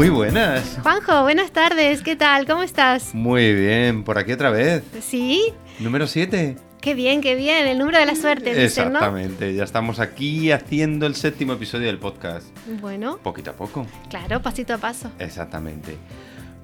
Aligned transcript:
Muy 0.00 0.08
buenas. 0.08 0.78
Juanjo, 0.82 1.24
buenas 1.24 1.50
tardes, 1.50 2.00
¿qué 2.00 2.16
tal? 2.16 2.46
¿Cómo 2.46 2.62
estás? 2.62 3.14
Muy 3.14 3.52
bien, 3.54 4.02
por 4.02 4.16
aquí 4.16 4.32
otra 4.32 4.48
vez. 4.48 4.82
¿Sí? 5.02 5.52
Número 5.78 6.06
7. 6.06 6.56
Qué 6.80 6.94
bien, 6.94 7.20
qué 7.20 7.34
bien, 7.34 7.66
el 7.66 7.76
número 7.76 7.98
de 7.98 8.06
la 8.06 8.14
suerte, 8.16 8.54
dicen, 8.54 8.94
¿no? 8.94 8.98
Exactamente, 8.98 9.54
ya 9.54 9.62
estamos 9.62 10.00
aquí 10.00 10.52
haciendo 10.52 11.04
el 11.06 11.16
séptimo 11.16 11.52
episodio 11.52 11.88
del 11.88 11.98
podcast. 11.98 12.46
Bueno, 12.80 13.18
Poquito 13.18 13.50
a 13.50 13.52
poco. 13.52 13.86
claro, 14.08 14.40
pasito 14.40 14.72
a 14.72 14.78
paso. 14.78 15.10
Exactamente. 15.18 15.98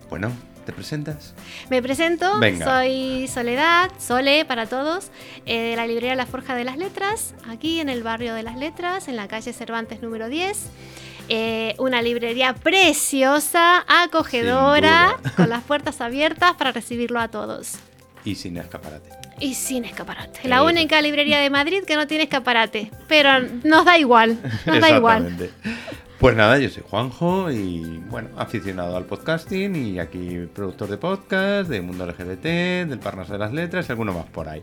Bueno, 0.08 0.32
¿te 0.64 0.72
presentas? 0.72 1.34
Me 1.68 1.82
presento, 1.82 2.38
Venga. 2.40 2.64
soy 2.64 3.28
Soledad, 3.28 3.90
Sole 3.98 4.46
para 4.46 4.64
todos, 4.64 5.10
eh, 5.44 5.58
de 5.72 5.76
la 5.76 5.86
librería 5.86 6.14
La 6.14 6.24
Forja 6.24 6.54
de 6.54 6.64
las 6.64 6.78
Letras, 6.78 7.34
aquí 7.50 7.80
en 7.80 7.90
el 7.90 8.02
barrio 8.02 8.32
de 8.32 8.44
las 8.44 8.56
Letras, 8.56 9.08
en 9.08 9.16
la 9.16 9.28
calle 9.28 9.52
Cervantes 9.52 10.00
número 10.00 10.30
10. 10.30 10.70
Eh, 11.28 11.74
una 11.78 12.02
librería 12.02 12.54
preciosa, 12.54 13.84
acogedora, 13.88 15.16
con 15.36 15.48
las 15.48 15.64
puertas 15.64 16.00
abiertas 16.00 16.54
para 16.54 16.72
recibirlo 16.72 17.20
a 17.20 17.28
todos. 17.28 17.74
Y 18.24 18.34
sin 18.34 18.56
escaparate. 18.56 19.10
Y 19.40 19.54
sin 19.54 19.84
escaparate. 19.84 20.48
La 20.48 20.56
Eso. 20.56 20.66
única 20.66 21.00
librería 21.02 21.38
de 21.38 21.50
Madrid 21.50 21.82
que 21.86 21.96
no 21.96 22.06
tiene 22.06 22.24
escaparate. 22.24 22.90
Pero 23.08 23.40
nos 23.64 23.84
da 23.84 23.98
igual. 23.98 24.38
Nos 24.66 24.80
da 24.80 24.90
igual. 24.96 25.50
Pues 26.18 26.34
nada, 26.34 26.58
yo 26.58 26.70
soy 26.70 26.82
Juanjo 26.88 27.50
y 27.50 28.02
bueno, 28.08 28.30
aficionado 28.38 28.96
al 28.96 29.04
podcasting 29.04 29.76
y 29.76 29.98
aquí 29.98 30.48
productor 30.54 30.88
de 30.88 30.96
podcast, 30.96 31.68
de 31.68 31.82
Mundo 31.82 32.06
LGBT, 32.06 32.88
del 32.88 32.98
Parnaso 32.98 33.34
de 33.34 33.38
las 33.38 33.52
Letras 33.52 33.86
y 33.88 33.92
alguno 33.92 34.14
más 34.14 34.24
por 34.24 34.48
ahí. 34.48 34.62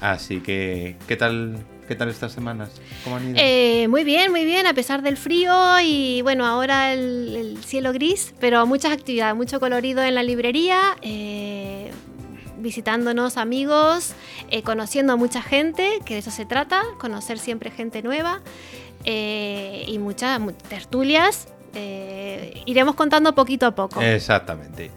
Así 0.00 0.40
que, 0.40 0.96
¿qué 1.06 1.16
tal, 1.16 1.58
qué 1.88 1.96
tal 1.96 2.08
estas 2.10 2.32
semanas? 2.32 2.70
¿Cómo 3.02 3.16
han 3.16 3.30
ido? 3.30 3.36
Eh, 3.40 3.88
muy 3.88 4.04
bien, 4.04 4.30
muy 4.30 4.44
bien, 4.44 4.66
a 4.66 4.74
pesar 4.74 5.02
del 5.02 5.16
frío 5.16 5.52
y 5.82 6.22
bueno, 6.22 6.46
ahora 6.46 6.92
el, 6.92 7.34
el 7.34 7.64
cielo 7.64 7.92
gris, 7.92 8.34
pero 8.38 8.64
muchas 8.66 8.92
actividades, 8.92 9.34
mucho 9.34 9.58
colorido 9.58 10.02
en 10.02 10.14
la 10.14 10.22
librería, 10.22 10.80
eh, 11.02 11.90
visitándonos 12.58 13.36
amigos, 13.36 14.12
eh, 14.50 14.62
conociendo 14.62 15.12
a 15.14 15.16
mucha 15.16 15.42
gente, 15.42 16.00
que 16.04 16.14
de 16.14 16.20
eso 16.20 16.30
se 16.30 16.44
trata, 16.44 16.82
conocer 16.98 17.38
siempre 17.38 17.70
gente 17.70 18.02
nueva 18.02 18.40
eh, 19.04 19.84
y 19.88 19.98
muchas 19.98 20.38
mu- 20.40 20.52
tertulias. 20.52 21.48
eh, 21.74 22.62
iremos 22.66 22.94
contando 22.94 23.34
poquito 23.34 23.66
a 23.66 23.70
poco. 23.74 24.00
Exactamente. 24.02 24.90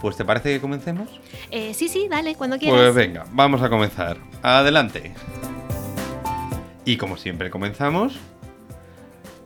Pues 0.00 0.16
¿te 0.16 0.24
parece 0.24 0.52
que 0.54 0.60
comencemos? 0.60 1.08
Eh, 1.50 1.72
sí, 1.74 1.88
sí, 1.88 2.06
dale, 2.08 2.34
cuando 2.34 2.58
quieras. 2.58 2.78
Pues 2.80 2.94
venga, 2.94 3.24
vamos 3.32 3.62
a 3.62 3.68
comenzar. 3.68 4.16
Adelante. 4.42 5.12
Y 6.84 6.96
como 6.96 7.16
siempre 7.16 7.50
comenzamos 7.50 8.18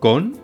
con 0.00 0.36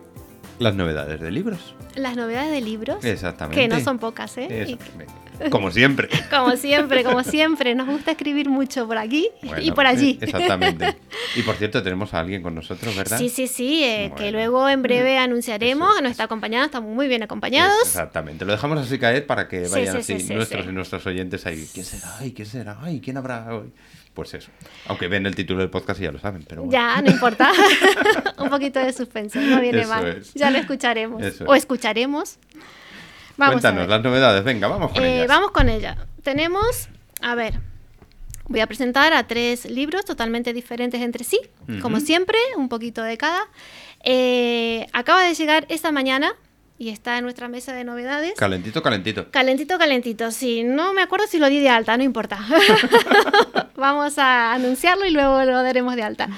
las 0.59 0.75
novedades 0.75 1.21
de 1.21 1.31
libros. 1.31 1.75
Las 1.95 2.17
novedades 2.17 2.51
de 2.51 2.61
libros, 2.61 3.05
Exactamente. 3.05 3.61
que 3.61 3.69
no 3.69 3.81
son 3.81 3.99
pocas, 3.99 4.37
¿eh? 4.39 4.63
Exactamente. 4.63 5.13
Como 5.51 5.71
siempre. 5.71 6.09
Como 6.31 6.57
siempre, 6.57 7.03
como 7.05 7.23
siempre, 7.25 7.75
nos 7.75 7.87
gusta 7.89 8.11
escribir 8.13 8.49
mucho 8.49 8.87
por 8.87 8.99
aquí 8.99 9.29
y 9.43 9.49
Bueno, 9.49 9.75
por 9.75 9.87
allí. 9.87 10.19
eh, 10.21 10.25
Exactamente. 10.27 10.97
Y 11.37 11.43
por 11.43 11.57
cierto, 11.57 11.83
tenemos 11.83 12.13
a 12.15 12.21
alguien 12.21 12.43
con 12.43 12.55
nosotros, 12.55 12.95
¿verdad? 12.97 13.19
Sí, 13.19 13.29
sí, 13.29 13.47
sí, 13.47 13.83
eh, 13.85 14.13
que 14.17 14.25
Bueno. 14.25 14.39
luego 14.39 14.69
en 14.69 14.83
breve 14.83 15.17
anunciaremos, 15.19 15.89
Eso 15.89 15.97
es, 15.99 16.03
nos 16.03 16.11
está 16.13 16.25
acompañando, 16.25 16.67
estamos 16.67 16.95
muy 16.95 17.09
bien 17.09 17.23
acompañados. 17.23 17.81
Exactamente. 17.85 18.45
Lo 18.45 18.53
dejamos 18.53 18.79
así 18.79 18.99
caer 18.99 19.27
para 19.27 19.49
que 19.49 19.65
Sí, 19.67 19.73
vayan 19.73 19.95
sí, 20.03 20.13
así 20.15 20.21
sí, 20.23 20.27
sí, 20.29 20.35
nuestros 20.35 20.65
sí. 20.65 20.71
y 20.71 20.73
nuestros 20.73 21.07
oyentes 21.07 21.47
ahí. 21.47 21.67
¿Quién 21.73 21.87
será? 21.87 22.17
Ay, 22.19 22.33
¿quién 22.33 22.47
será? 22.49 22.79
Ay, 22.83 23.01
¿quién 23.01 23.17
habrá 23.17 23.55
hoy? 23.55 23.73
Pues 24.15 24.35
eso. 24.35 24.51
Aunque 24.87 25.07
ven 25.09 25.25
el 25.25 25.35
título 25.37 25.61
del 25.61 25.71
podcast 25.71 26.01
y 26.01 26.05
ya 26.05 26.13
lo 26.13 26.19
saben, 26.19 26.45
pero 26.47 26.63
bueno. 26.65 26.73
Ya, 26.73 27.01
no 27.01 27.11
importa. 27.11 27.51
Un 28.39 28.51
poquito 28.51 28.81
de 28.81 28.93
suspenso, 28.93 29.41
no 29.41 29.61
viene 29.61 29.81
Eso 29.83 29.89
mal. 29.89 30.07
es. 30.07 30.35
Ya 30.35 30.51
lo 30.51 30.59
escucharemos. 30.59 31.23
Eso 31.23 31.45
O 31.45 31.55
es. 31.55 31.65
Vamos 33.41 33.55
Cuéntanos 33.63 33.89
las 33.89 34.03
novedades. 34.03 34.45
Venga, 34.45 34.69
vamos 34.69 34.93
con 34.93 35.03
Eh, 35.03 35.17
ellas. 35.17 35.29
vamos 35.29 35.51
con 35.51 35.69
ella. 35.69 35.97
Tenemos, 36.23 36.89
a 37.23 37.35
ver, 37.35 37.55
voy 38.49 38.61
a 38.61 38.67
presentar 38.67 39.13
a 39.15 39.27
tres 39.27 39.65
libros 39.65 40.05
totalmente 40.05 40.53
diferentes 40.53 41.01
entre 41.01 41.25
sí, 41.25 41.41
como 41.81 42.01
siempre, 42.01 42.39
un 42.57 42.69
poquito 42.69 43.03
de 43.03 43.17
cada. 43.17 43.41
Eh, 44.05 44.87
acaba 44.93 45.23
de 45.25 45.35
llegar 45.35 45.65
esta 45.71 45.91
mañana 45.91 46.35
y 46.79 46.89
está 46.91 47.17
en 47.19 47.25
nuestra 47.25 47.49
mesa 47.49 47.73
de 47.73 47.85
novedades. 47.85 48.35
Calentito, 48.37 48.83
calentito. 48.83 49.31
Calentito, 49.31 49.79
calentito. 49.79 50.31
Sí, 50.31 50.63
no 50.63 50.93
me 50.93 51.03
acuerdo 51.03 51.27
si 51.27 51.39
lo 51.39 51.49
di 51.49 51.61
de 51.61 51.69
alta, 51.71 51.97
no 51.97 52.03
importa. 52.03 52.39
Vamos 53.77 54.19
a 54.19 54.53
anunciarlo 54.53 55.07
y 55.07 55.11
luego 55.11 55.43
lo 55.45 55.63
daremos 55.63 55.97
de 55.97 56.03
alta. 56.03 56.29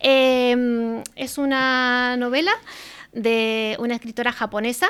Eh, 0.00 1.02
es 1.16 1.38
una 1.38 2.16
novela 2.18 2.52
de 3.12 3.76
una 3.78 3.94
escritora 3.94 4.32
japonesa, 4.32 4.88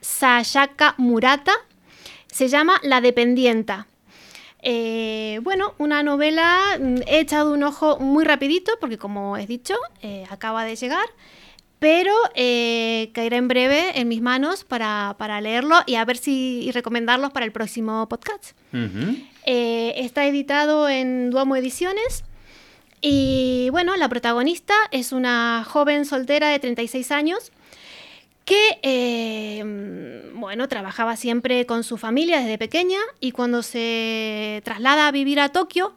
Sayaka 0.00 0.94
Murata. 0.98 1.52
Se 2.26 2.48
llama 2.48 2.80
La 2.82 3.00
Dependienta. 3.00 3.86
Eh, 4.60 5.40
bueno, 5.42 5.74
una 5.78 6.02
novela 6.02 6.78
mm, 6.80 7.02
he 7.06 7.20
echado 7.20 7.52
un 7.52 7.62
ojo 7.62 7.98
muy 8.00 8.24
rapidito 8.24 8.72
porque 8.80 8.98
como 8.98 9.36
he 9.36 9.46
dicho, 9.46 9.74
eh, 10.02 10.26
acaba 10.30 10.64
de 10.64 10.74
llegar, 10.74 11.06
pero 11.78 12.12
eh, 12.34 13.10
caerá 13.14 13.36
en 13.36 13.48
breve 13.48 14.00
en 14.00 14.08
mis 14.08 14.20
manos 14.20 14.64
para, 14.64 15.14
para 15.18 15.40
leerlo 15.40 15.76
y 15.86 15.94
a 15.94 16.04
ver 16.04 16.16
si 16.16 16.62
y 16.64 16.72
recomendarlos 16.72 17.30
para 17.30 17.46
el 17.46 17.52
próximo 17.52 18.08
podcast. 18.08 18.56
Eh, 19.44 19.94
está 19.96 20.26
editado 20.26 20.88
en 20.88 21.30
Duomo 21.30 21.56
Ediciones 21.56 22.24
y 23.00 23.68
bueno, 23.70 23.96
la 23.96 24.08
protagonista 24.08 24.74
es 24.90 25.12
una 25.12 25.64
joven 25.66 26.04
soltera 26.04 26.48
de 26.48 26.58
36 26.58 27.12
años 27.12 27.52
que, 28.48 28.78
eh, 28.82 29.62
mm, 29.62 30.40
bueno, 30.40 30.68
trabajaba 30.68 31.16
siempre 31.16 31.66
con 31.66 31.84
su 31.84 31.98
familia 31.98 32.38
desde 32.38 32.56
pequeña 32.56 32.98
y 33.20 33.32
cuando 33.32 33.62
se 33.62 34.62
traslada 34.64 35.06
a 35.06 35.12
vivir 35.12 35.38
a 35.38 35.50
Tokio, 35.50 35.92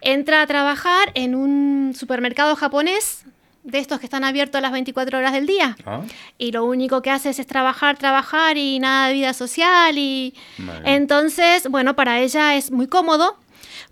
entra 0.00 0.40
a 0.40 0.46
trabajar 0.46 1.12
en 1.12 1.34
un 1.34 1.92
supermercado 1.94 2.56
japonés 2.56 3.26
de 3.64 3.80
estos 3.80 4.00
que 4.00 4.06
están 4.06 4.24
abiertos 4.24 4.62
las 4.62 4.72
24 4.72 5.18
horas 5.18 5.34
del 5.34 5.46
día. 5.46 5.76
Ah, 5.84 6.00
Y 6.38 6.52
lo 6.52 6.64
único 6.64 7.02
que 7.02 7.10
hace 7.10 7.28
es 7.28 7.46
trabajar, 7.46 7.98
trabajar 7.98 8.56
y 8.56 8.78
nada 8.78 9.08
de 9.08 9.12
vida 9.12 9.34
social 9.34 9.98
y... 9.98 10.32
vale. 10.56 10.94
Entonces, 10.94 11.68
bueno, 11.68 11.96
para 11.96 12.20
ella 12.20 12.54
es 12.54 12.70
muy 12.70 12.86
cómodo 12.86 13.36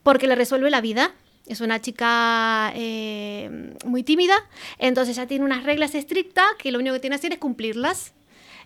porque 0.03 0.27
le 0.27 0.35
resuelve 0.35 0.71
la 0.71 0.81
vida. 0.81 1.13
Es 1.49 1.61
una 1.61 1.81
chica 1.81 2.73
eh, 2.75 3.75
muy 3.85 4.03
tímida, 4.03 4.35
entonces 4.79 5.17
ya 5.17 5.27
tiene 5.27 5.45
unas 5.45 5.65
reglas 5.65 5.95
estrictas 5.95 6.47
que 6.59 6.71
lo 6.71 6.79
único 6.79 6.95
que 6.95 7.01
tiene 7.01 7.15
que 7.17 7.21
hacer 7.21 7.33
es 7.33 7.39
cumplirlas. 7.39 8.13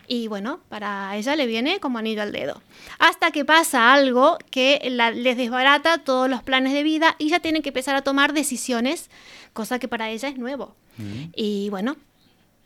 Y 0.05 0.27
bueno, 0.27 0.59
para 0.67 1.15
ella 1.15 1.37
le 1.37 1.45
viene 1.47 1.79
como 1.79 1.97
anillo 1.97 2.21
al 2.23 2.33
dedo. 2.33 2.61
Hasta 2.99 3.31
que 3.31 3.45
pasa 3.45 3.93
algo 3.93 4.37
que 4.51 4.81
la- 4.91 5.11
les 5.11 5.37
desbarata 5.37 5.99
todos 5.99 6.29
los 6.29 6.43
planes 6.43 6.73
de 6.73 6.83
vida 6.83 7.15
y 7.19 7.29
ya 7.29 7.39
tienen 7.39 7.61
que 7.61 7.69
empezar 7.69 7.95
a 7.95 8.01
tomar 8.01 8.33
decisiones, 8.33 9.09
cosa 9.53 9.79
que 9.79 9.87
para 9.87 10.09
ella 10.09 10.27
es 10.27 10.37
nuevo. 10.37 10.75
Mm. 10.97 11.23
Y 11.37 11.69
bueno, 11.69 11.95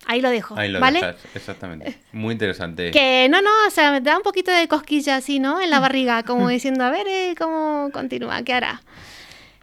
ahí 0.08 0.20
lo 0.20 0.32
dejo. 0.32 0.58
Ahí 0.58 0.70
lo 0.72 0.80
¿vale? 0.80 1.00
dejas, 1.00 1.18
exactamente. 1.36 2.00
Muy 2.12 2.32
interesante. 2.34 2.90
Que 2.90 3.28
no, 3.30 3.40
no, 3.44 3.52
o 3.68 3.70
sea, 3.70 3.92
me 3.92 4.02
da 4.02 4.18
un 4.18 4.24
poquito 4.24 4.50
de 4.50 4.68
cosquilla 4.68 5.18
así, 5.18 5.38
¿no? 5.38 5.62
En 5.62 5.70
la 5.70 5.80
barriga, 5.88 6.24
como 6.24 6.50
diciendo, 6.50 6.84
a 6.86 6.90
ver, 6.90 7.08
eh, 7.08 7.36
¿cómo 7.38 7.92
continúa? 7.94 8.42
¿Qué 8.42 8.54
hará? 8.54 8.82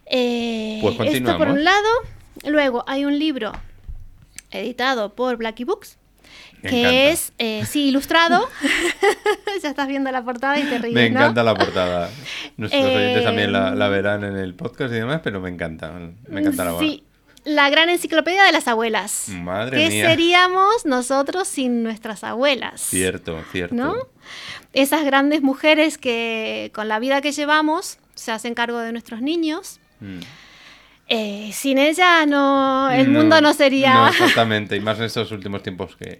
Eh, 0.05 0.79
Pues 0.81 0.93
esto 0.93 1.01
por 1.01 1.07
continuamos. 1.11 1.47
un 1.57 1.63
lado. 1.63 1.89
Luego 2.45 2.83
hay 2.87 3.05
un 3.05 3.17
libro 3.17 3.51
editado 4.51 5.15
por 5.15 5.37
Blackie 5.37 5.63
Books, 5.63 5.97
Me 6.61 6.69
que 6.69 6.79
encanta. 6.81 7.03
es, 7.09 7.33
eh, 7.39 7.65
sí, 7.65 7.87
ilustrado. 7.87 8.47
ya 9.63 9.69
estás 9.69 9.87
viendo 9.87 10.11
la 10.11 10.23
portada 10.23 10.59
y 10.59 10.63
te 10.63 10.77
ríes, 10.77 10.93
Me 10.93 11.09
¿no? 11.09 11.19
encanta 11.19 11.43
la 11.43 11.55
portada. 11.55 12.09
Nuestros 12.57 12.83
Eh, 12.83 12.95
oyentes 12.95 13.23
también 13.23 13.51
la, 13.51 13.73
la 13.75 13.87
verán 13.89 14.23
en 14.23 14.37
el 14.37 14.53
podcast 14.53 14.91
y 14.93 14.95
demás, 14.97 15.21
pero 15.23 15.39
me 15.39 15.49
encanta. 15.49 15.91
Me 16.27 16.41
encanta 16.41 16.65
la 16.65 16.79
Sí, 16.79 17.03
la 17.43 17.69
gran 17.69 17.89
enciclopedia 17.89 18.43
de 18.43 18.51
las 18.51 18.67
abuelas. 18.67 19.29
Madre 19.29 19.77
¿Qué 19.77 19.89
mía. 19.89 20.09
seríamos 20.09 20.85
nosotros 20.85 21.47
sin 21.47 21.83
nuestras 21.83 22.23
abuelas? 22.23 22.81
Cierto, 22.81 23.41
cierto. 23.51 23.75
¿no? 23.75 23.95
Esas 24.73 25.05
grandes 25.05 25.41
mujeres 25.41 25.97
que 25.97 26.71
con 26.75 26.87
la 26.87 26.99
vida 26.99 27.21
que 27.21 27.31
llevamos 27.31 27.97
se 28.13 28.31
hacen 28.31 28.53
cargo 28.55 28.79
de 28.79 28.91
nuestros 28.91 29.21
niños. 29.21 29.79
Mm. 29.99 30.19
Eh, 31.07 31.51
sin 31.53 31.77
ella 31.77 32.25
no, 32.25 32.89
el 32.89 33.09
mundo 33.09 33.39
no 33.41 33.53
sería... 33.53 33.93
No, 33.93 34.07
exactamente. 34.09 34.75
Y 34.75 34.79
más 34.79 34.97
en 34.97 35.05
estos 35.05 35.31
últimos 35.31 35.61
tiempos 35.61 35.95
que, 35.95 36.19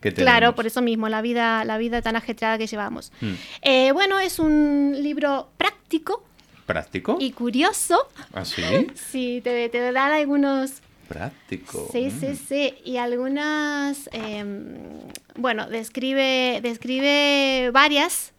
que 0.00 0.10
tenemos. 0.10 0.32
Claro, 0.32 0.54
por 0.54 0.66
eso 0.66 0.82
mismo, 0.82 1.08
la 1.08 1.22
vida, 1.22 1.64
la 1.64 1.78
vida 1.78 2.02
tan 2.02 2.16
ajetreada 2.16 2.58
que 2.58 2.66
llevamos. 2.66 3.12
Mm. 3.20 3.32
Eh, 3.62 3.92
bueno, 3.92 4.18
es 4.18 4.38
un 4.40 4.96
libro 5.00 5.48
práctico 5.56 6.24
¿Práctico? 6.66 7.18
y 7.20 7.30
curioso. 7.30 8.08
¿Ah, 8.34 8.44
sí? 8.44 8.62
Sí, 8.96 9.40
te, 9.44 9.68
te 9.68 9.92
dan 9.92 10.12
algunos... 10.12 10.82
Práctico. 11.06 11.88
Sí, 11.92 12.06
Mm. 12.06 12.20
sí, 12.20 12.34
sí. 12.48 12.74
Y 12.84 12.96
algunas, 12.96 14.08
em, 14.10 14.74
bueno, 15.36 15.68
describe, 15.68 16.58
describe 16.62 17.70
varias, 17.72 18.32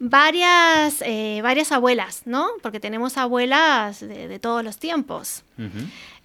varias, 0.00 1.02
eh, 1.02 1.40
varias 1.42 1.70
abuelas, 1.70 2.22
¿no? 2.24 2.48
Porque 2.62 2.80
tenemos 2.80 3.16
abuelas 3.18 4.00
de, 4.00 4.26
de 4.26 4.38
todos 4.40 4.64
los 4.64 4.78
tiempos. 4.78 5.44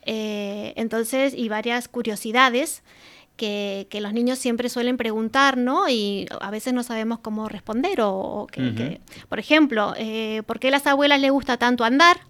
Eh, 0.07 0.73
entonces, 0.77 1.33
y 1.35 1.49
varias 1.49 1.87
curiosidades 1.87 2.81
que, 3.35 3.85
que 3.89 3.99
los 3.99 4.13
niños 4.13 4.39
siempre 4.39 4.69
suelen 4.69 4.95
preguntar, 4.95 5.57
¿no? 5.57 5.89
Y 5.89 6.25
a 6.39 6.49
veces 6.51 6.73
no 6.73 6.83
sabemos 6.83 7.19
cómo 7.19 7.49
responder. 7.49 7.99
O, 8.01 8.11
o 8.13 8.47
que, 8.47 8.61
Ujú. 8.61 8.75
que- 8.75 9.01
por 9.27 9.39
ejemplo, 9.39 9.93
eh, 9.97 10.41
¿por 10.47 10.59
qué 10.59 10.69
a 10.69 10.71
las 10.71 10.87
abuelas 10.87 11.19
les 11.19 11.31
gusta 11.31 11.57
tanto 11.57 11.83
andar? 11.83 12.21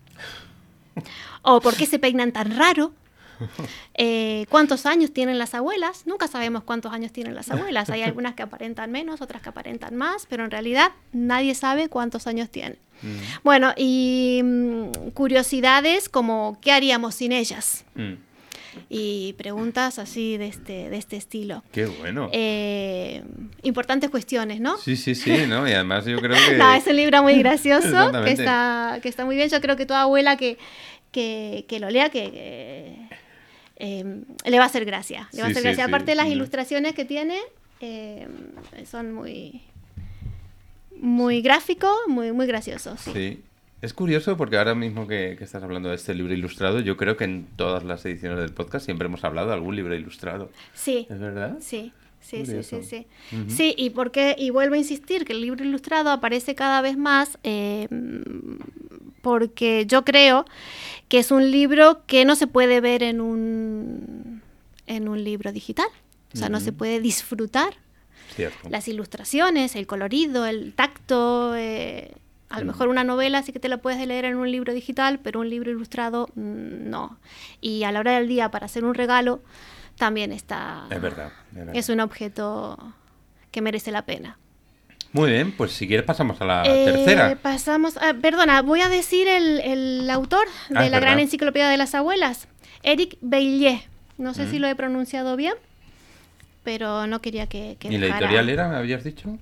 ¿O 1.44 1.62
por 1.62 1.76
qué 1.76 1.86
se 1.86 2.00
peinan 2.00 2.32
tan 2.32 2.56
raro? 2.58 2.92
Eh, 3.98 4.46
¿Cuántos 4.50 4.86
años 4.86 5.14
tienen 5.14 5.38
las 5.38 5.54
abuelas? 5.54 6.06
Nunca 6.06 6.28
sabemos 6.28 6.64
cuántos 6.64 6.92
años 6.92 7.14
tienen 7.14 7.34
las 7.34 7.50
abuelas. 7.50 7.90
Hay 7.90 8.02
algunas 8.10 8.36
que 8.36 8.44
aparentan 8.44 8.92
menos, 8.92 9.22
otras 9.22 9.42
que 9.42 9.50
aparentan 9.50 9.96
más, 9.96 10.26
pero 10.30 10.44
en 10.44 10.52
realidad 10.52 10.92
nadie 11.14 11.56
sabe 11.56 11.88
cuántos 11.88 12.28
años 12.28 12.50
tienen. 12.50 12.78
Mm, 13.02 13.18
Bueno, 13.44 13.74
y 13.78 14.42
mm, 14.44 15.12
curiosidades 15.14 16.10
como 16.10 16.58
¿qué 16.62 16.72
haríamos 16.74 17.16
sin 17.16 17.32
ellas? 17.32 17.86
mm. 17.96 18.14
Y 18.90 19.34
preguntas 19.38 20.00
así 20.00 20.36
de 20.38 20.48
este, 20.48 20.90
de 20.90 20.98
este 20.98 21.16
estilo. 21.16 21.64
Qué 21.72 21.86
bueno. 21.86 22.30
Eh, 22.34 23.24
importantes 23.64 24.10
cuestiones, 24.10 24.60
¿no? 24.60 24.78
Sí, 24.78 24.98
sí, 24.98 25.16
sí, 25.16 25.46
¿no? 25.48 25.66
Y 25.66 25.72
además 25.72 26.04
yo 26.04 26.20
creo 26.20 26.36
que... 26.50 26.58
No, 26.58 26.74
es 26.74 26.86
un 26.86 26.98
libro 26.98 27.24
muy 27.24 27.36
gracioso, 27.40 28.12
que 28.26 28.32
está, 28.32 29.00
que 29.02 29.08
está 29.08 29.24
muy 29.24 29.38
bien. 29.38 29.48
Yo 29.50 29.62
creo 29.62 29.78
que 29.78 29.86
toda 29.86 30.02
abuela 30.02 30.36
que, 30.36 30.58
que, 31.14 31.64
que 31.70 31.80
lo 31.80 31.90
lea, 31.90 32.10
que, 32.10 32.30
que, 32.32 32.96
eh, 33.78 34.24
le 34.46 34.58
va 34.58 34.64
a 34.64 34.68
hacer 34.68 34.86
gracia. 34.86 35.30
Le 35.34 35.42
va 35.42 35.48
a 35.48 35.52
hacer 35.52 35.64
gracia. 35.64 35.86
sí, 35.86 35.90
Aparte 35.90 36.12
de 36.12 36.16
las 36.16 36.28
ilustraciones 36.28 36.94
que 36.94 37.06
tiene, 37.06 37.40
eh, 37.82 38.28
son 38.90 39.14
muy, 39.14 39.62
muy 41.00 41.42
gráficos, 41.42 41.96
muy, 42.08 42.32
muy 42.32 42.48
graciosos. 42.48 43.02
Sí. 43.02 43.42
Es 43.82 43.94
curioso 43.94 44.36
porque 44.36 44.58
ahora 44.58 44.74
mismo 44.74 45.06
que, 45.08 45.36
que 45.38 45.44
estás 45.44 45.62
hablando 45.62 45.90
de 45.90 45.96
este 45.96 46.16
libro 46.16 46.34
ilustrado, 46.34 46.80
yo 46.80 46.98
creo 46.98 47.18
que 47.18 47.26
en 47.26 47.46
todas 47.56 47.84
las 47.84 48.04
ediciones 48.06 48.40
del 48.40 48.52
podcast 48.52 48.86
siempre 48.86 49.06
hemos 49.06 49.24
hablado 49.24 49.50
de 49.50 49.54
algún 49.54 49.76
libro 49.76 49.94
ilustrado. 49.94 50.50
Sí, 50.74 51.06
¿Es 51.10 51.20
verdad? 51.20 51.58
sí. 51.60 51.92
Sí, 52.22 52.44
sí, 52.44 52.64
sí, 52.64 52.82
sí. 52.82 53.08
Sí, 53.50 53.76
y 53.78 53.92
porque, 53.92 54.36
y 54.36 54.50
vuelvo 54.50 54.74
a 54.74 54.80
insistir 54.80 55.26
que 55.26 55.34
el 55.34 55.42
libro 55.42 55.64
ilustrado 55.64 56.10
aparece 56.10 56.56
cada 56.56 56.82
vez 56.82 56.98
más 56.98 57.38
eh, 57.44 57.88
porque 59.26 59.88
yo 59.88 60.06
creo 60.06 60.46
que 61.10 61.18
es 61.18 61.32
un 61.32 61.50
libro 61.50 62.04
que 62.06 62.26
no 62.26 62.36
se 62.36 62.46
puede 62.46 62.80
ver 62.80 63.02
en 63.02 63.22
un 63.22 64.44
en 64.86 65.08
un 65.10 65.24
libro 65.24 65.52
digital. 65.52 65.88
O 66.36 66.38
sea, 66.38 66.48
no 66.50 66.60
se 66.60 66.72
puede 66.72 67.00
disfrutar 67.00 67.74
Cierto. 68.36 68.70
las 68.70 68.88
ilustraciones, 68.88 69.76
el 69.76 69.88
colorido, 69.88 70.46
el 70.46 70.74
tacto. 70.76 71.56
eh, 71.56 72.12
a 72.50 72.60
lo 72.60 72.66
Mm. 72.66 72.68
mejor 72.68 72.88
una 72.90 73.04
novela 73.04 73.42
sí 73.42 73.52
que 73.52 73.60
te 73.60 73.68
la 73.68 73.78
puedes 73.78 74.06
leer 74.08 74.26
en 74.26 74.36
un 74.36 74.52
libro 74.52 74.74
digital, 74.74 75.18
pero 75.24 75.40
un 75.40 75.50
libro 75.50 75.72
ilustrado 75.72 76.28
mm, 76.36 76.88
no. 76.90 77.18
Y 77.62 77.84
a 77.84 77.92
la 77.92 78.00
hora 78.02 78.12
del 78.20 78.28
día 78.28 78.52
para 78.52 78.68
hacer 78.68 78.86
un 78.86 78.94
regalo 78.94 79.42
también 79.98 80.32
está... 80.32 80.86
Es 80.92 81.02
verdad. 81.02 81.32
es 81.50 81.56
verdad. 81.56 81.76
Es 81.76 81.90
un 81.90 82.00
objeto 82.00 82.78
que 83.50 83.62
merece 83.64 83.92
la 83.92 84.04
pena. 84.06 84.38
Muy 85.16 85.32
bien, 85.32 85.54
pues 85.54 85.72
si 85.72 85.88
quieres 85.88 86.06
pasamos 86.06 86.42
a 86.42 86.46
la 86.46 86.64
Eh, 86.66 86.84
tercera. 86.86 87.38
Pasamos, 87.42 87.96
ah, 88.02 88.14
perdona, 88.22 88.62
voy 88.62 88.82
a 88.82 88.90
decir 88.90 89.28
el, 89.30 89.62
el 89.62 90.10
autor 90.10 90.46
de 90.70 90.78
Ah, 90.78 90.86
es 90.86 90.92
la 90.92 91.00
gran 91.00 91.20
enciclopedia 91.20 91.70
de 91.70 91.78
las 91.78 91.96
abuelas, 91.96 92.50
Eric 92.84 93.18
Baillet. 93.22 93.80
No 94.18 94.34
sé 94.34 94.46
Mm. 94.46 94.52
si 94.52 94.60
lo 94.60 94.68
he 94.68 94.76
pronunciado 94.76 95.38
bien, 95.38 95.54
pero 96.66 97.08
no 97.08 97.22
quería 97.22 97.48
que... 97.48 97.78
que 97.80 97.88
¿Y 97.88 97.98
la 97.98 98.08
editorial 98.08 98.50
era, 98.50 98.68
me 98.68 98.76
habías 98.76 99.04
dicho? 99.06 99.38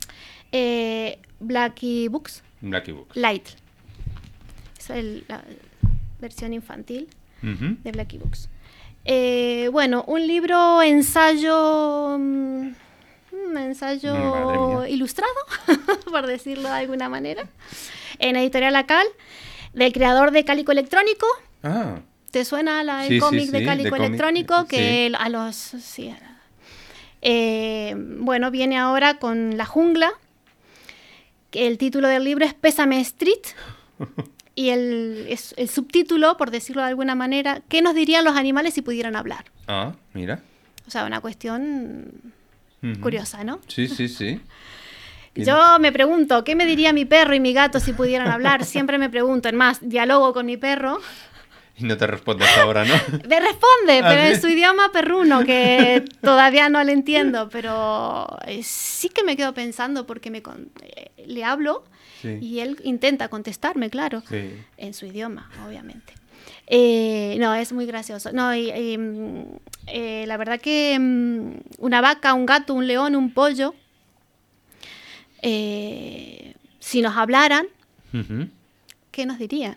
Eh, 0.51 1.17
Blackie 1.39 2.07
Books, 2.07 2.43
Blackie 2.61 2.91
Books. 2.91 3.15
Light. 3.17 3.47
Es 4.77 4.89
el- 4.91 5.23
la 5.27 5.41
versión 6.21 6.53
infantil 6.53 7.07
de 7.41 7.91
Blackie 7.91 8.19
Books. 8.19 8.47
Eh, 9.05 9.69
bueno, 9.71 10.03
un 10.07 10.25
libro 10.27 10.81
ensayo. 10.83 12.17
mm, 12.19 12.69
Un 13.50 13.57
ensayo 13.57 14.13
mía. 14.16 14.90
ilustrado, 14.90 15.34
por 16.12 16.28
decirlo 16.28 16.69
de 16.69 16.75
alguna 16.75 17.10
manera. 17.10 17.48
En 18.19 18.36
Editorial 18.36 18.75
Acal, 18.75 19.06
del 19.74 19.92
creador 19.94 20.31
de 20.31 20.45
Cálico 20.45 20.72
Electrónico. 20.72 21.25
Ah, 21.63 22.00
¿Te 22.31 22.45
suena 22.45 22.84
la, 22.84 23.04
el 23.06 23.10
Sí, 23.10 23.19
cómic 23.19 23.45
sí, 23.45 23.51
de 23.51 23.66
Cálico 23.66 23.95
Electrónico? 23.95 24.66
Que 24.68 25.12
a 25.18 25.30
los. 25.30 25.74
eh, 27.22 27.95
bueno, 27.95 28.51
viene 28.51 28.78
ahora 28.78 29.16
con 29.19 29.57
La 29.57 29.66
Jungla. 29.66 30.12
El 31.51 31.78
título 31.78 32.07
del 32.07 32.24
libro 32.24 32.45
es 32.45 32.54
Pésame 32.54 33.00
Street. 33.01 33.42
Y 34.56 34.69
el, 34.69 35.25
es- 35.30 35.56
el 35.57 35.68
subtítulo, 35.68 36.38
por 36.38 36.51
decirlo 36.51 36.84
de 36.84 36.88
alguna 36.90 37.16
manera, 37.16 37.63
¿qué 37.69 37.81
nos 37.81 37.95
dirían 37.95 38.24
los 38.24 38.36
animales 38.36 38.75
si 38.75 38.84
pudieran 38.84 39.16
hablar? 39.16 39.45
ah, 39.68 39.94
mira. 40.13 40.44
O 40.88 40.92
sea, 40.92 41.06
una 41.06 41.22
cuestión 41.22 42.12
Curiosa, 43.01 43.44
¿no? 43.44 43.59
Sí, 43.68 43.88
sí, 43.88 44.07
sí. 44.07 44.41
Yo 45.35 45.80
me 45.80 45.91
pregunto, 45.91 46.44
¿qué 46.44 46.56
me 46.56 46.65
diría 46.65 46.94
mi 46.94 47.06
perro 47.06 47.33
y 47.33 47.39
mi 47.39 47.53
gato 47.53 47.80
si 47.80 47.94
pudieran 47.94 48.27
hablar? 48.30 48.65
Siempre 48.65 48.97
me 48.97 49.09
pregunto, 49.09 49.50
en 49.50 49.56
más, 49.56 49.80
dialogo 49.81 50.33
con 50.33 50.45
mi 50.45 50.57
perro. 50.57 51.00
Y 51.75 51.85
no 51.85 51.97
te 51.97 52.06
respondes 52.06 52.56
ahora, 52.59 52.85
¿no? 52.85 52.94
Me 53.27 53.39
responde, 53.39 54.00
¿Ah, 54.03 54.07
pero 54.07 54.21
en 54.21 54.39
su 54.39 54.47
idioma 54.47 54.91
perruno, 54.91 55.44
que 55.44 56.06
todavía 56.21 56.69
no 56.69 56.83
le 56.83 56.91
entiendo, 56.91 57.50
pero 57.51 58.27
eh, 58.45 58.62
sí 58.62 59.09
que 59.09 59.24
me 59.24 59.35
quedo 59.35 59.56
pensando 59.56 60.06
porque 60.06 60.30
me 60.30 60.44
con- 60.44 60.69
eh, 60.83 61.09
le 61.25 61.44
hablo 61.44 61.83
Sí. 62.21 62.38
y 62.41 62.59
él 62.59 62.77
intenta 62.83 63.27
contestarme, 63.27 63.89
claro, 63.89 64.21
Sí. 64.30 64.51
en 64.77 64.94
su 64.94 65.07
idioma, 65.07 65.50
obviamente. 65.68 66.13
Eh, 66.68 67.36
no, 67.39 67.54
es 67.56 67.74
muy 67.74 67.86
gracioso. 67.86 68.31
No, 68.31 68.56
y, 68.56 68.71
y, 68.71 68.98
mm, 68.98 69.44
eh, 69.88 70.25
la 70.27 70.38
verdad 70.38 70.60
que 70.60 70.98
mm, 71.00 71.51
una 71.80 72.01
vaca, 72.01 72.33
un 72.33 72.45
gato, 72.45 72.74
un 72.74 72.88
león, 72.88 73.15
un 73.15 73.33
pollo, 73.33 73.75
eh, 75.42 76.56
si 76.80 77.01
nos 77.01 77.15
hablaran. 77.18 77.68
¿qué 79.12 79.25
nos 79.25 79.39
dirían? 79.39 79.75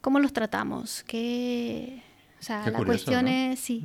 ¿Cómo 0.00 0.20
los 0.20 0.32
tratamos? 0.32 1.02
¿Qué... 1.06 2.00
O 2.38 2.42
sea, 2.42 2.62
Qué 2.64 2.70
la 2.70 2.78
curioso, 2.78 3.04
cuestión 3.06 3.24
¿no? 3.24 3.30
es, 3.30 3.58
sí. 3.58 3.84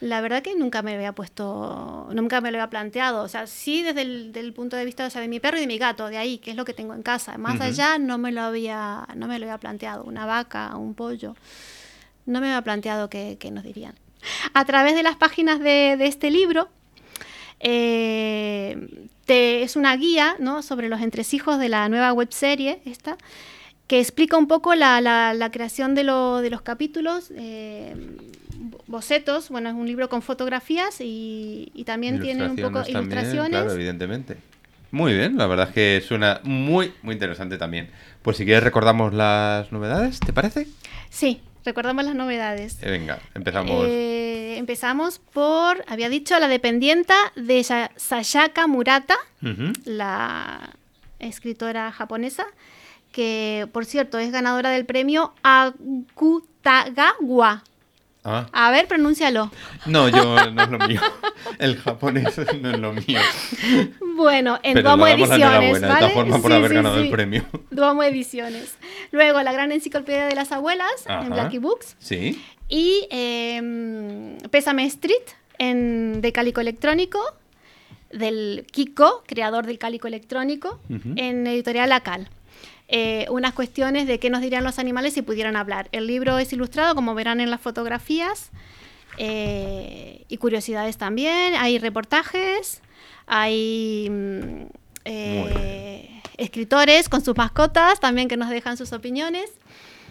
La 0.00 0.22
verdad 0.22 0.42
que 0.42 0.54
nunca 0.56 0.80
me 0.80 0.92
lo 0.92 0.96
había 0.96 1.12
puesto, 1.12 2.08
nunca 2.12 2.40
me 2.40 2.50
lo 2.50 2.58
había 2.58 2.70
planteado. 2.70 3.22
O 3.22 3.28
sea, 3.28 3.46
sí 3.46 3.82
desde 3.82 4.00
el 4.02 4.32
del 4.32 4.52
punto 4.54 4.76
de 4.76 4.84
vista 4.86 5.06
o 5.06 5.10
sea, 5.10 5.20
de 5.20 5.28
mi 5.28 5.40
perro 5.40 5.58
y 5.58 5.60
de 5.60 5.66
mi 5.66 5.76
gato, 5.76 6.06
de 6.08 6.16
ahí, 6.16 6.38
que 6.38 6.50
es 6.52 6.56
lo 6.56 6.64
que 6.64 6.72
tengo 6.72 6.94
en 6.94 7.02
casa. 7.02 7.36
Más 7.36 7.60
allá 7.66 7.98
no 7.98 8.16
me 8.16 8.32
lo 8.32 8.40
había, 8.40 9.06
no 9.14 9.26
me 9.28 9.38
lo 9.38 9.44
había 9.44 9.58
planteado. 9.58 10.04
Una 10.04 10.24
vaca, 10.24 10.74
un 10.76 10.94
pollo. 10.94 11.36
No 12.24 12.40
me 12.40 12.46
había 12.48 12.62
planteado 12.62 13.10
qué, 13.10 13.36
qué 13.38 13.50
nos 13.50 13.62
dirían. 13.64 13.94
A 14.54 14.64
través 14.64 14.94
de 14.94 15.02
las 15.02 15.16
páginas 15.16 15.60
de, 15.60 15.96
de 15.98 16.06
este 16.06 16.30
libro, 16.30 16.68
eh, 17.60 19.06
te- 19.26 19.62
es 19.62 19.76
una 19.76 19.94
guía 19.96 20.36
¿no? 20.38 20.62
sobre 20.62 20.88
los 20.88 21.00
entresijos 21.02 21.58
de 21.58 21.68
la 21.68 21.88
nueva 21.88 22.12
webserie 22.12 22.80
esta, 22.84 23.18
que 23.90 23.98
explica 23.98 24.36
un 24.36 24.46
poco 24.46 24.76
la, 24.76 25.00
la- 25.00 25.34
la 25.34 25.50
creación 25.50 25.96
de, 25.96 26.04
lo- 26.04 26.38
de 26.42 26.48
los 26.48 26.62
capítulos, 26.62 27.32
eh, 27.34 27.92
bo- 28.56 28.80
bocetos, 28.86 29.48
bueno, 29.48 29.68
es 29.68 29.74
un 29.74 29.84
libro 29.84 30.08
con 30.08 30.22
fotografías 30.22 31.00
y, 31.00 31.72
y 31.74 31.82
también 31.82 32.20
tiene 32.20 32.44
un 32.44 32.50
poco 32.54 32.78
Ilustraciones 32.86 32.92
también, 32.92 33.18
ilustraciones. 33.18 33.50
Claro, 33.50 33.72
evidentemente. 33.72 34.36
Muy 34.92 35.12
bien, 35.14 35.36
la 35.36 35.46
verdad 35.48 35.66
es 35.68 35.74
que 35.74 36.04
suena 36.06 36.40
muy, 36.44 36.92
muy 37.02 37.14
interesante 37.14 37.58
también. 37.58 37.90
Pues 38.22 38.36
si 38.36 38.44
quieres 38.44 38.62
recordamos 38.62 39.12
las 39.12 39.72
novedades, 39.72 40.20
¿te 40.20 40.32
parece? 40.32 40.68
Sí, 41.08 41.40
recordamos 41.64 42.04
las 42.04 42.14
novedades. 42.14 42.78
Eh, 42.82 42.90
venga, 42.92 43.18
empezamos. 43.34 43.86
Eh, 43.88 44.54
empezamos 44.56 45.18
por, 45.18 45.84
había 45.88 46.08
dicho, 46.08 46.38
la 46.38 46.46
dependienta 46.46 47.16
de 47.34 47.64
Sa- 47.64 47.90
Sayaka 47.96 48.68
Murata, 48.68 49.16
la 49.84 50.70
escritora 51.18 51.90
japonesa, 51.92 52.46
que 53.12 53.68
por 53.72 53.84
cierto 53.84 54.18
es 54.18 54.32
ganadora 54.32 54.70
del 54.70 54.86
premio 54.86 55.34
Akutagawa. 55.42 57.62
Ah, 58.22 58.46
A 58.52 58.70
ver, 58.70 58.86
pronúncialo. 58.86 59.50
no, 59.86 60.10
yo 60.10 60.50
no 60.52 60.62
es 60.62 60.68
lo 60.68 60.78
mío. 60.86 61.00
El 61.58 61.78
japonés 61.78 62.36
no 62.60 62.70
es 62.70 62.78
lo 62.78 62.92
mío. 62.92 63.18
Bueno, 64.14 64.58
en 64.62 64.74
Pero 64.74 64.90
Duomo 64.90 65.06
Ediciones, 65.06 65.80
de 65.80 65.88
¿vale? 65.88 66.00
todas 66.00 66.12
formas, 66.12 66.40
por 66.42 66.50
Sí, 66.50 66.56
haber 66.58 66.68
sí, 66.70 66.74
ganado 66.76 66.96
sí. 66.96 67.02
el 67.04 67.10
premio. 67.10 67.44
Duomo 67.70 68.02
Ediciones. 68.02 68.76
Luego, 69.10 69.42
la 69.42 69.52
gran 69.52 69.72
enciclopedia 69.72 70.26
de 70.26 70.34
las 70.34 70.52
abuelas 70.52 70.90
Ajá. 71.06 71.22
en 71.24 71.30
Blackie 71.30 71.58
Books. 71.60 71.96
Sí. 71.98 72.44
Y 72.68 73.06
eh, 73.10 74.36
Pésame 74.50 74.84
Street 74.84 75.22
en, 75.56 76.20
de 76.20 76.30
Cálico 76.32 76.60
Electrónico, 76.60 77.20
del 78.12 78.66
Kiko, 78.70 79.24
creador 79.26 79.64
del 79.66 79.78
Cálico 79.78 80.08
Electrónico, 80.08 80.78
en 81.16 81.46
Editorial 81.46 81.90
Acal. 81.92 82.28
Eh, 82.92 83.26
unas 83.30 83.54
cuestiones 83.54 84.08
de 84.08 84.18
qué 84.18 84.30
nos 84.30 84.40
dirían 84.40 84.64
los 84.64 84.80
animales 84.80 85.14
si 85.14 85.22
pudieran 85.22 85.54
hablar. 85.54 85.88
El 85.92 86.06
libro 86.08 86.38
es 86.38 86.52
ilustrado, 86.52 86.96
como 86.96 87.14
verán 87.14 87.40
en 87.40 87.48
las 87.48 87.60
fotografías, 87.60 88.50
eh, 89.16 90.24
y 90.28 90.36
curiosidades 90.38 90.96
también. 90.96 91.54
Hay 91.56 91.78
reportajes, 91.78 92.80
hay 93.26 94.08
mm, 94.10 94.66
eh, 95.04 96.20
escritores 96.36 97.08
con 97.08 97.24
sus 97.24 97.36
mascotas 97.36 98.00
también 98.00 98.26
que 98.28 98.36
nos 98.36 98.48
dejan 98.50 98.76
sus 98.76 98.92
opiniones. 98.92 99.50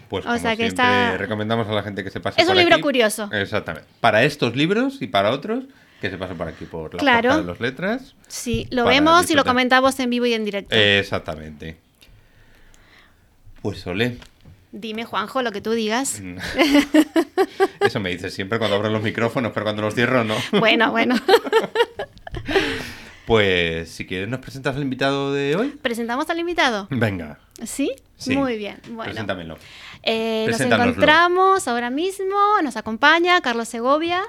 Pues 0.08 0.24
O 0.24 0.28
como 0.28 0.40
sea 0.40 0.56
que 0.56 0.66
está- 0.66 1.16
recomendamos 1.18 1.68
a 1.68 1.72
la 1.72 1.82
gente 1.82 2.02
que 2.02 2.10
se 2.10 2.18
pase 2.20 2.40
Es 2.40 2.46
un 2.48 2.54
por 2.54 2.58
libro 2.62 2.74
aquí. 2.76 2.82
curioso. 2.82 3.28
Exactamente. 3.32 3.86
Para 4.00 4.24
estos 4.24 4.56
libros 4.56 5.02
y 5.02 5.06
para 5.06 5.30
otros, 5.30 5.64
que 6.00 6.08
se 6.10 6.16
pase 6.16 6.34
por 6.34 6.48
aquí 6.48 6.64
por 6.64 6.94
la 6.94 6.98
Claro. 6.98 7.36
de 7.36 7.44
las 7.44 7.60
letras. 7.60 8.14
Sí, 8.26 8.66
lo 8.70 8.86
vemos 8.86 9.12
y 9.12 9.14
lo 9.16 9.20
disfrutar. 9.22 9.44
comentamos 9.44 10.00
en 10.00 10.10
vivo 10.10 10.26
y 10.26 10.32
en 10.34 10.44
directo. 10.44 10.74
Exactamente. 10.74 11.76
Pues 13.62 13.86
Ole, 13.86 14.18
Dime, 14.72 15.04
Juanjo, 15.04 15.42
lo 15.42 15.50
que 15.50 15.60
tú 15.60 15.72
digas. 15.72 16.20
Mm. 16.22 16.36
eso 17.80 17.98
me 17.98 18.10
dices 18.10 18.32
siempre 18.32 18.58
cuando 18.58 18.76
abro 18.76 18.88
los 18.88 19.02
micrófonos, 19.02 19.50
pero 19.52 19.64
cuando 19.64 19.82
los 19.82 19.94
cierro 19.94 20.22
no. 20.22 20.36
Bueno, 20.58 20.90
bueno. 20.90 21.16
Pues 23.26 23.90
si 23.90 24.06
quieres 24.06 24.28
nos 24.28 24.40
presentas 24.40 24.74
al 24.74 24.82
invitado 24.82 25.32
de 25.32 25.54
hoy. 25.54 25.68
¿Presentamos 25.80 26.28
al 26.30 26.40
invitado? 26.40 26.88
Venga, 26.90 27.38
¿Sí? 27.64 27.92
Sí. 28.16 28.36
Muy 28.36 28.56
bien. 28.56 28.80
Bueno, 28.88 29.04
preséntamelo. 29.04 29.56
eh, 30.02 30.46
nos 30.50 30.60
encontramos 30.60 31.68
ahora 31.68 31.90
mismo, 31.90 32.34
nos 32.64 32.76
acompaña 32.76 33.40
Carlos 33.40 33.68
Segovia. 33.68 34.24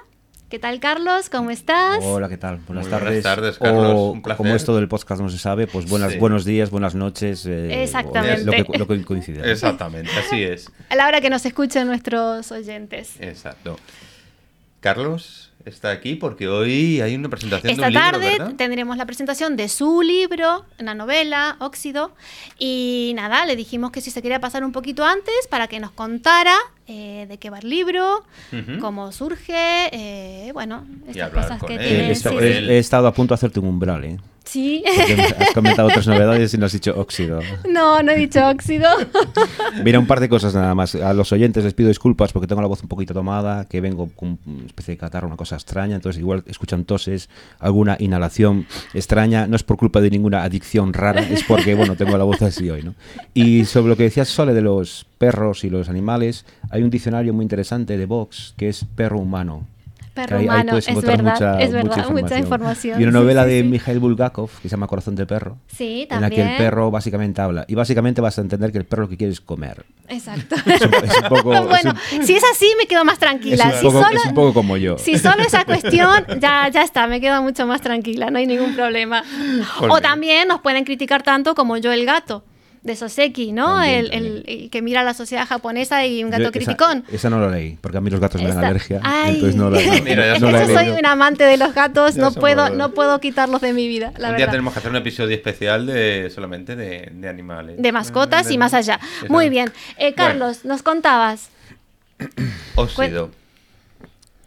¿Qué 0.51 0.59
tal, 0.59 0.81
Carlos? 0.81 1.29
¿Cómo 1.29 1.49
estás? 1.49 1.99
Hola, 2.03 2.27
¿qué 2.27 2.35
tal? 2.37 2.57
Buenas 2.67 2.83
Muy 2.83 2.91
tardes. 2.91 3.07
buenas 3.07 3.23
tardes, 3.23 3.57
Carlos, 3.57 3.93
O, 3.95 4.11
un 4.11 4.21
placer. 4.21 4.37
como 4.37 4.53
esto 4.53 4.75
del 4.75 4.89
podcast 4.89 5.21
no 5.21 5.29
se 5.29 5.37
sabe, 5.37 5.65
pues 5.65 5.87
buenas, 5.89 6.11
Sí. 6.11 6.17
buenos 6.19 6.43
días, 6.43 6.69
buenas 6.69 6.93
noches. 6.93 7.45
eh, 7.45 7.81
Exactamente. 7.83 8.43
Lo 8.43 8.51
que, 8.65 8.77
lo 8.77 8.85
que 8.87 9.01
coincide. 9.05 9.49
Exactamente, 9.49 10.11
así 10.11 10.43
es. 10.43 10.69
A 10.89 10.95
la 10.97 11.07
hora 11.07 11.21
que 11.21 11.29
nos 11.29 11.45
escuchen 11.45 11.87
nuestros 11.87 12.51
oyentes. 12.51 13.13
Exacto. 13.21 13.79
Carlos 14.81 15.53
está 15.63 15.91
aquí 15.91 16.15
porque 16.15 16.47
hoy 16.49 16.99
hay 17.01 17.15
una 17.15 17.29
presentación 17.29 17.71
Esta 17.71 17.83
de 17.83 17.87
un 17.87 17.93
libro, 17.93 18.11
tarde 18.19 18.37
¿verdad? 18.39 18.55
tendremos 18.57 18.97
la 18.97 19.05
presentación 19.05 19.55
de 19.55 19.69
su 19.69 20.01
libro, 20.01 20.65
una 20.79 20.95
novela, 20.95 21.55
Óxido. 21.59 22.11
Y 22.59 23.13
nada, 23.15 23.45
le 23.45 23.55
dijimos 23.55 23.91
que 23.91 24.01
si 24.01 24.11
se 24.11 24.21
quería 24.21 24.41
pasar 24.41 24.65
un 24.65 24.73
poquito 24.73 25.05
antes 25.05 25.47
para 25.49 25.67
que 25.67 25.79
nos 25.79 25.91
contara 25.91 26.55
eh, 26.91 27.25
de 27.27 27.37
qué 27.37 27.49
va 27.49 27.59
el 27.59 27.69
libro, 27.69 28.23
Ujú. 28.51 28.79
cómo 28.79 29.11
surge, 29.11 29.53
eh, 29.91 30.51
bueno, 30.53 30.85
estas 31.07 31.29
cosas 31.31 31.63
que 31.63 31.75
él, 31.75 31.79
tiene. 31.79 32.11
he, 32.11 32.15
sí, 32.15 32.27
he- 32.29 32.57
él. 32.57 32.69
he 32.69 32.77
estado 32.79 33.07
a 33.07 33.13
punto 33.13 33.33
de 33.33 33.35
hacerte 33.35 33.59
un 33.61 33.67
umbral, 33.67 34.03
¿eh? 34.03 34.17
Sí. 34.51 34.83
Porque 34.83 35.13
has 35.39 35.53
comentado 35.53 35.87
otras 35.87 36.05
novedades 36.07 36.53
y 36.53 36.57
no 36.57 36.65
has 36.65 36.73
dicho 36.73 36.93
óxido. 36.99 37.39
no, 37.69 38.03
no 38.03 38.11
he 38.11 38.17
dicho 38.17 38.45
óxido. 38.45 38.89
Mira, 39.85 39.97
un 39.97 40.07
par 40.07 40.19
de 40.19 40.27
cosas 40.27 40.53
nada 40.53 40.75
más. 40.75 40.93
A 40.95 41.13
los 41.13 41.31
oyentes 41.31 41.63
les 41.63 41.73
pido 41.73 41.87
disculpas 41.87 42.33
porque 42.33 42.47
tengo 42.47 42.61
la 42.61 42.67
voz 42.67 42.83
un 42.83 42.89
poquito 42.89 43.13
tomada, 43.13 43.63
que 43.63 43.79
vengo 43.79 44.09
con 44.13 44.39
una 44.45 44.65
especie 44.65 44.95
de 44.95 44.97
catarro, 44.97 45.27
una 45.27 45.37
cosa 45.37 45.55
extraña, 45.55 45.95
entonces 45.95 46.19
igual 46.19 46.43
escuchan 46.47 46.83
toses, 46.83 47.29
alguna 47.59 47.95
inhalación 47.97 48.67
extraña. 48.93 49.47
No 49.47 49.55
es 49.55 49.63
por 49.63 49.77
culpa 49.77 50.01
de 50.01 50.09
ninguna 50.09 50.43
adicción 50.43 50.91
rara, 50.91 51.21
es 51.21 51.43
porque, 51.43 51.73
bueno, 51.73 51.95
tengo 51.95 52.17
la 52.17 52.25
voz 52.25 52.41
así 52.41 52.69
hoy, 52.69 52.83
¿no? 52.83 52.93
Y 53.33 53.63
sobre 53.63 53.87
lo 53.87 53.95
que 53.95 54.03
decías, 54.03 54.27
Sole, 54.27 54.53
de 54.53 54.61
los 54.61 55.05
perros 55.17 55.63
y 55.63 55.69
los 55.69 55.87
animales, 55.87 56.45
hay 56.71 56.83
un 56.83 56.89
diccionario 56.89 57.33
muy 57.33 57.43
interesante 57.43 57.97
de 57.97 58.05
Vox 58.05 58.53
que 58.57 58.67
es 58.67 58.83
perro 58.83 59.19
humano. 59.19 59.65
Perro 60.13 60.37
ahí- 60.39 60.43
humano, 60.45 60.77
es 60.77 60.85
verdad, 61.01 61.61
es 61.61 61.71
verdad, 61.71 62.09
mucha 62.09 62.37
información. 62.37 62.99
Y 62.99 63.03
una 63.03 63.13
novela 63.13 63.45
sí, 63.45 63.49
de 63.51 63.61
sí. 63.61 63.67
Mikhail 63.67 63.99
Bulgakov 63.99 64.49
que 64.61 64.67
se 64.67 64.69
llama 64.75 64.87
Corazón 64.87 65.15
de 65.15 65.25
Perro. 65.25 65.57
Sí, 65.67 66.05
En 66.09 66.19
la 66.19 66.29
que 66.29 66.35
el 66.41 66.47
también. 66.47 66.57
perro 66.57 66.91
básicamente 66.91 67.39
habla. 67.41 67.63
Y 67.67 67.75
básicamente 67.75 68.19
vas 68.19 68.37
a 68.37 68.41
entender 68.41 68.71
que 68.73 68.77
el 68.79 68.85
perro 68.85 69.03
lo 69.03 69.09
que 69.09 69.15
quiere 69.17 69.31
es 69.31 69.39
comer. 69.39 69.85
Exacto. 70.09 70.55
Es 70.65 70.81
un, 70.81 70.93
es 70.95 71.17
un 71.17 71.29
poco, 71.29 71.53
es 71.53 71.65
bueno, 71.65 71.93
un- 72.17 72.25
si 72.27 72.33
es 72.35 72.43
así, 72.51 72.67
me 72.77 72.87
quedo 72.87 73.05
más 73.05 73.13
es 73.13 73.19
tranquila. 73.19 73.65
un 73.67 73.71
si, 73.71 73.85
poco, 73.85 74.03
solo, 74.03 74.17
es 74.19 74.25
un 74.25 74.33
poco 74.33 74.53
como 74.53 74.75
yo. 74.75 74.97
si 74.97 75.17
solo 75.17 75.43
esa 75.43 75.63
cuestión, 75.71 76.25
ya, 76.41 76.67
ya 76.67 76.81
está, 76.83 77.07
me 77.07 77.21
quedo 77.21 77.41
mucho 77.41 77.65
más 77.65 77.79
tranquila, 77.79 78.29
no 78.29 78.37
hay 78.37 78.47
ningún 78.47 78.75
problema. 78.75 79.23
O 79.89 80.01
también 80.01 80.47
nos 80.49 80.59
pueden 80.59 80.83
criticar 80.83 81.23
tanto 81.23 81.55
como 81.55 81.77
yo 81.77 81.91
el 81.93 82.05
gato 82.05 82.43
de 82.83 82.95
Soseki, 82.95 83.51
¿no? 83.51 83.75
También, 83.75 84.05
el, 84.05 84.13
el- 84.13 84.43
el 84.47 84.69
que 84.71 84.81
mira 84.81 85.03
la 85.03 85.13
sociedad 85.13 85.47
japonesa 85.47 86.03
y 86.07 86.23
un 86.23 86.31
gato 86.31 86.45
Yo 86.45 86.51
criticón. 86.51 87.03
Esa, 87.11 87.29
no 87.29 87.39
la 87.39 87.49
leí, 87.55 87.77
porque 87.79 87.97
a 87.99 88.01
mí 88.01 88.09
los 88.09 88.19
gatos 88.19 88.41
me 88.41 88.47
dan 88.49 88.57
alergia. 88.63 88.99
Ay. 89.03 89.35
Entonces 89.35 89.55
no 89.55 89.69
la, 89.69 89.79
Mira, 90.03 90.39
no 90.39 90.47
que 90.47 90.51
la 90.53 90.63
he 90.63 90.67
yo 90.67 90.73
soy 90.73 90.89
un 90.89 91.05
amante 91.05 91.43
de 91.43 91.57
los 91.57 91.75
gatos, 91.75 92.15
Ya 92.15 92.21
no 92.23 92.31
puedo, 92.31 92.69
no 92.71 92.91
puedo 92.93 93.19
quitarlos 93.19 93.61
de 93.61 93.73
mi 93.73 93.87
vida, 93.87 94.13
la 94.17 94.31
un 94.31 94.37
día 94.37 94.49
tenemos 94.49 94.73
que 94.73 94.79
hacer 94.79 94.89
un 94.89 94.97
episodio 94.97 95.35
especial 95.35 95.85
de 95.85 96.31
solamente 96.33 96.75
de, 96.75 97.11
de 97.13 97.29
animales. 97.29 97.75
De 97.79 97.91
mascotas 97.91 98.47
De- 98.47 98.53
y 98.55 98.57
más 98.57 98.73
allá. 98.73 98.95
Exacto. 98.95 99.31
Muy 99.31 99.49
bien. 99.49 99.71
Eh, 99.97 100.13
Carlos, 100.15 100.65
nos 100.65 100.81
contabas. 100.81 101.49
Óxido. 102.75 103.31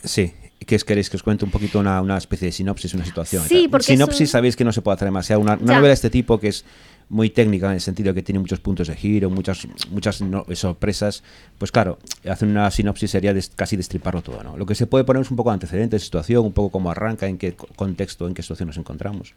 Sí. 0.03 0.33
¿Qué 0.67 0.77
es, 0.77 0.85
queréis 0.85 1.11
que 1.11 1.17
os 1.19 1.23
cuente 1.23 1.45
un 1.45 1.51
poquito 1.51 1.79
una, 1.79 2.01
una 2.01 2.17
especie 2.17 2.47
de 2.47 2.53
sinopsis, 2.53 2.95
una 2.95 3.05
situación? 3.05 3.45
Sí, 3.47 3.69
porque 3.71 3.85
Sinopsis 3.85 4.31
sabéis 4.31 4.57
que 4.57 4.65
no 4.65 4.73
se 4.73 4.81
puede 4.81 4.95
hacer 4.95 5.07
demasiado. 5.07 5.43
Una, 5.43 5.55
una 5.55 5.75
novela 5.75 5.89
de 5.89 5.93
este 5.95 6.09
tipo 6.09 6.41
que 6.41 6.49
es 6.49 6.65
muy 7.09 7.31
técnica 7.31 7.67
en 7.69 7.75
el 7.75 7.81
sentido 7.81 8.09
de 8.09 8.15
que 8.15 8.23
tiene 8.23 8.39
muchos 8.39 8.61
puntos 8.61 8.89
de 8.89 8.97
giro, 8.97 9.31
muchas 9.31 9.67
muchas 9.91 10.23
sorpresas, 10.55 11.23
pues 11.59 11.71
claro, 11.71 11.99
hacer 12.29 12.49
una 12.49 12.71
sinopsis 12.71 13.11
sería 13.11 13.35
des- 13.35 13.51
casi 13.55 13.77
destriparlo 13.77 14.23
todo, 14.23 14.43
¿no? 14.43 14.57
Lo 14.57 14.67
que 14.67 14.75
se 14.75 14.87
puede 14.87 15.05
poner 15.05 15.23
es 15.23 15.31
un 15.31 15.37
poco 15.37 15.51
de 15.51 15.55
antecedentes, 15.55 16.03
situación, 16.03 16.45
un 16.45 16.53
poco 16.53 16.71
cómo 16.71 16.91
arranca, 16.91 17.27
en 17.27 17.39
qué 17.39 17.55
co- 17.55 17.69
contexto, 17.77 18.27
en 18.27 18.35
qué 18.35 18.43
situación 18.43 18.69
nos 18.69 18.79
encontramos. 18.79 19.35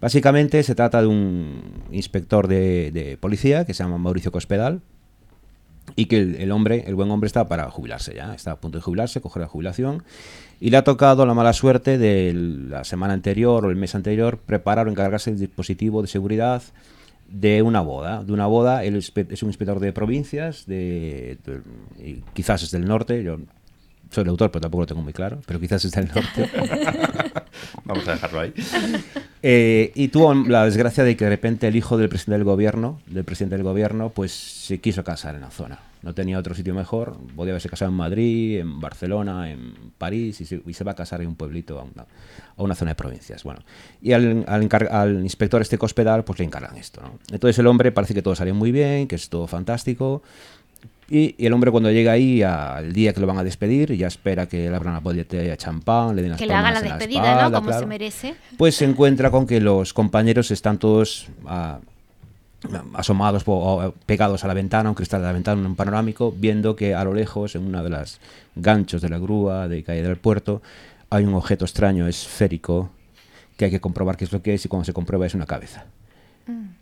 Básicamente 0.00 0.62
se 0.62 0.74
trata 0.74 1.00
de 1.00 1.06
un 1.06 1.60
inspector 1.92 2.48
de, 2.48 2.90
de 2.92 3.16
policía 3.18 3.64
que 3.64 3.74
se 3.74 3.82
llama 3.84 3.98
Mauricio 3.98 4.32
Cospedal, 4.32 4.80
y 5.96 6.06
que 6.06 6.16
el, 6.18 6.36
el 6.36 6.52
hombre, 6.52 6.84
el 6.86 6.94
buen 6.94 7.10
hombre, 7.10 7.26
está 7.26 7.48
para 7.48 7.68
jubilarse 7.70 8.14
ya, 8.14 8.34
está 8.34 8.52
a 8.52 8.56
punto 8.56 8.78
de 8.78 8.82
jubilarse, 8.82 9.20
coger 9.20 9.42
la 9.42 9.48
jubilación, 9.48 10.04
y 10.60 10.70
le 10.70 10.76
ha 10.76 10.84
tocado 10.84 11.26
la 11.26 11.34
mala 11.34 11.52
suerte 11.52 11.98
de 11.98 12.32
la 12.34 12.84
semana 12.84 13.14
anterior 13.14 13.66
o 13.66 13.70
el 13.70 13.76
mes 13.76 13.96
anterior 13.96 14.38
preparar 14.38 14.86
o 14.86 14.90
encargarse 14.90 15.32
del 15.32 15.40
dispositivo 15.40 16.00
de 16.00 16.06
seguridad 16.08 16.62
de 17.32 17.62
una 17.62 17.80
boda, 17.80 18.22
de 18.22 18.32
una 18.32 18.46
boda, 18.46 18.84
él 18.84 18.96
es, 18.96 19.42
un 19.42 19.48
inspector 19.48 19.80
de 19.80 19.92
provincias, 19.92 20.66
de, 20.66 21.38
de- 21.44 22.06
y 22.06 22.22
quizás 22.34 22.62
es 22.62 22.70
del 22.70 22.84
norte, 22.84 23.22
yo 23.24 23.38
soy 24.10 24.22
el 24.24 24.28
autor, 24.28 24.50
pero 24.50 24.60
tampoco 24.60 24.82
lo 24.82 24.86
tengo 24.86 25.02
muy 25.02 25.14
claro, 25.14 25.40
pero 25.46 25.58
quizás 25.58 25.84
es 25.84 25.92
del 25.92 26.08
norte. 26.08 26.50
Vamos 27.84 28.06
a 28.06 28.12
dejarlo 28.12 28.40
ahí. 28.40 28.52
Eh, 29.42 29.90
y 29.94 30.08
tuvo 30.08 30.34
la 30.34 30.64
desgracia 30.66 31.02
de 31.04 31.16
que 31.16 31.24
de 31.24 31.30
repente 31.30 31.66
el 31.66 31.76
hijo 31.76 31.96
del 31.96 32.08
presidente 32.08 32.38
del 32.38 32.44
gobierno, 32.44 33.00
del 33.06 33.24
presidente 33.24 33.56
del 33.56 33.64
gobierno, 33.64 34.10
pues 34.10 34.32
se 34.32 34.78
quiso 34.78 35.02
casar 35.02 35.34
en 35.34 35.40
la 35.40 35.50
zona. 35.50 35.78
No 36.02 36.14
tenía 36.14 36.38
otro 36.38 36.54
sitio 36.54 36.74
mejor. 36.74 37.16
Podía 37.36 37.52
haberse 37.52 37.68
casado 37.68 37.90
en 37.90 37.96
Madrid, 37.96 38.58
en 38.58 38.80
Barcelona, 38.80 39.50
en 39.50 39.92
París, 39.98 40.40
y 40.40 40.44
se, 40.46 40.62
y 40.66 40.72
se 40.74 40.84
va 40.84 40.92
a 40.92 40.94
casar 40.96 41.20
en 41.20 41.28
un 41.28 41.36
pueblito 41.36 41.78
a 41.78 41.84
una, 41.84 42.06
a 42.56 42.62
una 42.62 42.74
zona 42.74 42.90
de 42.90 42.94
provincias. 42.96 43.44
Bueno, 43.44 43.60
y 44.00 44.12
al, 44.12 44.44
al, 44.48 44.68
al 44.90 45.22
inspector 45.22 45.62
este 45.62 45.78
cospedal, 45.78 46.24
pues 46.24 46.38
le 46.40 46.44
encargan 46.44 46.76
esto. 46.76 47.00
¿no? 47.02 47.18
Entonces 47.30 47.58
el 47.58 47.66
hombre 47.66 47.92
parece 47.92 48.14
que 48.14 48.22
todo 48.22 48.34
salió 48.34 48.54
muy 48.54 48.72
bien, 48.72 49.06
que 49.06 49.14
es 49.14 49.28
todo 49.28 49.46
fantástico. 49.46 50.22
Y, 51.08 51.34
y 51.36 51.46
el 51.46 51.52
hombre 51.52 51.70
cuando 51.70 51.90
llega 51.90 52.12
ahí 52.12 52.42
al 52.42 52.92
día 52.92 53.12
que 53.12 53.20
lo 53.20 53.26
van 53.26 53.36
a 53.36 53.44
despedir, 53.44 53.92
ya 53.94 54.06
espera 54.06 54.46
que 54.46 54.70
le 54.70 54.74
abran 54.74 54.94
la 54.94 55.00
botella 55.00 55.50
de 55.50 55.56
champán, 55.58 56.16
le 56.16 56.22
den 56.22 56.30
las 56.30 56.38
Que 56.38 56.46
le 56.46 56.54
hagan 56.54 56.72
la 56.72 56.80
despedida, 56.80 57.20
espalda, 57.20 57.48
¿no? 57.50 57.54
Como 57.56 57.66
claro 57.66 57.80
se 57.82 57.86
merece. 57.86 58.34
pues 58.56 58.76
se 58.76 58.86
encuentra 58.86 59.30
con 59.30 59.46
que 59.46 59.60
los 59.60 59.92
compañeros 59.92 60.50
están 60.50 60.78
todos 60.78 61.26
ah, 61.46 61.80
asomados 62.94 63.42
o, 63.46 63.94
pegados 64.06 64.44
a 64.44 64.48
la 64.48 64.54
ventana, 64.54 64.88
un 64.88 64.94
cristal 64.94 65.20
de 65.20 65.26
la 65.26 65.32
ventana, 65.32 65.60
en 65.60 65.66
un 65.66 65.76
panorámico, 65.76 66.32
viendo 66.36 66.76
que 66.76 66.94
a 66.94 67.04
lo 67.04 67.14
lejos, 67.14 67.54
en 67.54 67.66
una 67.66 67.82
de 67.82 67.90
las 67.90 68.20
ganchos 68.54 69.02
de 69.02 69.08
la 69.08 69.18
grúa 69.18 69.68
de 69.68 69.82
calle 69.82 70.02
del 70.02 70.16
puerto, 70.16 70.62
hay 71.10 71.24
un 71.24 71.34
objeto 71.34 71.64
extraño 71.64 72.06
esférico 72.06 72.90
que 73.56 73.66
hay 73.66 73.70
que 73.70 73.80
comprobar 73.80 74.16
qué 74.16 74.24
es 74.24 74.32
lo 74.32 74.42
que 74.42 74.54
es 74.54 74.64
y 74.64 74.68
cuando 74.68 74.84
se 74.84 74.92
comprueba 74.92 75.26
es 75.26 75.34
una 75.34 75.46
cabeza. 75.46 75.86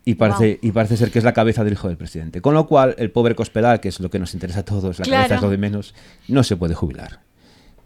Y 0.03 0.15
parece, 0.15 0.57
y 0.61 0.71
parece 0.71 0.97
ser 0.97 1.11
que 1.11 1.19
es 1.19 1.25
la 1.25 1.33
cabeza 1.33 1.63
del 1.63 1.73
hijo 1.73 1.87
del 1.87 1.97
presidente. 1.97 2.41
Con 2.41 2.55
lo 2.55 2.65
cual, 2.65 2.95
el 2.97 3.11
pobre 3.11 3.35
Cospedal, 3.35 3.79
que 3.79 3.89
es 3.89 3.99
lo 3.99 4.09
que 4.09 4.17
nos 4.17 4.33
interesa 4.33 4.61
a 4.61 4.65
todos, 4.65 4.97
la 4.99 5.05
cabeza 5.05 5.35
es 5.35 5.41
lo 5.41 5.49
de 5.49 5.57
menos, 5.57 5.93
no 6.27 6.43
se 6.43 6.55
puede 6.55 6.73
jubilar. 6.73 7.19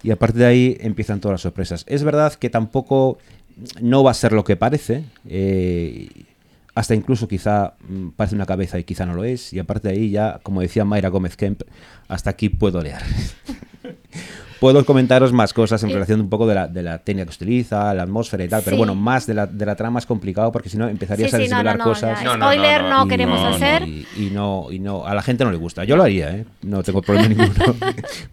Y 0.02 0.12
a 0.12 0.16
partir 0.18 0.40
de 0.40 0.46
ahí 0.46 0.78
empiezan 0.80 1.20
todas 1.20 1.34
las 1.34 1.42
sorpresas. 1.42 1.84
Es 1.88 2.04
verdad 2.04 2.34
que 2.34 2.50
tampoco 2.50 3.18
no 3.82 4.04
va 4.04 4.12
a 4.12 4.14
ser 4.14 4.32
lo 4.32 4.44
que 4.44 4.56
parece. 4.56 5.04
eh, 5.28 6.25
hasta 6.76 6.94
incluso 6.94 7.28
quizá 7.28 7.76
mm, 7.88 8.10
parece 8.10 8.36
una 8.36 8.46
cabeza 8.46 8.78
y 8.78 8.84
quizá 8.84 9.06
no 9.06 9.14
lo 9.14 9.24
es. 9.24 9.54
Y 9.54 9.60
aparte 9.60 9.88
de 9.88 9.96
ahí 9.96 10.10
ya, 10.12 10.40
como 10.44 10.62
decía 10.62 10.86
Mayra 10.86 11.10
Gómez 11.10 11.38
Kemp, 11.38 11.62
hasta 12.08 12.30
aquí 12.30 12.50
puedo 12.50 12.82
leer. 12.82 13.02
Puedo 14.60 14.86
comentaros 14.86 15.34
más 15.34 15.54
cosas 15.54 15.84
en 15.84 15.90
Eh, 15.90 15.94
relación 15.94 16.22
un 16.22 16.30
poco 16.30 16.48
de 16.48 16.56
la, 16.56 16.68
de 16.68 16.82
la 16.84 17.00
técnica 17.00 17.26
que 17.28 17.32
se 17.34 17.44
utiliza, 17.44 17.94
la 17.94 18.04
atmósfera 18.04 18.44
y 18.44 18.48
tal, 18.50 18.62
pero 18.64 18.76
Sí. 18.76 18.78
bueno, 18.78 18.96
más 18.96 19.26
de 19.28 19.34
la, 19.34 19.48
de 19.48 19.66
la 19.66 19.76
trama 19.76 20.00
es 20.00 20.06
complicado 20.06 20.52
porque 20.52 20.70
si 20.70 20.78
no 20.78 20.88
empezarías 20.88 21.30
Sí, 21.30 21.36
a 21.36 21.40
sí, 21.40 21.46
no, 21.50 21.58
no, 21.58 21.64
desvelar 21.64 21.78
cosas. 21.80 22.20
Spoiler 22.20 22.82
no, 22.84 22.90
no, 22.90 23.00
no, 23.04 23.08
queremos 23.08 23.42
hacer. 23.44 23.84
Y, 23.88 24.08
y 24.18 24.30
no, 24.32 24.68
y 24.72 24.80
no, 24.80 25.06
a 25.06 25.14
la 25.14 25.22
gente 25.22 25.44
no 25.44 25.52
le 25.52 25.58
gusta. 25.58 25.84
Yo 25.84 25.96
lo 25.98 26.04
haría, 26.04 26.32
¿eh? 26.36 26.46
No 26.64 26.84
tengo 26.84 27.02
problema 27.02 27.28
ninguno. 27.30 27.76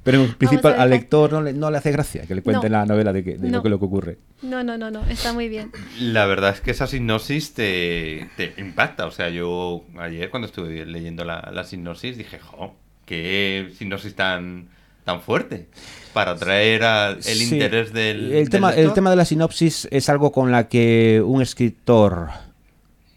Pero 0.02 0.22
en 0.24 0.34
principio 0.34 0.70
al 0.78 0.90
lector 0.90 1.32
no 1.32 1.42
le, 1.42 1.52
no 1.52 1.70
le 1.70 1.78
hace 1.78 1.90
gracia 1.92 2.22
que 2.26 2.34
le 2.34 2.42
cuenten 2.42 2.72
No. 2.72 2.78
la 2.78 2.86
novela 2.86 3.12
de, 3.12 3.24
que, 3.24 3.38
de 3.38 3.48
No. 3.50 3.58
lo 3.58 3.62
que 3.62 3.68
lo 3.68 3.78
que 3.78 3.84
ocurre. 3.84 4.18
No, 4.42 4.62
no, 4.64 4.76
no, 4.78 4.90
no, 4.90 5.04
está 5.06 5.32
muy 5.32 5.48
bien. 5.48 5.70
La 6.00 6.26
verdad 6.26 6.50
es 6.50 6.60
que 6.60 6.70
esa 6.72 6.86
sinopsis 6.86 7.54
te, 7.54 8.28
te 8.36 8.54
impacta. 8.58 9.06
O 9.06 9.10
sea, 9.10 9.28
yo 9.28 9.84
ayer 9.98 10.30
cuando 10.30 10.46
estuve 10.46 10.84
leyendo 10.86 11.24
la, 11.24 11.50
la 11.52 11.64
sinopsis 11.64 12.16
dije, 12.16 12.38
jo, 12.38 12.74
qué 13.06 13.70
sinopsis 13.76 14.14
tan, 14.14 14.68
tan 15.04 15.20
fuerte 15.20 15.68
para 16.12 16.32
atraer 16.32 16.82
el 17.16 17.22
Sí. 17.22 17.54
interés 17.54 17.92
del, 17.92 18.24
el 18.26 18.30
del 18.30 18.50
tema 18.50 18.70
el 18.70 18.76
lector. 18.76 18.94
tema 18.94 19.10
de 19.10 19.16
la 19.16 19.24
sinopsis 19.24 19.88
es 19.90 20.08
algo 20.08 20.32
con 20.32 20.50
la 20.52 20.68
que 20.68 21.22
un 21.24 21.40
escritor 21.42 22.28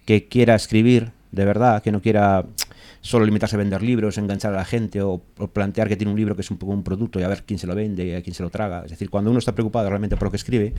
que 0.05 0.27
quiera 0.27 0.55
escribir 0.55 1.11
de 1.31 1.45
verdad 1.45 1.81
que 1.83 1.91
no 1.91 2.01
quiera 2.01 2.45
solo 3.01 3.25
limitarse 3.25 3.55
a 3.55 3.59
vender 3.59 3.83
libros, 3.83 4.17
enganchar 4.17 4.53
a 4.53 4.57
la 4.57 4.65
gente 4.65 5.01
o, 5.01 5.21
o 5.37 5.47
plantear 5.47 5.87
que 5.87 5.95
tiene 5.95 6.11
un 6.11 6.17
libro 6.17 6.35
que 6.35 6.41
es 6.41 6.49
un 6.49 6.57
poco 6.57 6.71
un 6.71 6.83
producto 6.83 7.19
y 7.19 7.23
a 7.23 7.27
ver 7.27 7.43
quién 7.45 7.59
se 7.59 7.67
lo 7.67 7.75
vende 7.75 8.05
y 8.05 8.13
a 8.15 8.21
quién 8.23 8.33
se 8.33 8.41
lo 8.41 8.49
traga. 8.49 8.83
Es 8.85 8.91
decir, 8.91 9.09
cuando 9.09 9.29
uno 9.29 9.37
está 9.39 9.51
preocupado 9.53 9.89
realmente 9.89 10.15
por 10.17 10.27
lo 10.27 10.31
que 10.31 10.37
escribe, 10.37 10.73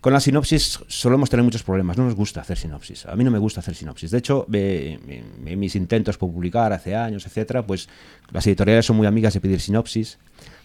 con 0.00 0.14
la 0.14 0.20
sinopsis 0.20 0.78
solemos 0.86 1.28
tener 1.28 1.44
muchos 1.44 1.62
problemas. 1.62 1.98
No 1.98 2.04
nos 2.04 2.14
gusta 2.14 2.40
hacer 2.40 2.56
sinopsis. 2.56 3.04
A 3.04 3.14
mí 3.16 3.24
no 3.24 3.30
me 3.30 3.38
gusta 3.38 3.60
hacer 3.60 3.74
sinopsis. 3.74 4.10
De 4.10 4.16
hecho, 4.18 4.46
en 4.50 5.58
mis 5.58 5.76
intentos 5.76 6.16
por 6.16 6.30
publicar 6.32 6.72
hace 6.72 6.96
años, 6.96 7.26
etcétera, 7.26 7.66
pues 7.66 7.88
las 8.32 8.46
editoriales 8.46 8.86
son 8.86 8.96
muy 8.96 9.06
amigas 9.06 9.34
de 9.34 9.40
pedir 9.40 9.60
sinopsis. 9.60 10.18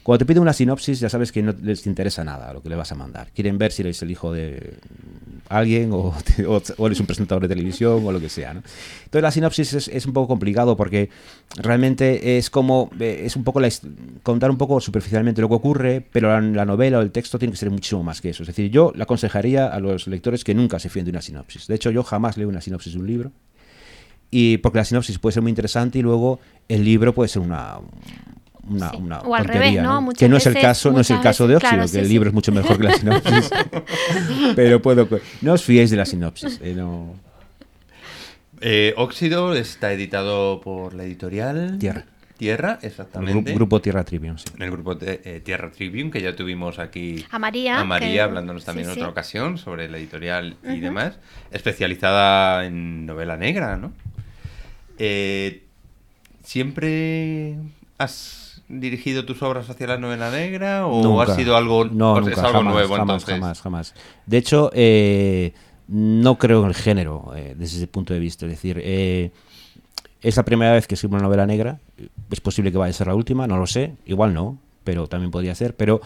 Cuando 0.06 0.20
te 0.20 0.28
piden 0.28 0.44
una 0.44 0.54
sinopsis, 0.54 1.00
ya 1.00 1.10
sabes 1.10 1.32
que 1.32 1.42
no 1.42 1.52
les 1.64 1.88
interesa 1.88 2.24
nada 2.24 2.54
lo 2.54 2.62
que 2.62 2.70
le 2.70 2.76
vas 2.76 2.92
a 2.92 2.96
mandar. 2.96 3.32
Quieren 3.34 3.58
ver 3.58 3.72
si 3.72 3.82
eres 3.82 4.04
el 4.04 4.12
hijo 4.12 4.32
de 4.32 4.76
alguien 5.50 5.90
o, 5.94 6.14
eres 6.86 7.00
un 7.00 7.08
presentador 7.08 7.42
de 7.42 7.48
televisión 7.48 8.06
o 8.06 8.12
lo 8.12 8.20
que 8.20 8.30
sea. 8.30 8.54
¿no? 8.54 8.62
Entonces, 9.06 9.22
la 9.24 9.32
sinopsis 9.32 9.88
es, 9.88 10.06
un 10.06 10.14
poco 10.14 10.28
complicado 10.28 10.78
porque 10.78 11.10
realmente 11.56 12.38
es 12.38 12.52
como 12.52 12.92
eh, 13.00 13.24
es 13.26 13.36
un 13.36 13.44
poco 13.44 13.60
la 13.60 13.68
contar 14.22 14.52
un 14.52 14.60
poco 14.60 14.80
superficialmente 14.80 15.42
lo 15.42 15.50
que 15.50 15.56
ocurre, 15.56 16.06
pero 16.12 16.30
la, 16.30 16.40
la 16.40 16.66
novela 16.66 17.00
o 17.00 17.02
el 17.02 17.10
texto 17.10 17.40
tiene 17.40 17.54
que 17.54 17.58
ser 17.58 17.72
muchísimo 17.72 18.04
más 18.04 18.22
que 18.22 18.30
eso. 18.30 18.44
Es 18.44 18.48
decir, 18.48 18.70
yo 18.70 18.92
le 18.96 19.02
aconsejaría 19.02 19.66
a 19.66 19.80
los 19.80 20.06
lectores 20.06 20.44
que 20.44 20.54
nunca 20.54 20.78
se 20.78 20.90
fíen 20.90 21.06
de 21.06 21.10
una 21.10 21.24
sinopsis. 21.24 21.66
De 21.66 21.74
hecho, 21.74 21.90
yo 21.90 22.04
jamás 22.04 22.38
leo 22.38 22.48
una 22.48 22.62
sinopsis 22.62 22.94
de 22.94 23.00
un 23.00 23.08
libro. 23.08 23.32
Y 24.30 24.58
porque 24.58 24.78
la 24.78 24.86
sinopsis 24.86 25.18
puede 25.18 25.34
ser 25.34 25.42
muy 25.42 25.50
interesante 25.50 25.98
y 25.98 26.04
luego 26.04 26.40
el 26.68 26.86
libro 26.86 27.16
puede 27.16 27.28
ser 27.28 27.42
una, 27.42 27.80
una, 28.70 28.90
Sí. 28.90 28.98
una 28.98 29.20
O 29.22 29.36
al 29.36 29.44
tontería, 29.44 29.62
revés, 29.70 29.84
¿no? 29.84 29.94
¿no? 29.94 30.02
Muchas 30.02 30.20
que 30.20 30.30
no 30.30 30.38
es 30.38 30.46
el 30.48 30.54
veces- 30.54 30.68
caso, 30.68 30.92
no 30.92 31.00
es 31.00 31.10
el 31.12 31.22
caso 31.22 31.48
de 31.48 31.56
Óxido, 31.56 31.70
claro, 31.70 31.84
que 31.84 31.88
sí, 31.90 31.98
el 32.00 32.06
sí. 32.06 32.12
libro 32.12 32.30
es 32.30 32.34
mucho 32.34 32.52
mejor 32.52 32.78
que 32.78 32.84
la 32.84 32.94
sinopsis. 32.94 33.50
pero 34.56 34.82
puedo, 34.82 35.08
no 35.42 35.54
os 35.54 35.64
fiéis 35.64 35.90
de 35.92 35.98
la 35.98 36.06
sinopsis. 36.06 36.60
eh, 36.64 36.74
no. 36.76 37.16
Eh, 38.62 38.94
Óxido 38.98 39.54
está 39.56 39.92
editado 39.92 40.62
por 40.62 40.94
la 40.94 41.04
editorial 41.04 41.78
Tierra. 41.80 42.06
Tierra, 42.38 42.80
El 42.82 42.88
exactamente. 42.90 43.52
gru- 43.52 43.56
grupo 43.56 43.82
Tierra 43.82 44.04
Tribune, 44.04 44.38
sí. 44.38 44.46
En 44.58 44.64
el 44.64 44.72
grupo 44.72 44.94
de, 44.96 45.22
eh, 45.24 45.40
Tierra 45.44 45.72
Tribune, 45.72 46.12
que 46.12 46.22
ya 46.22 46.36
tuvimos 46.36 46.80
aquí 46.80 47.24
A 47.32 47.40
María, 47.40 47.80
a 47.80 47.86
María 47.86 48.10
que- 48.14 48.22
hablándonos 48.22 48.66
también 48.66 48.88
sí, 48.88 48.92
en 48.92 48.96
sí. 48.96 49.00
otra 49.02 49.12
ocasión 49.12 49.58
sobre 49.58 49.88
la 49.90 49.98
editorial 49.98 50.58
y 50.64 50.80
demás, 50.82 51.18
especializada 51.52 52.66
en 52.66 53.06
novela 53.06 53.38
negra, 53.38 53.78
¿no? 53.78 53.94
Eh, 54.98 55.62
¿Siempre 56.44 57.56
has 57.98 58.45
dirigido 58.68 59.26
tus 59.26 59.42
obras 59.44 59.70
hacia 59.70 59.88
la 59.88 59.98
novela 59.98 60.32
negra 60.32 60.88
o 60.88 61.04
Nunca. 61.04 61.32
ha 61.32 61.36
sido 61.36 61.56
algo, 61.56 61.86
no, 61.86 62.20
nunca, 62.20 62.32
es 62.32 62.38
algo 62.40 62.60
jamás, 62.60 62.74
nuevo 62.74 62.96
jamás, 62.96 63.22
entonces? 63.22 63.36
jamás, 63.36 63.62
jamás. 63.62 63.94
De 64.26 64.38
hecho, 64.38 64.72
eh, 64.74 65.54
no 65.88 66.38
creo 66.38 66.62
en 66.62 66.68
el 66.68 66.76
género 66.76 67.32
eh, 67.36 67.56
desde 67.58 67.78
ese 67.78 67.88
punto 67.88 68.14
de 68.14 68.20
vista. 68.20 68.46
Es 68.46 68.52
decir, 68.52 68.80
eh, 68.84 69.32
es 70.22 70.38
la 70.38 70.44
primera 70.44 70.74
vez 70.74 70.88
que 70.88 70.96
escribo 70.96 71.16
una 71.16 71.24
novela 71.24 71.46
negra. 71.46 71.80
Es 72.32 72.42
posible 72.42 72.72
que 72.72 72.78
vaya 72.78 72.90
a 72.90 72.94
ser 72.94 73.08
la 73.08 73.16
última, 73.16 73.48
no 73.48 73.58
lo 73.58 73.68
sé. 73.68 73.94
Igual 74.06 74.34
no, 74.34 74.58
pero 74.84 75.08
también 75.08 75.32
podría 75.32 75.54
ser. 75.54 75.76
Pero 75.76 76.02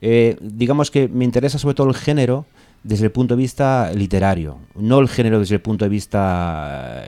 eh, 0.00 0.36
digamos 0.40 0.90
que 0.90 1.08
me 1.08 1.24
interesa 1.24 1.58
sobre 1.58 1.74
todo 1.74 1.88
el 1.88 1.94
género 1.94 2.46
desde 2.82 3.06
el 3.06 3.12
punto 3.12 3.34
de 3.34 3.40
vista 3.40 3.90
literario, 3.94 4.58
no 4.74 4.98
el 4.98 5.08
género 5.08 5.38
desde 5.38 5.54
el 5.54 5.62
punto 5.62 5.86
de 5.86 5.88
vista 5.88 7.02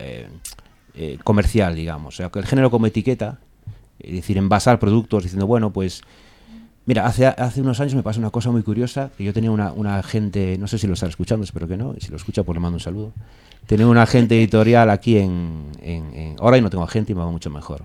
comercial, 1.23 1.75
digamos. 1.75 2.15
O 2.15 2.17
sea, 2.17 2.31
que 2.31 2.39
el 2.39 2.47
género 2.47 2.71
como 2.71 2.87
etiqueta, 2.87 3.41
es 4.01 4.13
decir, 4.13 4.39
envasar 4.39 4.79
productos 4.79 5.23
diciendo, 5.25 5.47
bueno, 5.47 5.73
pues 5.73 6.03
Mira, 6.89 7.05
hace, 7.05 7.27
hace 7.27 7.61
unos 7.63 7.81
años 7.81 7.97
me 7.97 8.05
pasó 8.05 8.21
una 8.21 8.31
cosa 8.31 8.53
muy 8.53 8.63
curiosa, 8.63 9.11
que 9.19 9.25
yo 9.25 9.33
tenía 9.33 9.51
una, 9.51 9.73
una 9.73 9.99
agente, 9.99 10.57
no 10.57 10.69
sé 10.69 10.79
si 10.79 10.87
lo 10.87 10.93
está 10.95 11.09
escuchando, 11.09 11.43
espero 11.43 11.67
que 11.67 11.77
no, 11.77 11.95
y 11.99 12.01
si 12.01 12.11
lo 12.13 12.17
escucha 12.17 12.45
pues 12.45 12.55
le 12.55 12.61
mando 12.61 12.77
un 12.77 12.81
saludo. 12.81 13.13
Tenía 13.67 13.89
una 13.89 14.03
agente 14.03 14.39
editorial 14.39 14.89
aquí 14.91 15.19
en, 15.19 15.65
en- 15.83 16.15
en- 16.15 16.37
Ahora 16.39 16.59
ya 16.59 16.63
no 16.63 16.71
tengo 16.71 16.85
agente 16.85 17.11
y 17.11 17.17
me 17.17 17.23
va 17.23 17.31
mucho 17.33 17.51
mejor. 17.51 17.83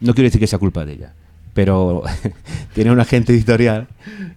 No 0.00 0.14
quiero 0.14 0.28
decir 0.28 0.40
que 0.40 0.46
sea 0.46 0.58
culpa 0.58 0.86
de 0.86 0.94
ella, 0.94 1.12
pero 1.52 2.04
tenía 2.74 2.90
una 2.92 3.02
agente 3.02 3.34
editorial 3.34 3.86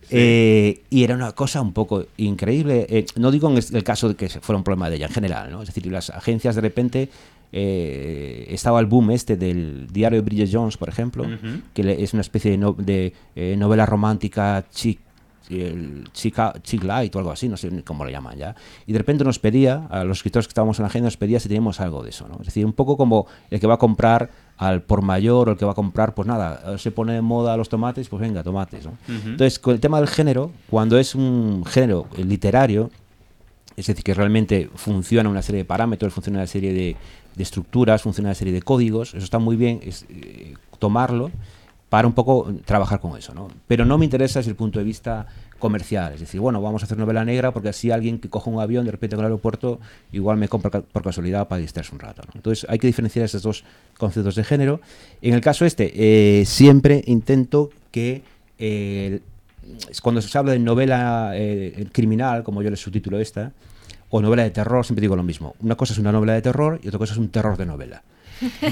eh, 0.10 0.82
y 0.90 1.06
era 1.06 1.16
una 1.16 1.32
cosa 1.32 1.62
un 1.62 1.72
poco 1.72 2.06
increíble. 2.18 2.86
Eh, 2.90 3.06
no 3.16 3.32
digo 3.32 3.50
en 3.50 3.58
el 3.78 3.84
caso 3.86 4.10
de 4.10 4.16
que 4.16 4.28
fuera 4.28 4.58
un 4.58 4.66
problema 4.66 4.90
de 4.90 4.98
ella, 4.98 5.06
en 5.06 5.14
general, 5.14 5.52
¿no? 5.52 5.62
Es 5.62 5.68
decir, 5.74 5.86
las 5.90 6.10
agencias 6.10 6.56
de 6.56 6.62
repente... 6.62 7.10
eh, 7.52 8.46
estaba 8.50 8.80
el 8.80 8.86
boom 8.86 9.12
este 9.12 9.38
del 9.38 9.88
diario 9.92 10.20
de 10.22 10.26
Bridget 10.26 10.50
Jones, 10.52 10.78
por 10.78 10.90
ejemplo, 10.90 11.24
Ujú. 11.24 11.62
que 11.74 11.84
le- 11.84 12.04
es 12.04 12.14
una 12.14 12.22
especie 12.22 12.52
de, 12.52 12.58
no- 12.58 12.74
de, 12.74 13.14
eh, 13.36 13.56
novela 13.58 13.86
romántica 13.86 14.66
chic, 14.72 15.00
el 15.50 16.10
chica, 16.12 16.54
chic 16.64 16.84
light 16.84 17.16
o 17.16 17.20
algo 17.20 17.30
así, 17.32 17.48
no 17.48 17.56
sé 17.56 17.70
cómo 17.84 18.04
lo 18.04 18.10
llaman 18.10 18.36
ya. 18.36 18.56
Y 18.88 18.94
de 18.94 18.98
repente 18.98 19.24
nos 19.24 19.38
pedía, 19.38 19.86
a 19.92 20.04
los 20.04 20.18
escritores 20.18 20.48
que 20.48 20.52
estábamos 20.52 20.80
en 20.80 20.84
la 20.84 20.88
agenda, 20.88 21.06
nos 21.06 21.18
pedía 21.18 21.40
si 21.40 21.48
teníamos 21.48 21.80
algo 21.80 22.02
de 22.04 22.10
eso. 22.10 22.28
¿no? 22.28 22.38
Es 22.40 22.48
decir, 22.48 22.66
un 22.66 22.74
poco 22.74 22.98
como 22.98 23.28
el 23.52 23.60
que 23.60 23.68
va 23.68 23.76
a 23.76 23.78
comprar 23.78 24.32
al 24.58 24.82
por 24.82 25.04
mayor 25.04 25.50
o 25.50 25.52
el 25.52 25.58
que 25.58 25.66
va 25.66 25.74
a 25.74 25.76
comprar, 25.76 26.16
pues 26.16 26.28
nada, 26.28 26.78
se 26.80 26.90
pone 26.90 27.14
de 27.14 27.22
moda 27.22 27.56
los 27.58 27.70
tomates, 27.70 28.10
pues 28.10 28.22
venga, 28.22 28.42
tomates. 28.42 28.86
¿no? 28.86 28.94
Entonces, 29.08 29.60
con 29.60 29.76
el 29.76 29.80
tema 29.80 30.00
del 30.00 30.08
género, 30.10 30.50
cuando 30.70 30.98
es 30.98 31.14
un 31.14 31.64
género 31.66 32.08
eh, 32.18 32.24
literario, 32.24 32.90
es 33.78 33.86
decir, 33.86 34.04
que 34.04 34.14
realmente 34.16 34.72
funciona 34.74 35.30
una 35.30 35.44
serie 35.44 35.60
de 35.62 35.66
parámetros, 35.66 36.12
funciona 36.14 36.40
una 36.40 36.48
serie 36.48 36.74
de, 36.74 36.96
de 37.36 37.44
estructuras, 37.44 38.02
funciona 38.02 38.30
una 38.30 38.36
serie 38.36 38.54
de 38.54 38.62
códigos. 38.62 39.14
Eso 39.14 39.24
está 39.24 39.40
muy 39.40 39.56
bien, 39.56 39.80
es, 39.84 40.06
eh, 40.10 40.54
tomarlo 40.80 41.32
para 41.90 42.08
un 42.08 42.14
poco 42.14 42.54
trabajar 42.66 43.00
con 43.00 43.18
eso, 43.18 43.34
¿no? 43.34 43.48
Pero 43.68 43.86
no 43.86 43.98
me 43.98 44.06
interesa 44.06 44.40
desde 44.40 44.52
el 44.52 44.58
punto 44.58 44.80
de 44.80 44.86
vista 44.86 45.28
comercial. 45.60 46.14
Es 46.14 46.20
decir, 46.20 46.42
bueno, 46.42 46.62
vamos 46.62 46.84
a 46.84 46.86
hacer 46.86 46.98
novela 46.98 47.24
negra 47.24 47.52
porque 47.52 47.70
así 47.70 47.92
alguien 47.92 48.20
que 48.20 48.30
coja 48.30 48.50
un 48.50 48.60
avión 48.60 48.86
de 48.86 48.92
repente 48.92 49.16
en 49.16 49.22
el 49.22 49.26
aeropuerto 49.26 49.80
igual 50.12 50.38
me 50.38 50.48
compra 50.48 50.82
por 50.82 51.04
casualidad 51.04 51.48
para 51.48 51.62
distraerse 51.62 51.94
un 51.94 52.00
rato. 52.00 52.24
¿no? 52.26 52.34
Entonces 52.36 52.66
hay 52.70 52.80
que 52.80 52.88
diferenciar 52.88 53.26
esos 53.26 53.42
dos 53.42 53.64
conceptos 53.98 54.36
de 54.36 54.44
género. 54.44 54.82
En 55.22 55.34
el 55.34 55.42
caso 55.42 55.66
este, 55.66 55.92
eh, 55.96 56.46
siempre 56.46 57.04
intento 57.08 57.70
que 57.92 58.24
eh, 58.60 59.22
cuando 60.02 60.22
se 60.22 60.38
habla 60.38 60.52
de 60.52 60.60
novela 60.60 61.32
eh, 61.34 61.88
criminal, 61.92 62.44
como 62.44 62.62
yo 62.62 62.70
le 62.70 62.76
subtitulo 62.76 63.20
esta, 63.20 63.52
o 64.18 64.22
novela 64.22 64.44
de 64.44 64.52
terror, 64.52 64.86
siempre 64.86 65.02
digo 65.02 65.16
lo 65.16 65.24
mismo. 65.24 65.56
Una 65.60 65.76
cosa 65.76 65.94
es 65.94 66.00
una 66.00 66.12
novela 66.12 66.34
de 66.34 66.42
terror 66.42 66.80
y 66.84 66.88
otra 66.88 67.00
cosa 67.00 67.14
es 67.14 67.20
un 67.20 67.30
terror 67.30 67.58
de 67.58 67.66
novela. 67.66 68.04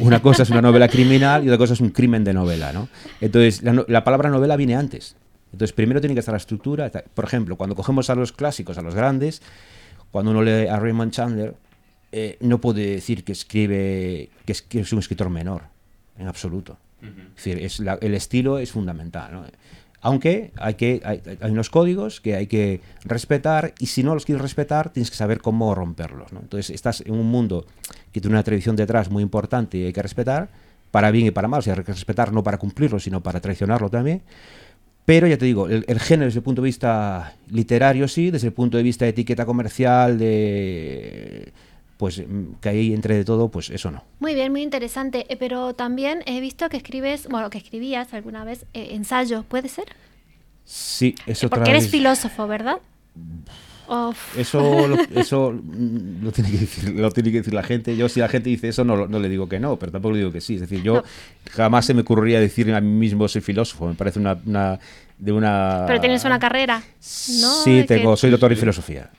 Una 0.02 0.22
cosa 0.22 0.44
es 0.44 0.50
una 0.50 0.62
novela 0.62 0.88
criminal 0.88 1.44
y 1.44 1.48
otra 1.48 1.58
cosa 1.58 1.74
es 1.74 1.80
un 1.82 1.90
crimen 1.90 2.24
de 2.24 2.34
novela, 2.34 2.74
¿no? 2.74 2.90
Entonces, 3.22 3.62
la, 3.64 4.04
palabra 4.04 4.30
novela 4.30 4.56
viene 4.58 4.76
antes. 4.76 5.16
Entonces, 5.52 5.74
primero 5.74 6.02
tiene 6.02 6.14
que 6.16 6.20
estar 6.20 6.34
la 6.34 6.38
estructura. 6.38 6.90
Por 7.14 7.26
ejemplo, 7.26 7.56
cuando 7.56 7.76
cogemos 7.76 8.10
a 8.10 8.16
los 8.16 8.32
clásicos, 8.32 8.78
a 8.78 8.82
los 8.82 8.94
grandes, 8.96 9.42
cuando 10.12 10.32
uno 10.32 10.42
lee 10.44 10.68
a 10.68 10.80
Raymond 10.80 11.12
Chandler, 11.12 11.56
eh, 12.12 12.38
no 12.42 12.60
puede 12.60 12.92
decir 12.92 13.24
que 13.24 13.32
escribe 13.32 14.30
que 14.46 14.52
es, 14.52 14.62
que 14.62 14.82
es 14.82 14.94
un 14.94 15.00
escritor 15.00 15.30
menor, 15.30 15.64
en 16.18 16.28
absoluto. 16.28 16.78
Es 17.02 17.36
decir, 17.36 17.58
es 17.64 17.80
la- 17.80 17.98
el 18.02 18.14
estilo 18.14 18.60
es 18.60 18.72
fundamental. 18.72 19.32
¿no? 19.34 19.46
Aunque 20.06 20.52
hay, 20.58 20.74
que, 20.74 21.02
hay, 21.06 21.22
unos 21.50 21.70
códigos 21.70 22.20
que 22.20 22.36
hay 22.36 22.48
que 22.48 22.82
respetar 23.06 23.74
y 23.80 23.86
si 23.86 24.04
no 24.04 24.14
los 24.14 24.26
quieres 24.26 24.42
respetar 24.42 24.90
tienes 24.92 25.10
que 25.10 25.16
saber 25.16 25.40
cómo 25.40 25.74
romperlos. 25.74 26.34
¿no? 26.34 26.42
Entonces 26.42 26.72
estás 26.72 27.00
en 27.02 27.14
un 27.14 27.26
mundo 27.26 27.66
que 28.12 28.20
tiene 28.20 28.36
una 28.36 28.44
tradición 28.44 28.76
detrás 28.76 29.10
muy 29.10 29.24
importante 29.24 29.78
y 29.78 29.86
hay 29.86 29.94
que 29.94 30.02
respetar, 30.02 30.50
para 30.92 31.10
bien 31.10 31.28
y 31.28 31.32
para 31.32 31.48
mal. 31.48 31.60
O 31.60 31.62
sea, 31.62 31.74
hay 31.74 31.84
que 31.86 31.94
respetar 31.94 32.34
no 32.34 32.44
para 32.44 32.58
cumplirlo, 32.58 33.00
sino 33.00 33.24
para 33.24 33.40
traicionarlo 33.40 33.90
también. 33.90 34.22
Pero 35.06 35.26
ya 35.26 35.38
te 35.38 35.46
digo, 35.46 35.70
el, 35.70 35.86
el 35.88 36.00
género 36.02 36.26
desde 36.26 36.40
el 36.40 36.44
punto 36.44 36.62
de 36.62 36.66
vista 36.66 37.36
literario 37.50 38.10
sí, 38.10 38.30
desde 38.30 38.48
el 38.48 38.54
punto 38.54 38.76
de 38.76 38.84
vista 38.84 39.06
de 39.06 39.12
etiqueta 39.12 39.46
comercial, 39.46 40.18
de 40.20 41.54
pues 42.04 42.20
mm, 42.20 42.56
que 42.60 42.68
ahí 42.68 42.94
entre 42.94 43.16
de 43.16 43.24
todo, 43.24 43.48
pues 43.48 43.70
eso 43.70 43.90
no. 43.90 44.04
Muy 44.20 44.34
bien, 44.36 44.52
muy 44.52 44.62
interesante. 44.62 45.26
Eh, 45.30 45.38
pero 45.38 45.74
también 45.74 46.22
he 46.26 46.42
visto 46.42 46.68
que 46.68 46.76
escribes, 46.76 47.30
bueno, 47.30 47.50
que 47.50 47.58
escribías 47.60 48.14
alguna 48.14 48.44
vez 48.44 48.66
eh, 48.74 48.90
ensayos, 48.92 49.46
¿puede 49.46 49.70
ser? 49.70 49.86
Sí, 50.66 51.16
eso 51.26 51.50
Porque 51.50 51.70
eres 51.70 51.88
filósofo, 51.90 52.46
¿verdad? 52.46 52.80
Eso, 54.36 54.86
lo, 54.88 54.96
eso 55.16 55.54
lo, 55.54 56.32
tiene 56.34 56.52
que 56.52 56.58
decir, 56.58 56.90
lo 56.94 57.10
tiene 57.12 57.32
que 57.32 57.38
decir 57.38 57.54
la 57.54 57.64
gente. 57.64 57.96
Yo, 57.96 58.10
si 58.10 58.20
la 58.20 58.28
gente 58.28 58.50
dice 58.50 58.68
eso, 58.68 58.84
no, 58.84 59.08
no 59.08 59.20
le 59.20 59.30
digo 59.30 59.48
que 59.48 59.62
no, 59.62 59.78
pero 59.80 59.94
tampoco 59.94 60.12
le 60.12 60.20
digo 60.20 60.32
que 60.34 60.42
sí. 60.42 60.56
Es 60.56 60.62
decir, 60.62 60.84
yo 60.84 60.96
No. 60.96 61.04
jamás 61.52 61.86
se 61.86 61.94
me 61.94 62.02
ocurriría 62.02 62.42
decir 62.42 62.74
a 62.74 62.82
mí 62.82 62.90
mismo 62.90 63.26
soy 63.30 63.40
filósofo. 63.42 63.88
Me 63.88 63.94
parece 63.94 64.20
una. 64.20 64.38
una- 64.46 64.78
de 65.16 65.32
una 65.32 65.86
Pero 65.88 66.02
tienes 66.02 66.26
una 66.26 66.38
carrera, 66.40 66.80
¿no? 66.80 66.84
Sí, 67.00 67.72
De 67.76 67.82
que- 67.86 67.96
tengo, 67.96 68.18
soy 68.18 68.30
doctor 68.36 68.52
en 68.52 68.58
filosofía. 68.58 69.10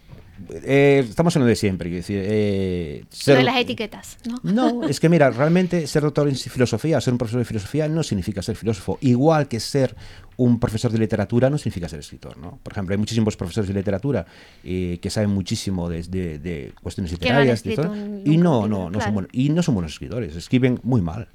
Eh, 0.51 1.05
estamos 1.09 1.35
en 1.37 1.43
lo 1.43 1.47
de 1.49 1.57
siempre. 1.57 1.89
quiero 1.89 2.01
decir, 2.03 2.21
eh, 2.23 3.01
Lo 3.11 3.17
ser- 3.17 3.39
de 3.39 3.45
las 3.45 3.57
etiquetas, 3.57 4.19
¿no? 4.27 4.39
no, 4.43 4.85
es 4.89 5.01
que 5.01 5.09
mira, 5.09 5.31
realmente 5.31 5.87
ser 5.87 6.03
doctor 6.03 6.29
en 6.29 6.37
filosofía, 6.37 7.01
ser 7.01 7.13
un 7.15 7.19
profesor 7.19 7.39
de 7.41 7.45
filosofía 7.45 7.89
no 7.89 8.03
significa 8.03 8.43
ser 8.43 8.57
filósofo. 8.57 8.99
Igual 9.01 9.49
que 9.49 9.61
ser 9.61 9.95
un 10.37 10.59
profesor 10.59 10.91
de 10.91 10.99
literatura 10.99 11.49
no 11.49 11.59
significa 11.59 11.89
ser 11.89 12.01
escritor, 12.01 12.37
¿no? 12.39 12.59
Por 12.63 12.73
ejemplo, 12.73 12.93
hay 12.95 12.99
muchísimos 12.99 13.37
profesores 13.37 13.69
de 13.69 13.75
literatura 13.75 14.27
eh, 14.65 14.99
que 15.01 15.11
saben 15.11 15.31
muchísimo 15.31 15.89
de, 15.89 16.03
de- 16.03 16.39
de 16.39 16.73
cuestiones 16.83 17.13
literarias 17.13 17.63
de 17.63 17.77
todo, 17.77 17.91
un- 17.93 18.23
y 18.25 18.37
no, 18.37 18.67
no, 18.69 18.79
no 18.79 18.85
son 18.85 18.93
claro. 18.93 19.13
buenos, 19.13 19.31
y 19.33 19.49
no 19.51 19.63
son 19.63 19.75
buenos 19.75 19.93
escritores, 19.93 20.35
escriben 20.37 20.81
muy 20.83 21.01
mal. 21.03 21.29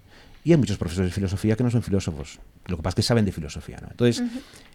Y 0.43 0.51
hay 0.51 0.57
muchos 0.57 0.77
profesores 0.77 1.09
de 1.11 1.13
filosofía 1.13 1.55
que 1.57 1.63
no 1.63 1.69
son 1.71 1.83
filósofos. 1.83 2.39
Lo 2.67 2.77
que 2.77 2.83
pasa 2.83 2.91
es 2.91 2.95
que 2.95 3.01
saben 3.03 3.25
de 3.25 3.31
filosofía, 3.33 3.77
¿no? 3.81 3.89
Entonces, 3.91 4.23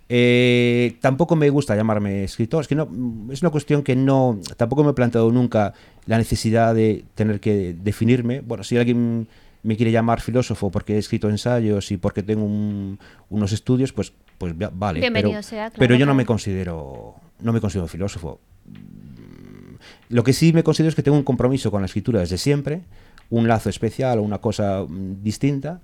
eh, 0.09 0.97
tampoco 1.01 1.35
me 1.37 1.49
gusta 1.51 1.75
llamarme 1.77 2.25
escritor. 2.25 2.63
Es 2.63 2.69
que 2.69 2.75
no, 2.75 2.89
es 3.31 3.43
una 3.43 3.51
cuestión 3.51 3.83
que 3.83 3.97
no, 3.97 4.39
tampoco 4.57 4.85
me 4.85 4.91
he 4.91 4.95
planteado 4.95 5.31
nunca 5.33 5.73
la 6.07 6.19
necesidad 6.19 6.75
de 6.75 7.05
tener 7.15 7.41
que 7.41 7.75
definirme. 7.83 8.41
Bueno, 8.41 8.65
si 8.65 8.77
alguien 8.77 9.27
me 9.63 9.77
quiere 9.77 9.93
llamar 9.93 10.21
filósofo 10.21 10.71
porque 10.71 10.97
he 10.97 10.99
escrito 10.99 11.31
ensayos 11.31 11.91
y 11.91 11.97
porque 11.97 12.23
tengo 12.23 12.45
un- 12.45 12.99
unos 13.31 13.53
estudios, 13.53 13.93
pues, 13.95 14.13
pues 14.37 14.53
va- 14.53 14.71
vale. 14.75 15.01
Bienvenido 15.01 15.31
pero, 15.31 15.43
sea, 15.43 15.71
claro, 15.71 15.79
pero 15.79 15.95
yo 15.97 16.05
no 16.05 16.15
me 16.15 16.27
considero, 16.27 17.15
no 17.41 17.53
me 17.53 17.61
considero 17.61 17.89
filósofo. 17.89 18.41
Lo 20.11 20.23
que 20.23 20.33
sí 20.33 20.53
me 20.53 20.63
considero 20.63 20.91
es 20.91 20.95
que 20.95 21.03
tengo 21.03 21.17
un 21.17 21.23
compromiso 21.25 21.71
con 21.71 21.81
la 21.81 21.87
escritura 21.87 22.21
desde 22.21 22.37
siempre, 22.39 22.83
un 23.31 23.49
lazo 23.49 23.71
especial 23.71 24.19
o 24.19 24.23
una 24.23 24.39
cosa 24.39 24.85
mm, 24.87 25.23
distinta. 25.23 25.81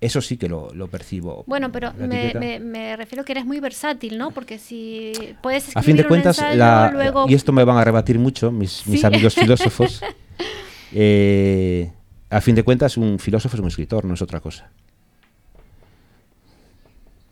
Eso 0.00 0.22
sí 0.22 0.38
que 0.38 0.48
lo, 0.48 0.72
lo 0.72 0.88
percibo. 0.88 1.44
Bueno, 1.46 1.70
pero 1.72 1.92
me, 1.92 2.32
me- 2.34 2.58
me 2.58 2.96
refiero 2.96 3.22
que 3.24 3.32
eres 3.32 3.44
muy 3.44 3.60
versátil, 3.60 4.16
¿no? 4.16 4.30
Porque 4.30 4.58
si 4.58 5.12
puedes 5.42 5.64
escribir 5.68 5.78
a 5.78 5.82
fin 5.82 5.96
de 5.96 6.02
un 6.02 6.08
cuentas, 6.08 6.38
ensayo, 6.38 6.56
la- 6.58 6.90
luego... 6.90 7.26
y 7.28 7.34
esto 7.34 7.52
me 7.52 7.64
van 7.64 7.76
a 7.76 7.84
rebatir 7.84 8.18
mucho 8.18 8.50
mis, 8.50 8.86
mis 8.86 9.00
Sí. 9.00 9.06
amigos 9.06 9.34
filósofos, 9.34 10.00
eh, 10.94 11.92
a 12.30 12.40
fin 12.40 12.54
de 12.54 12.62
cuentas 12.62 12.96
un 12.96 13.18
filósofo 13.18 13.56
es 13.56 13.60
un 13.60 13.68
escritor, 13.68 14.04
no 14.06 14.14
es 14.14 14.22
otra 14.22 14.40
cosa. 14.40 14.70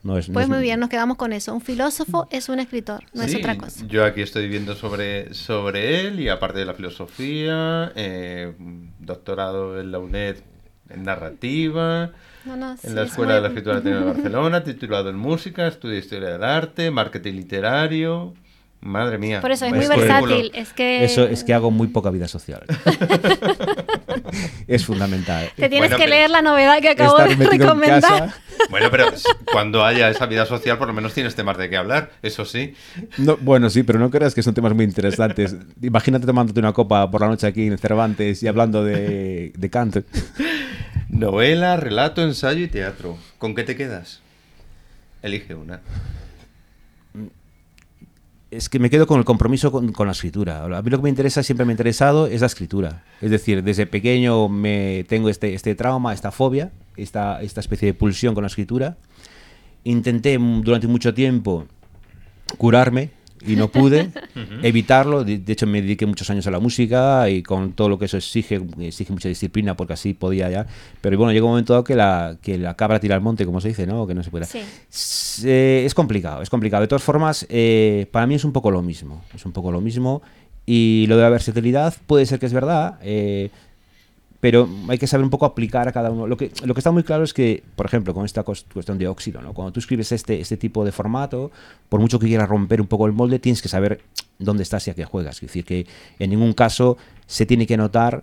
No 0.02 0.16
es, 0.16 0.28
no 0.28 0.34
Pues 0.34 0.44
es- 0.44 0.50
muy 0.50 0.60
bien, 0.60 0.78
nos 0.78 0.88
quedamos 0.90 1.16
con 1.16 1.32
eso. 1.32 1.52
Un 1.54 1.60
filósofo 1.60 2.28
es 2.30 2.48
un 2.48 2.60
escritor, 2.60 3.02
no 3.14 3.22
es 3.22 3.34
otra 3.34 3.56
cosa. 3.58 3.84
Yo 3.88 4.04
aquí 4.04 4.20
estoy 4.22 4.48
viendo 4.48 4.74
sobre, 4.76 5.34
sobre 5.34 6.02
él 6.06 6.20
y 6.20 6.28
aparte 6.28 6.60
de 6.60 6.64
la 6.66 6.74
filosofía, 6.74 7.92
eh, 7.96 8.52
doctorado 9.00 9.80
en 9.80 9.90
la 9.90 9.98
UNED 9.98 10.36
en 10.90 11.02
narrativa, 11.02 12.12
No, 12.48 12.56
no, 12.56 12.76
sí, 12.78 12.86
en 12.86 12.94
la 12.94 13.02
es 13.02 13.10
Escuela 13.10 13.34
de 13.34 13.40
la 13.42 13.48
Escritura 13.48 13.74
Latina 13.76 14.00
de 14.00 14.04
Barcelona, 14.06 14.64
titulado 14.64 15.10
en 15.10 15.16
música, 15.16 15.66
estudia 15.68 15.98
historia 15.98 16.30
del 16.30 16.42
arte, 16.42 16.90
marketing 16.90 17.34
literario. 17.34 18.32
Madre 18.80 19.18
mía. 19.18 19.40
Por 19.40 19.50
eso 19.50 19.66
es 19.66 19.72
muy 19.72 19.84
currículum. 19.86 20.08
versátil. 20.08 20.50
Es 20.54 20.72
que 20.72 21.04
Eso 21.04 21.24
es 21.24 21.42
que 21.42 21.52
hago 21.52 21.70
muy 21.72 21.88
poca 21.88 22.10
vida 22.10 22.28
social. 22.28 22.62
es 24.68 24.84
fundamental. 24.84 25.50
te 25.56 25.68
tienes 25.68 25.90
Bueno, 25.90 26.04
que 26.04 26.08
leer 26.08 26.30
la 26.30 26.42
novedad 26.42 26.80
que 26.80 26.90
acabo 26.90 27.18
de 27.18 27.34
recomendar. 27.34 28.32
Bueno, 28.70 28.88
pero 28.90 29.06
cuando 29.52 29.84
haya 29.84 30.08
esa 30.10 30.26
vida 30.26 30.46
social, 30.46 30.78
por 30.78 30.86
lo 30.86 30.94
menos 30.94 31.12
tienes 31.12 31.34
temas 31.34 31.56
de 31.58 31.68
qué 31.68 31.76
hablar, 31.76 32.10
eso 32.22 32.44
sí. 32.44 32.74
No, 33.16 33.36
bueno, 33.38 33.68
sí, 33.68 33.82
pero 33.82 33.98
no 33.98 34.10
creas 34.10 34.34
que 34.34 34.42
son 34.44 34.54
temas 34.54 34.74
muy 34.74 34.84
interesantes. 34.84 35.56
Imagínate 35.82 36.26
tomándote 36.26 36.60
una 36.60 36.72
copa 36.72 37.10
por 37.10 37.20
la 37.20 37.28
noche 37.28 37.46
aquí 37.48 37.66
en 37.66 37.78
Cervantes 37.78 38.42
y 38.42 38.46
hablando 38.48 38.84
de, 38.84 39.52
de 39.56 39.70
Kant. 39.70 39.96
Novela, 41.18 41.76
relato, 41.76 42.22
ensayo 42.22 42.62
y 42.62 42.68
teatro. 42.68 43.18
¿Con 43.38 43.56
qué 43.56 43.64
te 43.64 43.74
quedas? 43.74 44.20
Elige 45.20 45.56
una. 45.56 45.80
Es 48.52 48.68
que 48.68 48.78
me 48.78 48.88
quedo 48.88 49.08
con 49.08 49.18
el 49.18 49.24
compromiso 49.24 49.72
con, 49.72 49.92
la 50.06 50.12
escritura. 50.12 50.64
A 50.64 50.80
mí 50.80 50.90
lo 50.90 50.98
que 50.98 51.02
me 51.02 51.08
interesa, 51.08 51.42
siempre 51.42 51.66
me 51.66 51.72
ha 51.72 51.74
interesado, 51.74 52.28
es 52.28 52.40
la 52.40 52.46
escritura. 52.46 53.02
Es 53.20 53.32
decir, 53.32 53.64
desde 53.64 53.86
pequeño 53.86 54.48
me 54.48 55.04
tengo 55.08 55.28
este, 55.28 55.54
este 55.54 55.74
trauma, 55.74 56.14
esta 56.14 56.30
fobia, 56.30 56.70
esta, 56.96 57.42
especie 57.42 57.86
de 57.86 57.94
pulsión 57.94 58.34
con 58.34 58.42
la 58.42 58.48
escritura. 58.48 58.96
Intenté 59.82 60.38
durante 60.38 60.86
mucho 60.86 61.14
tiempo 61.14 61.66
curarme 62.58 63.10
y 63.46 63.56
no 63.56 63.68
pude 63.68 64.10
evitarlo. 64.62 65.24
De, 65.24 65.38
de 65.38 65.52
hecho, 65.52 65.66
me 65.66 65.80
dediqué 65.82 66.06
muchos 66.06 66.28
años 66.30 66.46
a 66.46 66.50
la 66.50 66.58
música 66.60 67.28
y 67.30 67.42
con 67.42 67.72
todo 67.72 67.88
lo 67.88 67.98
que 67.98 68.06
eso 68.06 68.16
exige, 68.16 68.60
exige 68.80 69.12
mucha 69.12 69.28
disciplina 69.28 69.76
porque 69.76 69.92
así 69.94 70.14
podía 70.14 70.50
ya. 70.50 70.66
Pero 71.00 71.16
bueno, 71.18 71.32
llegó 71.32 71.46
un 71.46 71.52
momento 71.52 71.72
dado 71.72 71.84
que 71.84 71.94
la, 71.94 72.36
que 72.42 72.58
la 72.58 72.74
cabra 72.74 73.00
tira 73.00 73.14
al 73.14 73.20
monte, 73.20 73.44
como 73.46 73.60
se 73.60 73.68
dice, 73.68 73.86
¿no? 73.86 74.06
Que 74.06 74.14
no 74.14 74.22
se 74.22 74.30
pueda. 74.30 74.44
Sí. 74.46 74.60
S- 74.90 75.42
eh, 75.48 75.84
es 75.84 75.94
complicado, 75.94 76.42
es 76.42 76.50
complicado. 76.50 76.80
De 76.82 76.88
todas 76.88 77.02
formas, 77.02 77.46
eh, 77.48 78.06
para 78.10 78.26
mí 78.26 78.34
es 78.34 78.44
un 78.44 78.52
poco 78.52 78.70
lo 78.70 78.82
mismo. 78.82 79.22
Es 79.34 79.44
un 79.46 79.52
poco 79.52 79.70
lo 79.72 79.80
mismo. 79.80 80.22
Y 80.66 81.06
lo 81.08 81.16
de 81.16 81.22
la 81.22 81.30
versatilidad 81.30 81.94
puede 82.06 82.26
ser 82.26 82.38
que 82.38 82.44
es 82.46 82.52
verdad, 82.52 82.98
eh, 83.02 83.48
pero 84.40 84.68
hay 84.88 84.98
que 84.98 85.06
saber 85.06 85.24
un 85.24 85.30
poco 85.30 85.46
aplicar 85.46 85.88
a 85.88 85.92
cada 85.92 86.10
uno. 86.10 86.26
Lo 86.26 86.36
que, 86.36 86.52
lo 86.64 86.74
que 86.74 86.80
está 86.80 86.90
muy 86.92 87.02
claro 87.02 87.24
es 87.24 87.34
que, 87.34 87.62
por 87.74 87.86
ejemplo, 87.86 88.14
con 88.14 88.24
esta 88.24 88.44
cuestión 88.44 88.96
de 88.98 89.08
óxido, 89.08 89.40
¿no? 89.42 89.52
cuando 89.52 89.72
tú 89.72 89.80
escribes 89.80 90.12
este, 90.12 90.40
este 90.40 90.56
tipo 90.56 90.84
de 90.84 90.92
formato, 90.92 91.50
por 91.88 92.00
mucho 92.00 92.18
que 92.18 92.26
quieras 92.26 92.48
romper 92.48 92.80
un 92.80 92.86
poco 92.86 93.06
el 93.06 93.12
molde, 93.12 93.38
tienes 93.40 93.60
que 93.62 93.68
saber 93.68 94.00
dónde 94.38 94.62
estás 94.62 94.86
y 94.86 94.90
a 94.90 94.94
qué 94.94 95.04
juegas. 95.04 95.36
Es 95.36 95.40
decir, 95.42 95.64
que 95.64 95.86
en 96.20 96.30
ningún 96.30 96.52
caso 96.52 96.96
se 97.26 97.46
tiene 97.46 97.66
que 97.66 97.76
notar 97.76 98.22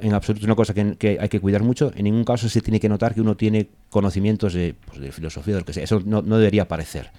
en 0.00 0.12
absoluto 0.14 0.44
una 0.46 0.54
cosa 0.56 0.72
que, 0.74 0.96
que 0.96 1.18
hay 1.20 1.28
que 1.28 1.40
cuidar 1.40 1.62
mucho. 1.62 1.92
En 1.94 2.04
ningún 2.04 2.24
caso 2.24 2.48
se 2.48 2.60
tiene 2.62 2.80
que 2.80 2.88
notar 2.88 3.14
que 3.14 3.20
uno 3.20 3.36
tiene 3.36 3.68
conocimientos 3.90 4.54
de, 4.54 4.74
pues, 4.86 4.98
de 4.98 5.12
filosofía, 5.12 5.54
de 5.54 5.60
lo 5.60 5.66
que 5.66 5.72
sea. 5.74 5.84
Eso 5.84 6.02
no, 6.04 6.22
no 6.22 6.38
debería 6.38 6.62
aparecer 6.62 7.10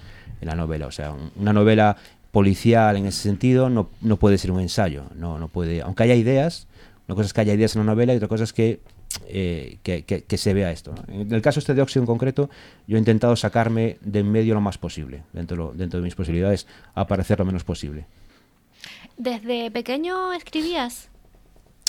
en 0.41 0.47
la 0.47 0.55
novela. 0.55 0.87
O 0.87 0.91
sea, 0.91 1.11
un- 1.11 1.31
una 1.37 1.53
novela 1.53 1.95
policial 2.31 2.97
en 2.97 3.05
ese 3.05 3.21
sentido 3.21 3.69
no, 3.69 3.89
no 4.01 4.17
puede 4.17 4.37
ser 4.37 4.51
un 4.51 4.59
ensayo. 4.59 5.03
No, 5.15 5.37
no 5.39 5.47
puede, 5.47 5.81
aunque 5.83 6.03
haya 6.03 6.15
ideas, 6.15 6.67
una 7.07 7.15
cosa 7.15 7.27
es 7.27 7.33
que 7.33 7.41
haya 7.41 7.53
ideas 7.53 7.75
en 7.75 7.81
una 7.81 7.91
novela 7.91 8.13
y 8.13 8.17
otra 8.17 8.27
cosa 8.27 8.43
es 8.43 8.53
que, 8.53 8.79
eh, 9.27 9.77
que, 9.83 10.37
se 10.37 10.53
vea 10.53 10.71
esto. 10.71 10.95
En 11.07 11.31
el 11.31 11.41
caso 11.41 11.59
este 11.59 11.73
de 11.73 11.81
Óxido 11.81 12.01
en 12.03 12.07
concreto, 12.07 12.49
yo 12.87 12.97
he 12.97 12.99
intentado 12.99 13.35
sacarme 13.35 13.97
de 14.01 14.19
en 14.19 14.31
medio 14.31 14.53
lo 14.55 14.61
más 14.61 14.77
posible, 14.77 15.23
dentro, 15.31 15.73
dentro 15.75 15.99
de 15.99 16.03
mis 16.03 16.15
posibilidades, 16.15 16.67
aparecer 16.95 17.39
lo 17.39 17.45
menos 17.45 17.63
posible. 17.63 18.07
¿Desde 19.17 19.71
pequeño 19.71 20.33
escribías? 20.33 21.09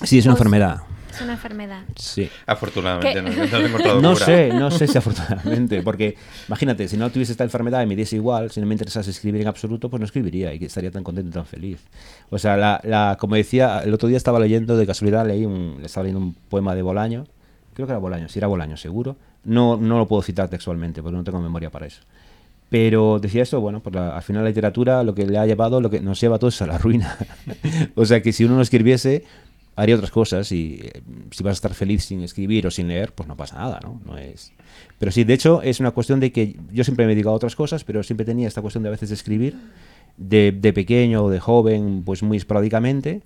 Sí, 0.03 0.19
es 0.19 0.27
una 0.27 0.35
Pues- 0.35 0.41
enfermedad. 0.43 0.83
Es 1.11 1.23
una 1.23 1.33
enfermedad. 1.33 1.81
Sí. 1.97 2.29
Afortunadamente, 2.47 3.15
¿Qué? 3.15 3.23
no, 3.23 3.95
no 3.95 4.01
No 4.03 4.17
sé, 4.17 4.51
no 4.53 4.71
sé 4.71 4.87
si 4.87 4.99
afortunadamente, 4.99 5.81
porque 5.83 6.15
imagínate, 6.47 6.87
si 6.89 6.99
no 6.99 7.09
tuviese 7.09 7.33
esta 7.33 7.45
enfermedad 7.45 7.83
y 7.83 7.87
me 7.87 7.97
diese 7.97 8.17
igual, 8.17 8.51
si 8.51 8.61
no 8.61 8.67
me 8.67 8.75
interesase 8.75 9.11
escribir 9.13 9.41
en 9.41 9.49
absoluto, 9.49 9.89
pues 9.89 9.99
no 9.99 10.05
escribiría 10.05 10.53
y 10.53 10.63
estaría 10.63 10.91
tan 10.91 11.03
contento 11.03 11.31
y 11.31 11.33
tan 11.33 11.47
feliz. 11.47 11.79
O 12.29 12.39
sea, 12.39 12.59
la, 12.59 12.83
la- 12.85 13.17
como 13.19 13.35
decía, 13.37 13.81
el 13.83 13.95
otro 13.95 14.09
día 14.11 14.19
estaba 14.19 14.39
leyendo, 14.39 14.77
de 14.77 14.87
casualidad 14.87 15.27
leí 15.27 15.47
un, 15.47 15.81
estaba 15.83 16.05
leyendo 16.05 16.23
un 16.27 16.35
poema 16.35 16.75
de 16.75 16.83
Bolaño, 16.83 17.25
creo 17.73 17.87
que 17.87 17.93
era 17.93 17.99
Bolaño, 17.99 18.29
sí 18.29 18.39
era 18.39 18.49
Bolaño, 18.49 18.77
seguro. 18.77 19.17
No, 19.45 19.79
no 19.79 19.97
lo 19.97 20.07
puedo 20.07 20.21
citar 20.21 20.49
textualmente 20.51 21.03
porque 21.03 21.17
no 21.17 21.25
tengo 21.25 21.41
memoria 21.41 21.71
para 21.71 21.87
eso. 21.87 22.03
Pero 22.69 23.21
decía 23.21 23.43
esto, 23.43 23.61
bueno, 23.63 23.81
pues 23.81 23.95
la- 23.95 24.15
al 24.17 24.23
final 24.23 24.43
la 24.43 24.51
literatura 24.51 25.03
lo 25.03 25.15
que 25.15 25.25
le 25.25 25.39
ha 25.39 25.47
llevado, 25.47 25.81
lo 25.81 25.89
que 25.89 26.01
nos 26.01 26.21
lleva 26.21 26.37
a 26.37 26.39
todos 26.39 26.57
es 26.57 26.61
a 26.63 26.67
la 26.67 26.77
ruina. 26.77 27.17
o 27.95 28.05
sea 28.05 28.21
que 28.21 28.35
si 28.35 28.45
uno 28.45 28.57
no 28.57 28.61
escribiese, 28.63 29.25
haría 29.77 29.95
otras 29.95 30.11
cosas 30.11 30.51
y 30.53 30.81
eh, 30.83 31.03
si 31.31 31.43
vas 31.45 31.53
a 31.53 31.55
estar 31.55 31.75
feliz 31.75 32.05
sin 32.05 32.23
escribir 32.23 32.67
o 32.67 32.71
sin 32.71 32.89
leer, 32.89 33.12
pues 33.12 33.29
no 33.29 33.37
pasa 33.37 33.57
nada, 33.59 33.79
¿no? 33.83 34.01
no 34.05 34.17
es... 34.19 34.53
Pero 34.99 35.12
sí, 35.12 35.25
de 35.25 35.35
hecho, 35.35 35.62
es 35.62 35.79
una 35.81 35.91
cuestión 35.93 36.19
de 36.21 36.33
que 36.33 36.57
yo 36.73 36.83
siempre 36.83 37.05
me 37.07 37.12
he 37.12 37.15
dedicado 37.15 37.35
a 37.35 37.37
otras 37.37 37.55
cosas, 37.55 37.85
pero 37.85 38.03
siempre 38.03 38.25
tenía 38.27 38.49
esta 38.49 38.62
cuestión 38.62 38.83
de 38.83 38.89
a 38.89 38.93
veces 38.93 39.11
de 39.11 39.15
escribir, 39.15 39.57
de, 40.17 40.53
de 40.53 40.73
pequeño 40.73 41.25
o 41.25 41.31
de 41.31 41.39
joven, 41.41 42.03
pues 42.05 42.23
muy 42.23 42.39
esporádicamente, 42.39 43.21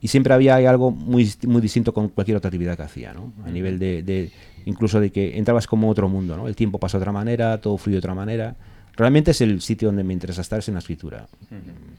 y 0.00 0.08
siempre 0.08 0.34
había 0.34 0.56
algo 0.68 0.90
muy, 0.90 1.32
muy 1.46 1.60
distinto 1.60 1.94
con 1.94 2.08
cualquier 2.08 2.36
otra 2.36 2.48
actividad 2.48 2.76
que 2.76 2.82
hacía, 2.82 3.12
¿no? 3.14 3.32
A 3.46 3.50
nivel 3.50 3.78
de, 3.78 4.02
de- 4.02 4.32
incluso 4.66 4.98
de 4.98 5.10
que 5.12 5.38
entrabas 5.38 5.68
como 5.68 5.88
otro 5.88 6.08
mundo, 6.08 6.36
¿no? 6.36 6.48
El 6.48 6.56
tiempo 6.56 6.78
pasa 6.80 6.98
de 6.98 7.02
otra 7.02 7.12
manera, 7.12 7.60
todo 7.60 7.76
fluye 7.78 7.94
de 7.94 7.98
otra 8.00 8.14
manera. 8.16 8.56
Realmente 8.96 9.30
es 9.30 9.40
el 9.40 9.60
sitio 9.62 9.88
donde 9.88 10.02
me 10.02 10.12
interesa 10.12 10.40
estar, 10.40 10.58
es 10.58 10.66
en 10.68 10.74
la 10.74 10.80
escritura. 10.80 11.28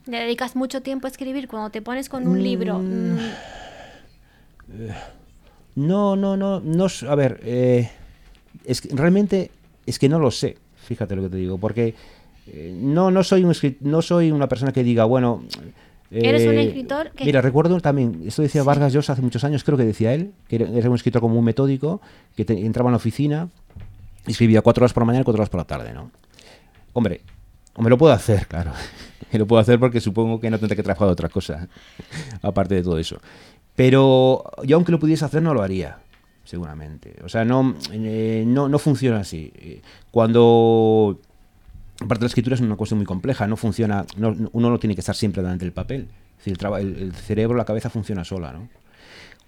¿Le 0.06 0.20
dedicas 0.20 0.56
mucho 0.58 0.82
tiempo 0.82 1.08
a 1.08 1.10
escribir 1.10 1.48
cuando 1.48 1.70
te 1.70 1.82
pones 1.82 2.10
con 2.10 2.28
un 2.28 2.44
libro? 2.44 2.80
mm, 2.80 3.18
No, 5.76 6.16
no, 6.16 6.38
no, 6.38 6.60
no, 6.60 6.86
s- 6.86 7.08
a 7.08 7.16
ver, 7.16 7.40
eh, 7.44 7.90
es 8.66 8.82
que 8.82 8.90
realmente 8.96 9.50
es 9.86 9.98
que 10.00 10.08
no 10.10 10.20
lo 10.20 10.30
sé, 10.32 10.58
fíjate 10.86 11.16
lo 11.16 11.24
que 11.24 11.30
te 11.30 11.38
digo, 11.38 11.58
porque 11.58 11.96
eh, 12.48 12.76
no, 12.80 13.10
no 13.10 13.24
soy 13.24 13.44
un 13.44 13.54
no 13.82 14.02
soy 14.02 14.32
una 14.32 14.48
persona 14.48 14.72
que 14.72 14.84
diga, 14.84 15.06
bueno, 15.06 15.44
Eres 16.12 16.46
un 16.46 16.54
eh, 16.60 16.68
escritor 16.68 17.10
que- 17.12 17.26
Mira, 17.26 17.42
recuerdo 17.42 17.80
también, 17.82 18.22
esto 18.28 18.44
decía 18.44 18.62
Vargas 18.62 18.94
Llosa 18.94 19.14
hace 19.14 19.24
muchos 19.24 19.44
años, 19.46 19.64
creo 19.64 19.78
que 19.80 19.84
decía 19.86 20.14
él, 20.14 20.32
que 20.48 20.58
era, 20.58 20.68
un 20.90 20.96
escritor 20.96 21.22
como 21.22 21.40
un 21.40 21.44
metódico, 21.46 22.02
que 22.36 22.46
te- 22.46 22.54
entraba 22.66 22.90
en 22.90 22.94
la 22.94 22.98
oficina, 22.98 23.50
y 24.28 24.32
escribía 24.32 24.62
cuatro 24.62 24.84
horas 24.84 24.94
por 24.94 25.02
la 25.02 25.06
mañana 25.08 25.22
y 25.22 25.26
cuatro 25.26 25.42
horas 25.42 25.50
por 25.50 25.60
la 25.60 25.66
tarde, 25.66 25.92
¿no? 25.92 26.12
Hombre, 26.94 27.22
me 27.80 27.90
lo 27.90 27.98
puedo 27.98 28.14
hacer, 28.14 28.46
claro. 28.46 28.74
Me 29.32 29.40
lo 29.40 29.48
puedo 29.48 29.60
hacer 29.60 29.80
porque 29.80 30.00
supongo 30.00 30.40
que 30.40 30.52
no 30.52 30.60
tendré 30.60 30.76
que 30.76 30.84
trabajar 30.84 31.08
de 31.08 31.14
otra 31.14 31.30
cosa, 31.30 31.68
aparte 32.44 32.76
de 32.76 32.84
todo 32.84 33.00
eso. 33.00 33.18
Pero 33.76 34.44
yo 34.64 34.76
aunque 34.78 34.92
lo 34.92 35.00
pudiese 35.00 35.26
hacer, 35.26 35.42
no 35.42 35.54
lo 35.54 35.62
haría, 35.64 35.98
seguramente. 36.44 37.16
O 37.24 37.30
sea, 37.30 37.44
no, 37.46 37.76
eh, 37.92 38.44
no, 38.46 38.70
no 38.70 38.80
funciona 38.80 39.20
así. 39.20 39.52
Cuando... 40.12 41.20
Aparte 42.00 42.24
la 42.24 42.28
escritura 42.28 42.56
es 42.56 42.62
una 42.62 42.76
cuestión 42.76 42.98
muy 42.98 43.06
compleja, 43.06 43.48
no 43.48 43.56
funciona, 43.56 44.06
no- 44.18 44.32
no- 44.34 44.50
uno 44.54 44.70
no 44.70 44.80
tiene 44.80 44.96
que 44.96 45.02
estar 45.02 45.16
siempre 45.16 45.42
delante 45.42 45.64
del 45.66 45.74
papel. 45.74 46.08
Es 46.32 46.38
decir, 46.38 46.54
el, 46.54 46.58
traba- 46.58 46.82
el- 46.82 46.98
el 46.98 47.14
cerebro, 47.14 47.56
la 47.56 47.66
cabeza 47.66 47.90
funciona 47.90 48.24
sola, 48.24 48.52
¿no? 48.52 48.68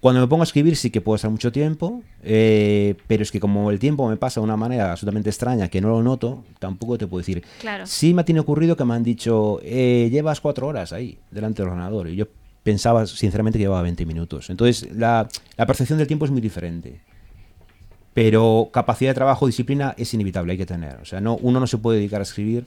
Cuando 0.00 0.20
me 0.20 0.28
pongo 0.28 0.42
a 0.42 0.44
escribir 0.44 0.76
sí 0.76 0.90
que 0.90 1.00
puedo 1.00 1.16
estar 1.16 1.30
mucho 1.30 1.50
tiempo, 1.50 2.02
eh, 2.22 2.94
pero 3.08 3.22
es 3.22 3.32
que 3.32 3.40
como 3.40 3.70
el 3.70 3.78
tiempo 3.78 4.08
me 4.08 4.16
pasa 4.16 4.40
de 4.40 4.44
una 4.44 4.56
manera 4.56 4.92
absolutamente 4.92 5.30
extraña 5.30 5.68
que 5.68 5.80
no 5.80 5.88
lo 5.88 6.02
noto, 6.02 6.44
tampoco 6.58 6.96
te 6.98 7.06
puedo 7.06 7.18
decir. 7.20 7.42
Claro. 7.60 7.86
Sí 7.86 8.14
me 8.14 8.22
tiene 8.22 8.40
ocurrido 8.40 8.76
que 8.76 8.84
me 8.84 8.94
han 8.94 9.02
dicho, 9.02 9.58
eh, 9.62 10.08
llevas 10.12 10.40
cuatro 10.40 10.66
horas 10.68 10.92
ahí, 10.92 11.18
delante 11.30 11.62
del 11.62 11.70
ordenador, 11.72 12.08
y 12.08 12.16
yo 12.16 12.26
pensaba 12.66 13.06
sinceramente 13.06 13.60
que 13.60 13.62
llevaba 13.62 13.82
20 13.82 14.04
minutos. 14.06 14.50
Entonces 14.50 14.92
la, 14.92 15.28
la 15.56 15.66
percepción 15.66 15.98
del 15.98 16.08
tiempo 16.08 16.24
es 16.24 16.32
muy 16.32 16.40
diferente. 16.40 17.00
Pero 18.12 18.70
capacidad 18.72 19.10
de 19.10 19.14
trabajo, 19.14 19.46
disciplina 19.46 19.94
es 19.96 20.12
inevitable, 20.14 20.50
hay 20.50 20.58
que 20.58 20.66
tener. 20.66 20.96
O 20.96 21.04
sea, 21.04 21.20
no, 21.20 21.36
uno 21.36 21.60
no 21.60 21.68
se 21.68 21.78
puede 21.78 21.98
dedicar 21.98 22.18
a 22.18 22.24
escribir, 22.24 22.66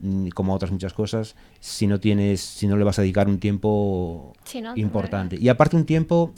mm, 0.00 0.28
como 0.28 0.54
a 0.54 0.56
otras 0.56 0.72
muchas 0.72 0.94
cosas, 0.94 1.34
si 1.60 1.86
no 1.86 2.00
tienes, 2.00 2.40
si 2.40 2.66
no 2.66 2.78
le 2.78 2.84
vas 2.84 2.98
a 2.98 3.02
dedicar 3.02 3.28
un 3.28 3.38
tiempo 3.38 4.32
Sí, 4.44 4.62
¿no? 4.62 4.72
importante. 4.76 5.36
Y 5.38 5.50
aparte 5.50 5.76
un 5.76 5.84
tiempo 5.84 6.32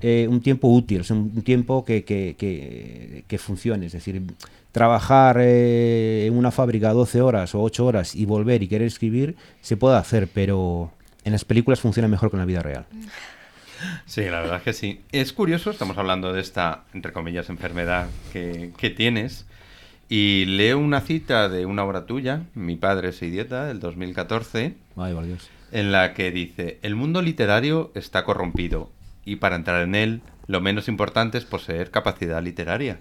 eh, 0.00 0.26
un 0.30 0.40
tiempo 0.40 0.68
útil, 0.68 1.02
es 1.02 1.10
un 1.10 1.42
tiempo 1.42 1.84
que, 1.84 2.04
que, 2.04 2.36
que, 2.38 3.24
que 3.28 3.38
funcione. 3.38 3.84
Es 3.84 3.92
decir, 3.92 4.22
trabajar 4.72 5.36
eh, 5.40 6.24
en 6.26 6.38
una 6.38 6.50
fábrica 6.50 6.94
12 6.94 7.20
horas 7.20 7.54
o 7.54 7.62
8 7.62 7.84
horas 7.84 8.14
y 8.14 8.24
volver 8.24 8.62
y 8.62 8.68
querer 8.68 8.86
escribir, 8.86 9.36
se 9.60 9.76
puede 9.76 9.96
hacer, 9.96 10.28
pero 10.32 10.90
en 11.26 11.32
las 11.32 11.44
películas 11.44 11.80
funciona 11.80 12.08
mejor 12.08 12.30
que 12.30 12.36
en 12.36 12.40
la 12.40 12.46
vida 12.46 12.62
real. 12.62 12.86
Sí, 14.06 14.22
la 14.22 14.40
verdad 14.40 14.56
es 14.58 14.62
que 14.62 14.72
sí. 14.72 15.00
Es 15.12 15.32
curioso, 15.32 15.70
estamos 15.70 15.98
hablando 15.98 16.32
de 16.32 16.40
esta, 16.40 16.84
entre 16.94 17.12
comillas, 17.12 17.50
enfermedad 17.50 18.06
que, 18.32 18.72
que 18.78 18.90
tienes. 18.90 19.44
Y 20.08 20.44
leo 20.46 20.78
una 20.78 21.00
cita 21.00 21.48
de 21.48 21.66
una 21.66 21.84
obra 21.84 22.06
tuya, 22.06 22.44
Mi 22.54 22.76
padre 22.76 23.08
es 23.08 23.20
idiota, 23.22 23.66
del 23.66 23.80
2014, 23.80 24.76
Ay, 24.96 25.14
por 25.14 25.26
Dios. 25.26 25.50
en 25.72 25.90
la 25.90 26.14
que 26.14 26.30
dice, 26.30 26.78
el 26.82 26.94
mundo 26.94 27.22
literario 27.22 27.90
está 27.96 28.22
corrompido 28.24 28.92
y 29.24 29.36
para 29.36 29.56
entrar 29.56 29.82
en 29.82 29.96
él 29.96 30.22
lo 30.46 30.60
menos 30.60 30.86
importante 30.86 31.38
es 31.38 31.44
poseer 31.44 31.90
capacidad 31.90 32.40
literaria. 32.40 33.00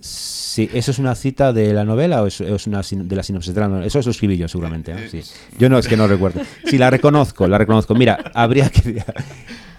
Sí, 0.00 0.68
¿eso 0.74 0.90
es 0.90 0.98
una 0.98 1.14
cita 1.14 1.52
de 1.52 1.72
la 1.72 1.84
novela 1.84 2.22
o 2.22 2.26
es, 2.26 2.40
es 2.40 2.66
una 2.66 2.82
sin- 2.82 3.06
de 3.08 3.16
la 3.16 3.22
sinopsis 3.22 3.54
de 3.54 3.60
la 3.60 3.68
novela? 3.68 3.86
Eso 3.86 4.00
lo 4.04 4.10
escribí 4.10 4.36
yo 4.36 4.48
seguramente. 4.48 4.92
¿eh? 4.92 5.08
Sí. 5.10 5.22
Yo 5.58 5.68
no, 5.68 5.78
es 5.78 5.86
que 5.88 5.96
no 5.96 6.06
recuerdo. 6.08 6.40
Sí, 6.64 6.78
la 6.78 6.90
reconozco, 6.90 7.46
la 7.46 7.58
reconozco. 7.58 7.94
Mira, 7.94 8.18
habría 8.34 8.68
que, 8.70 9.02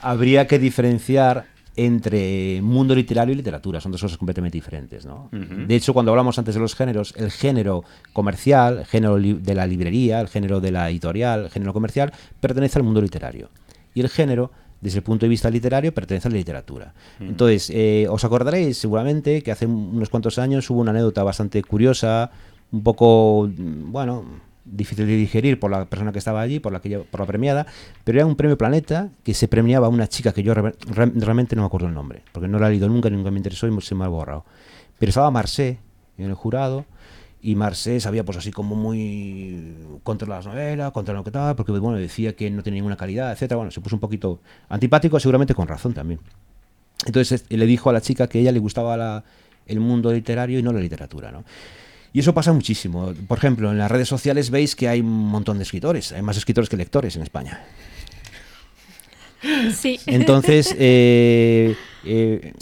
habría 0.01 0.47
que 0.47 0.59
diferenciar 0.59 1.45
entre 1.75 2.61
mundo 2.61 2.93
literario 2.93 3.33
y 3.33 3.37
literatura. 3.37 3.79
Son 3.79 3.91
dos 3.91 4.01
cosas 4.01 4.17
completamente 4.17 4.57
diferentes, 4.57 5.05
¿no? 5.05 5.29
De 5.31 5.73
hecho, 5.75 5.93
cuando 5.93 6.11
hablamos 6.11 6.37
antes 6.37 6.53
de 6.55 6.59
los 6.61 6.75
géneros, 6.75 7.13
el 7.17 7.31
género 7.31 7.83
comercial, 8.13 8.79
el 8.79 8.85
género 8.85 9.17
de 9.17 9.55
la 9.55 9.65
librería, 9.65 10.19
el 10.19 10.27
género 10.27 10.59
de 10.59 10.71
la 10.71 10.89
editorial, 10.89 11.45
el 11.45 11.49
género 11.49 11.71
comercial, 11.73 12.11
pertenece 12.39 12.77
al 12.79 12.83
mundo 12.83 13.01
literario. 13.01 13.49
Y 13.93 14.01
el 14.01 14.09
género, 14.09 14.51
desde 14.81 14.97
el 14.97 15.03
punto 15.03 15.25
de 15.25 15.29
vista 15.29 15.49
literario, 15.49 15.93
pertenece 15.93 16.27
a 16.27 16.31
la 16.31 16.37
literatura. 16.37 16.93
Entonces, 17.19 17.69
eh, 17.73 18.07
os 18.09 18.23
acordaréis 18.25 18.77
seguramente 18.77 19.41
que 19.43 19.51
hace 19.51 19.65
unos 19.67 20.09
cuantos 20.09 20.37
años 20.39 20.67
hubo 20.69 20.81
una 20.81 20.91
anécdota 20.91 21.23
bastante 21.23 21.61
curiosa, 21.63 22.31
un 22.71 22.81
poco, 22.83 23.47
mm, 23.55 23.91
bueno, 23.91 24.25
difícil 24.65 25.05
de 25.07 25.15
digerir 25.15 25.59
por 25.59 25.71
la 25.71 25.85
persona 25.85 26.11
que 26.11 26.19
estaba 26.19 26.41
allí, 26.41 26.59
por 26.59 26.71
la, 26.71 26.79
que, 26.81 26.87
ella- 26.89 27.03
por 27.09 27.19
la 27.19 27.25
premiada, 27.25 27.65
pero 28.03 28.19
era 28.19 28.25
un 28.25 28.35
premio 28.35 28.57
Planeta 28.57 29.09
que 29.23 29.33
se 29.33 29.47
premiaba 29.47 29.87
a 29.87 29.89
una 29.89 30.07
chica 30.07 30.31
que 30.33 30.43
yo 30.43 30.53
re- 30.53 30.73
re- 30.87 31.11
realmente 31.15 31.55
no 31.55 31.63
me 31.63 31.65
acuerdo 31.67 31.87
el 31.87 31.93
nombre, 31.93 32.21
porque 32.31 32.47
no 32.47 32.57
la 32.59 32.67
he 32.67 32.71
leído 32.71 32.87
nunca, 32.87 33.09
nunca 33.09 33.31
me 33.31 33.37
interesó 33.37 33.67
y 33.67 33.81
se 33.81 33.95
me 33.95 34.05
ha 34.05 34.07
borrado. 34.07 34.45
Pero 34.99 35.09
estaba 35.09 35.29
Marcé 35.31 35.79
en 36.17 36.25
el 36.27 36.35
jurado 36.35 36.85
y 37.43 37.55
Marcé 37.55 37.99
sabía 37.99 38.23
pues 38.23 38.37
así 38.37 38.51
como 38.51 38.75
muy 38.75 39.73
contra 40.03 40.27
las 40.27 40.45
novelas, 40.45 40.91
contra 40.91 41.13
lo 41.13 41.23
que 41.23 41.31
tal, 41.31 41.55
porque 41.55 41.71
bueno, 41.71 41.97
decía 41.97 42.35
que 42.35 42.49
no 42.51 42.61
tenía 42.63 42.77
ninguna 42.79 42.97
calidad, 42.97 43.31
etcétera. 43.31 43.57
Bueno, 43.57 43.71
se 43.71 43.81
puso 43.81 43.95
un 43.95 43.99
poquito 43.99 44.39
antipático, 44.69 45.19
seguramente 45.19 45.53
con 45.55 45.67
razón 45.67 45.93
también. 45.93 46.19
Entonces 47.05 47.45
le 47.49 47.65
dijo 47.65 47.89
a 47.89 47.93
la 47.93 48.01
chica 48.01 48.27
que 48.27 48.37
a 48.37 48.41
ella 48.41 48.51
le 48.51 48.59
gustaba 48.59 48.95
la- 48.95 49.23
el 49.65 49.79
mundo 49.79 50.11
literario 50.13 50.59
y 50.59 50.63
no 50.63 50.71
la 50.71 50.79
literatura, 50.79 51.31
¿no? 51.31 51.43
Y 52.13 52.19
eso 52.19 52.33
pasa 52.33 52.51
muchísimo. 52.51 53.13
Por 53.27 53.37
ejemplo, 53.37 53.71
en 53.71 53.77
las 53.77 53.89
redes 53.89 54.07
sociales 54.09 54.49
veis 54.49 54.75
que 54.75 54.87
hay 54.89 54.99
un 54.99 55.07
montón 55.29 55.57
de 55.57 55.63
escritores, 55.63 56.11
hay 56.11 56.21
más 56.21 56.35
escritores 56.37 56.69
que 56.69 56.75
lectores 56.77 57.15
en 57.15 57.21
España. 57.23 57.63
Sí. 59.75 59.99
Entonces, 60.05 60.75
eh, 60.79 61.75
eh, 62.03 62.53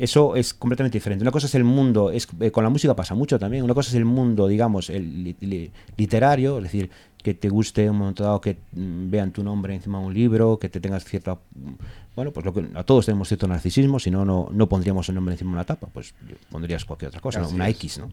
eso 0.00 0.34
es 0.36 0.54
completamente 0.54 0.96
diferente. 0.98 1.22
Una 1.22 1.30
cosa 1.30 1.46
es 1.46 1.54
el 1.54 1.64
mundo, 1.64 2.10
es, 2.10 2.26
eh, 2.40 2.50
con 2.50 2.64
la 2.64 2.70
música 2.70 2.94
pasa 2.96 3.14
mucho 3.14 3.38
también, 3.38 3.64
una 3.64 3.74
cosa 3.74 3.90
es 3.90 3.94
el 3.96 4.04
mundo, 4.04 4.46
digamos, 4.48 4.90
el 4.90 5.24
li- 5.24 5.36
li- 5.40 5.70
literario, 5.96 6.58
es 6.58 6.64
decir, 6.64 6.90
que 7.22 7.34
te 7.34 7.48
guste 7.48 7.88
un 7.90 7.96
momento 7.98 8.22
dado 8.22 8.40
que 8.40 8.56
mm, 8.72 9.10
vean 9.10 9.32
tu 9.32 9.42
nombre 9.42 9.74
encima 9.74 9.98
de 10.00 10.06
un 10.06 10.14
libro, 10.14 10.58
que 10.58 10.68
te 10.68 10.80
tengas 10.80 11.04
cierta... 11.04 11.34
mm, 11.34 11.72
Bueno, 12.16 12.30
pues 12.32 12.44
lo 12.46 12.52
que, 12.54 12.66
a 12.74 12.82
todos 12.84 13.06
tenemos 13.06 13.28
cierto 13.28 13.46
narcisismo, 13.48 13.98
si 13.98 14.10
no, 14.10 14.24
no, 14.24 14.48
no 14.52 14.68
pondríamos 14.68 15.08
el 15.08 15.14
nombre 15.16 15.34
encima 15.34 15.50
de 15.50 15.54
una 15.54 15.64
tapa, 15.64 15.88
pues 15.92 16.14
pondrías 16.50 16.84
cualquier 16.84 17.08
otra 17.10 17.20
cosa, 17.20 17.40
una. 17.54 17.68
X, 17.70 17.98
¿no? 17.98 18.10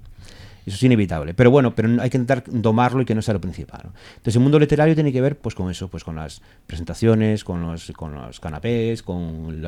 Eso 0.66 0.76
es 0.76 0.84
inevitable. 0.84 1.34
Pero 1.34 1.52
bueno, 1.52 1.76
pero 1.76 2.02
hay 2.02 2.10
que 2.10 2.18
intentar 2.18 2.44
domarlo 2.48 3.02
y 3.02 3.06
que 3.06 3.14
no 3.14 3.22
sea 3.22 3.34
lo 3.36 3.42
principal. 3.42 3.92
Entonces, 4.10 4.36
el 4.36 4.42
mundo 4.42 4.58
literario 4.58 4.96
tiene 4.96 5.12
que 5.12 5.22
ver 5.22 5.38
pues 5.38 5.54
con 5.54 5.70
eso, 5.70 5.88
pues 5.88 6.04
con 6.04 6.16
las 6.16 6.42
presentaciones, 6.66 7.44
con 7.44 7.62
los, 7.62 7.92
con 7.92 8.14
los 8.14 8.40
canapés, 8.40 9.04
con 9.04 9.64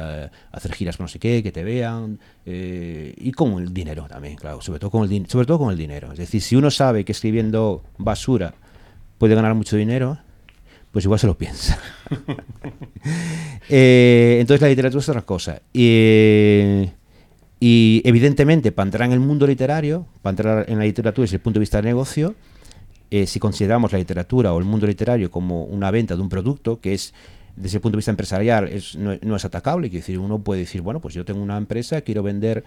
hacer 0.51 0.73
giras 0.73 0.97
con 0.97 1.03
no 1.05 1.07
sé 1.07 1.19
qué, 1.19 1.43
que 1.43 1.51
te 1.51 1.63
vean, 1.63 2.19
eh, 2.45 3.13
y 3.17 3.31
con 3.31 3.53
el 3.61 3.73
dinero 3.73 4.07
también, 4.07 4.35
claro, 4.35 4.61
sobre 4.61 4.79
todo 4.79 4.89
con 4.89 5.11
el, 5.11 5.27
sobre 5.27 5.45
todo 5.45 5.59
con 5.59 5.71
el 5.71 5.77
dinero. 5.77 6.11
Es 6.11 6.17
decir, 6.17 6.41
si 6.41 6.55
uno 6.55 6.71
sabe 6.71 7.05
que 7.05 7.11
escribiendo 7.11 7.83
basura 7.97 8.55
puede 9.17 9.35
ganar 9.35 9.53
mucho 9.53 9.77
dinero, 9.77 10.17
pues 10.91 11.05
igual 11.05 11.19
se 11.19 11.27
lo 11.27 11.37
piensa. 11.37 11.79
Eh, 13.69 14.37
entonces 14.39 14.61
la 14.61 14.69
literatura 14.69 15.01
es 15.01 15.09
otra 15.09 15.23
cosa. 15.23 15.61
Y, 15.73 16.89
y 17.59 18.01
evidentemente, 18.05 18.71
para 18.71 18.87
entrar 18.87 19.07
en 19.07 19.13
el 19.13 19.19
mundo 19.19 19.47
literario, 19.47 20.05
para 20.21 20.31
entrar 20.31 20.69
en 20.69 20.77
la 20.77 20.85
literatura 20.85 21.23
desde 21.23 21.37
el 21.37 21.41
punto 21.41 21.59
de 21.59 21.61
vista 21.61 21.81
de 21.81 21.87
negocio, 21.87 22.35
eh, 23.09 23.25
si 23.25 23.39
consideramos 23.39 23.91
la 23.91 23.99
literatura 23.99 24.53
o 24.53 24.59
el 24.59 24.65
mundo 24.65 24.85
literario 24.85 25.31
como 25.31 25.63
una 25.63 25.89
venta 25.91 26.15
de 26.15 26.21
un 26.21 26.29
producto, 26.29 26.79
que 26.79 26.93
es 26.93 27.13
desde 27.55 27.77
el 27.77 27.81
punto 27.81 27.95
de 27.95 27.99
vista 27.99 28.11
empresarial 28.11 28.67
es, 28.67 28.95
no, 28.95 29.17
no 29.21 29.35
es 29.35 29.43
atacable, 29.43 29.89
quiero 29.89 30.03
decir, 30.03 30.19
uno 30.19 30.39
puede 30.39 30.61
decir, 30.61 30.81
bueno, 30.81 30.99
pues 30.99 31.13
yo 31.13 31.25
tengo 31.25 31.41
una 31.41 31.57
empresa, 31.57 32.01
quiero 32.01 32.21
vender, 32.21 32.63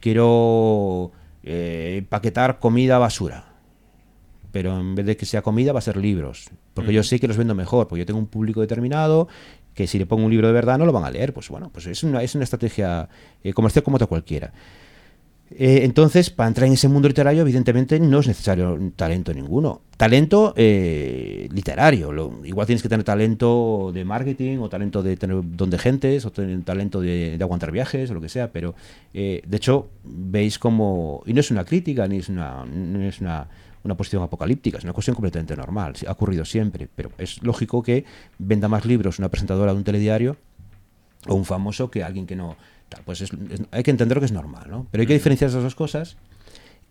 quiero 0.00 1.12
eh, 1.44 2.04
paquetar 2.08 2.58
comida 2.58 2.98
basura, 2.98 3.44
pero 4.50 4.78
en 4.78 4.94
vez 4.94 5.06
de 5.06 5.16
que 5.16 5.26
sea 5.26 5.42
comida 5.42 5.72
va 5.72 5.78
a 5.78 5.82
ser 5.82 5.96
libros, 5.96 6.50
porque 6.74 6.92
yo 6.92 7.04
sé 7.04 7.20
que 7.20 7.28
los 7.28 7.36
vendo 7.36 7.54
mejor, 7.54 7.86
porque 7.86 8.00
yo 8.00 8.06
tengo 8.06 8.18
un 8.18 8.26
público 8.26 8.60
determinado 8.60 9.28
que 9.74 9.86
si 9.86 9.98
le 9.98 10.06
pongo 10.06 10.24
un 10.24 10.30
libro 10.30 10.46
de 10.46 10.52
verdad 10.52 10.78
no 10.78 10.86
lo 10.86 10.92
van 10.92 11.04
a 11.04 11.10
leer, 11.10 11.32
pues 11.32 11.48
bueno, 11.48 11.70
pues 11.72 11.86
es 11.86 12.02
una, 12.02 12.22
es 12.22 12.34
una 12.34 12.44
estrategia 12.44 13.08
eh, 13.42 13.52
comercial 13.52 13.82
como 13.82 13.96
otra 13.96 14.06
cualquiera. 14.06 14.52
Eh, 15.50 15.80
entonces, 15.84 16.30
para 16.30 16.48
entrar 16.48 16.66
en 16.66 16.72
ese 16.72 16.88
mundo 16.88 17.06
literario, 17.06 17.42
evidentemente 17.42 18.00
no 18.00 18.20
es 18.20 18.26
necesario 18.26 18.78
talento 18.96 19.32
ninguno. 19.32 19.82
Talento 19.96 20.52
eh, 20.56 21.48
literario. 21.52 22.12
Igual 22.44 22.66
tienes 22.66 22.82
que 22.82 22.88
tener 22.88 23.04
talento 23.04 23.92
de 23.94 24.04
marketing, 24.04 24.58
o 24.58 24.68
talento 24.68 25.02
de 25.02 25.16
tener 25.16 25.36
don 25.42 25.70
de 25.70 25.78
gentes, 25.78 26.24
o 26.24 26.32
tener 26.32 26.62
talento 26.64 27.00
de, 27.00 27.36
de 27.38 27.44
aguantar 27.44 27.70
viajes, 27.70 28.10
o 28.10 28.14
lo 28.14 28.20
que 28.20 28.28
sea. 28.28 28.50
Pero, 28.50 28.74
eh, 29.12 29.42
de 29.46 29.56
hecho, 29.56 29.90
veis 30.02 30.58
como. 30.58 31.22
Y 31.26 31.34
no 31.34 31.40
es 31.40 31.50
una 31.50 31.64
crítica, 31.64 32.08
ni 32.08 32.18
es 32.18 32.28
una, 32.28 32.64
no 32.64 33.02
es 33.02 33.20
una, 33.20 33.46
una 33.84 33.96
posición 33.96 34.22
apocalíptica, 34.22 34.78
es 34.78 34.84
una 34.84 34.92
cuestión 34.92 35.14
completamente 35.14 35.54
normal. 35.56 35.94
Ha 36.06 36.12
ocurrido 36.12 36.44
siempre. 36.44 36.88
Pero 36.94 37.10
es 37.18 37.42
lógico 37.42 37.82
que 37.82 38.04
venda 38.38 38.66
más 38.68 38.84
libros 38.86 39.18
una 39.18 39.28
presentadora 39.28 39.72
de 39.72 39.78
un 39.78 39.84
telediario 39.84 40.36
o 41.28 41.34
un 41.34 41.44
famoso 41.44 41.90
que 41.90 42.02
alguien 42.02 42.26
que 42.26 42.36
no 42.36 42.56
tal 42.88 43.02
pues 43.04 43.20
es- 43.22 43.30
es- 43.50 43.62
hay 43.70 43.82
que 43.82 43.90
entender 43.90 44.18
que 44.18 44.26
es 44.26 44.32
normal 44.32 44.66
no 44.70 44.86
pero 44.90 45.00
hay 45.00 45.06
que 45.06 45.14
diferenciar 45.14 45.48
esas 45.48 45.62
dos 45.62 45.74
cosas 45.74 46.16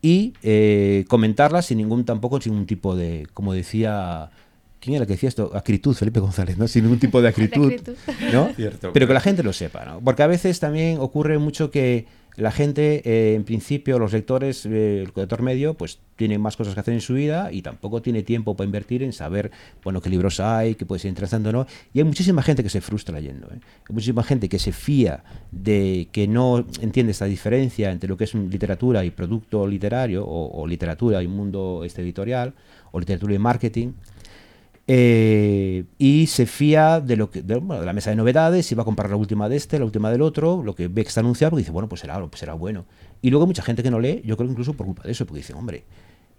y 0.01 0.33
eh, 0.41 1.05
comentarlas 1.07 1.67
sin 1.67 1.77
ningún 1.77 2.03
tampoco 2.03 2.41
sin 2.41 2.53
ningún 2.53 2.65
tipo 2.65 2.95
de 2.95 3.27
como 3.35 3.53
decía 3.53 4.31
quién 4.79 4.95
era 4.95 5.03
el 5.03 5.07
que 5.07 5.13
decía 5.13 5.29
esto 5.29 5.51
acritud 5.53 5.93
Felipe 5.93 6.19
González 6.19 6.57
no 6.57 6.67
sin 6.67 6.83
ningún 6.85 6.97
tipo 6.99 7.21
de 7.21 7.27
acritud, 7.29 7.65
acritud. 7.73 7.93
no 8.33 8.49
Cierto. 8.55 8.91
pero 8.91 9.05
que 9.07 9.13
la 9.13 9.19
gente 9.19 9.43
lo 9.43 9.53
sepa 9.53 9.85
no 9.85 9.99
porque 10.01 10.23
a 10.23 10.27
veces 10.27 10.59
también 10.59 10.97
ocurre 10.99 11.37
mucho 11.37 11.69
que 11.69 12.07
la 12.35 12.51
gente 12.51 13.01
eh, 13.05 13.35
en 13.35 13.43
principio 13.43 13.99
los 13.99 14.13
lectores 14.13 14.65
eh, 14.65 15.03
el 15.03 15.11
lector 15.15 15.41
medio 15.41 15.75
pues 15.75 15.99
tiene 16.15 16.37
más 16.37 16.57
cosas 16.57 16.73
que 16.73 16.79
hacer 16.79 16.93
en 16.93 17.01
su 17.01 17.13
vida 17.13 17.51
y 17.51 17.61
tampoco 17.61 18.01
tiene 18.01 18.23
tiempo 18.23 18.55
para 18.55 18.65
invertir 18.65 19.03
en 19.03 19.13
saber 19.13 19.51
bueno 19.83 20.01
qué 20.01 20.09
libros 20.09 20.39
hay 20.39 20.75
qué 20.75 20.85
puede 20.85 20.99
ser 20.99 21.09
interesante 21.09 21.49
o 21.49 21.51
no 21.51 21.67
y 21.93 21.99
hay 21.99 22.05
muchísima 22.05 22.41
gente 22.41 22.63
que 22.63 22.69
se 22.69 22.81
frustra 22.81 23.15
leyendo 23.15 23.47
¿eh? 23.47 23.59
hay 23.87 23.93
muchísima 23.93 24.23
gente 24.23 24.49
que 24.49 24.59
se 24.59 24.71
fía 24.71 25.23
de 25.51 26.07
que 26.11 26.27
no 26.27 26.65
entiende 26.81 27.11
esta 27.11 27.25
diferencia 27.25 27.91
entre 27.91 28.09
lo 28.09 28.17
que 28.17 28.23
es 28.23 28.33
literatura 28.33 29.05
y 29.05 29.11
producto 29.11 29.67
literario 29.67 30.25
o, 30.25 30.61
o 30.61 30.67
literatura 30.67 31.21
y 31.21 31.27
mundo 31.27 31.83
este 31.85 32.01
editorial 32.01 32.53
o 32.91 32.99
literatura 32.99 33.33
y 33.33 33.39
marketing 33.39 33.93
eh, 34.85 35.85
y 35.97 36.27
se 36.27 36.45
fía 36.45 36.99
de 36.99 37.15
lo 37.15 37.29
que 37.29 37.41
de, 37.41 37.55
bueno, 37.55 37.79
de 37.79 37.85
la 37.85 37.93
mesa 37.93 38.09
de 38.09 38.17
novedades 38.17 38.69
y 38.71 38.75
va 38.75 38.81
a 38.81 38.85
comprar 38.85 39.09
la 39.09 39.15
última 39.15 39.47
de 39.47 39.55
este, 39.55 39.79
la 39.79 39.85
última 39.85 40.11
del 40.11 40.21
otro, 40.21 40.61
lo 40.63 40.75
que 40.75 40.87
ve 40.89 41.03
que 41.03 41.07
está 41.07 41.21
anunciado, 41.21 41.51
porque 41.51 41.61
dice, 41.61 41.71
bueno, 41.71 41.87
pues 41.87 42.01
será, 42.01 42.19
pues 42.27 42.39
será 42.39 42.53
bueno. 42.53 42.85
Y 43.21 43.29
luego 43.29 43.45
hay 43.45 43.47
mucha 43.47 43.63
gente 43.63 43.81
que 43.81 43.89
no 43.89 43.99
lee, 43.99 44.21
yo 44.25 44.35
creo 44.35 44.47
que 44.47 44.51
incluso 44.51 44.73
por 44.73 44.85
culpa 44.85 45.03
de 45.03 45.11
eso, 45.11 45.25
porque 45.25 45.39
dice, 45.39 45.53
hombre, 45.53 45.85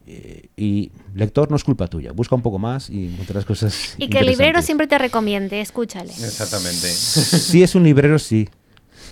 eh, 0.07 0.49
y 0.55 0.93
lector 1.15 1.51
no 1.51 1.57
es 1.57 1.65
culpa 1.65 1.87
tuya, 1.87 2.13
busca 2.13 2.35
un 2.35 2.43
poco 2.43 2.59
más 2.59 2.91
y 2.91 3.07
encontrarás 3.07 3.47
cosas. 3.47 3.95
Y 3.99 4.09
que 4.09 4.19
el 4.19 4.27
librero 4.27 4.61
siempre 4.61 4.87
te 4.87 4.99
recomiende, 4.99 5.61
escúchale. 5.61 6.13
Exactamente. 6.13 6.89
Si 6.93 7.63
es 7.63 7.75
un 7.75 7.85
librero, 7.85 8.19
sí. 8.19 8.49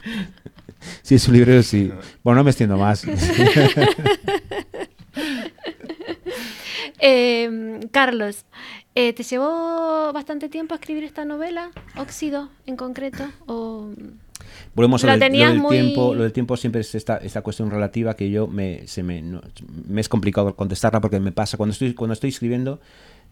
Si 1.03 1.15
es 1.15 1.29
un 1.29 1.35
librero, 1.35 1.63
sí. 1.63 1.91
Bueno, 2.25 2.39
no 2.39 2.45
me 2.45 2.51
extiendo 2.51 2.77
más. 2.77 3.05
Eh, 7.05 7.81
Carlos, 7.91 8.45
eh, 8.95 9.13
¿te 9.13 9.23
llevó 9.23 10.13
bastante 10.13 10.49
tiempo 10.49 10.75
a 10.75 10.77
escribir 10.79 11.05
esta 11.05 11.25
novela, 11.25 11.71
Óxido 11.97 12.49
en 12.67 12.77
concreto? 12.77 13.25
O... 13.47 13.89
Volvemos 14.75 15.03
a 15.05 15.07
Lo 15.07 15.13
del- 15.13 15.21
lo 15.21 15.27
tenías 15.27 15.51
del 15.53 15.61
muy- 15.61 15.77
tiempo. 15.77 16.15
Lo 16.15 16.23
del 16.25 16.33
tiempo 16.33 16.57
siempre 16.57 16.81
es 16.81 16.95
esta, 16.95 17.17
esta 17.19 17.43
cuestión 17.43 17.71
relativa 17.71 18.15
que 18.15 18.31
yo 18.31 18.47
me, 18.47 18.87
se 18.87 19.03
me, 19.03 19.23
no- 19.23 19.41
me 19.89 20.01
es 20.01 20.09
complicado 20.09 20.55
contestarla 20.57 21.01
porque 21.01 21.21
me 21.21 21.33
pasa 21.33 21.57
cuando 21.57 21.73
estoy, 21.73 21.95
cuando 21.95 22.13
estoy 22.15 22.31
escribiendo. 22.31 22.81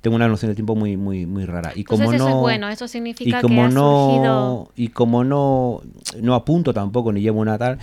tengo 0.01 0.17
una 0.17 0.29
noción 0.29 0.49
del 0.49 0.57
tiempo 0.57 0.75
muy, 0.77 0.97
muy, 0.97 1.27
muy 1.27 1.45
rara. 1.45 1.73
Y 1.75 1.81
Entonces 1.81 2.07
como 2.07 2.13
eso 2.17 2.25
no, 2.25 2.31
es 2.37 2.41
bueno, 2.41 2.69
eso 2.71 2.89
significa 2.89 3.39
y 3.39 3.43
como 3.43 3.69
que 3.69 3.75
no 3.75 4.07
surgido... 4.11 4.73
y 4.77 4.89
como 4.89 5.25
no 5.25 5.83
no 6.23 6.35
apunto 6.35 6.73
tampoco 6.73 7.13
ni 7.13 7.21
llevo 7.21 7.39
una 7.41 7.59
tal 7.59 7.79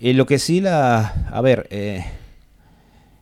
eh, 0.00 0.12
lo 0.14 0.26
que 0.26 0.40
sí 0.40 0.60
la 0.60 1.28
a 1.30 1.40
ver 1.40 1.68
eh, 1.70 2.04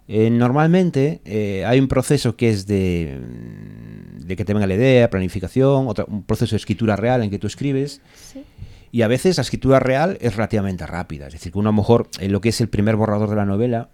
eh, 0.09 0.31
normalmente 0.31 1.21
eh, 1.25 1.65
hay 1.67 1.79
un 1.79 1.87
proceso 1.89 2.35
que 2.37 2.49
es 2.51 2.67
de, 2.67 3.21
mm, 3.21 4.21
de 4.27 4.37
que 4.37 4.45
te 4.45 4.55
venga 4.55 4.67
la 4.67 4.75
idea, 4.75 5.11
planificación, 5.11 5.87
otro, 5.89 6.07
un 6.09 6.23
proceso 6.23 6.53
de 6.53 6.57
escritura 6.59 6.97
real 6.97 7.23
en 7.23 7.31
que 7.31 7.39
tú 7.39 7.47
escribes 7.47 8.01
Sí. 8.33 8.43
y 8.91 9.03
a 9.03 9.09
veces 9.09 9.37
la 9.37 9.43
escritura 9.43 9.81
real 9.81 10.17
es 10.21 10.35
relativamente 10.37 10.87
rápida. 10.87 11.27
Es 11.27 11.35
decir, 11.35 11.53
que 11.53 11.59
uno 11.59 11.69
a 11.69 11.73
lo 11.73 11.77
mejor 11.77 12.09
en 12.21 12.33
lo 12.33 12.41
que 12.41 12.49
es 12.49 12.61
el 12.61 12.69
primer 12.69 12.97
borrador 12.97 13.29
de 13.31 13.37
la 13.37 13.45
novela, 13.45 13.91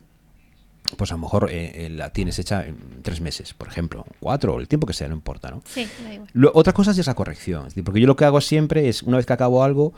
pues 0.96 1.10
a 1.10 1.14
lo 1.14 1.18
mejor 1.22 1.48
eh, 1.50 1.88
la 1.90 2.10
tienes 2.12 2.38
hecha 2.38 2.64
en 2.66 2.76
tres 3.02 3.20
meses, 3.20 3.54
por 3.54 3.66
ejemplo, 3.68 4.04
cuatro, 4.20 4.54
o 4.54 4.60
el 4.60 4.68
tiempo 4.68 4.86
que 4.86 4.92
sea, 4.92 5.08
no 5.08 5.14
importa, 5.14 5.50
¿no? 5.50 5.62
Sí, 5.66 5.88
da 6.04 6.12
igual. 6.14 6.30
Lo- 6.34 6.52
otra 6.54 6.72
cosa 6.74 6.90
es 6.92 7.06
la 7.06 7.14
corrección. 7.14 7.62
Es 7.62 7.68
decir, 7.72 7.82
porque 7.84 8.00
yo 8.00 8.06
lo 8.06 8.16
que 8.16 8.24
hago 8.26 8.40
siempre 8.40 8.88
es, 8.88 9.02
una 9.02 9.16
vez 9.16 9.26
que 9.26 9.32
acabo 9.32 9.64
algo 9.64 9.94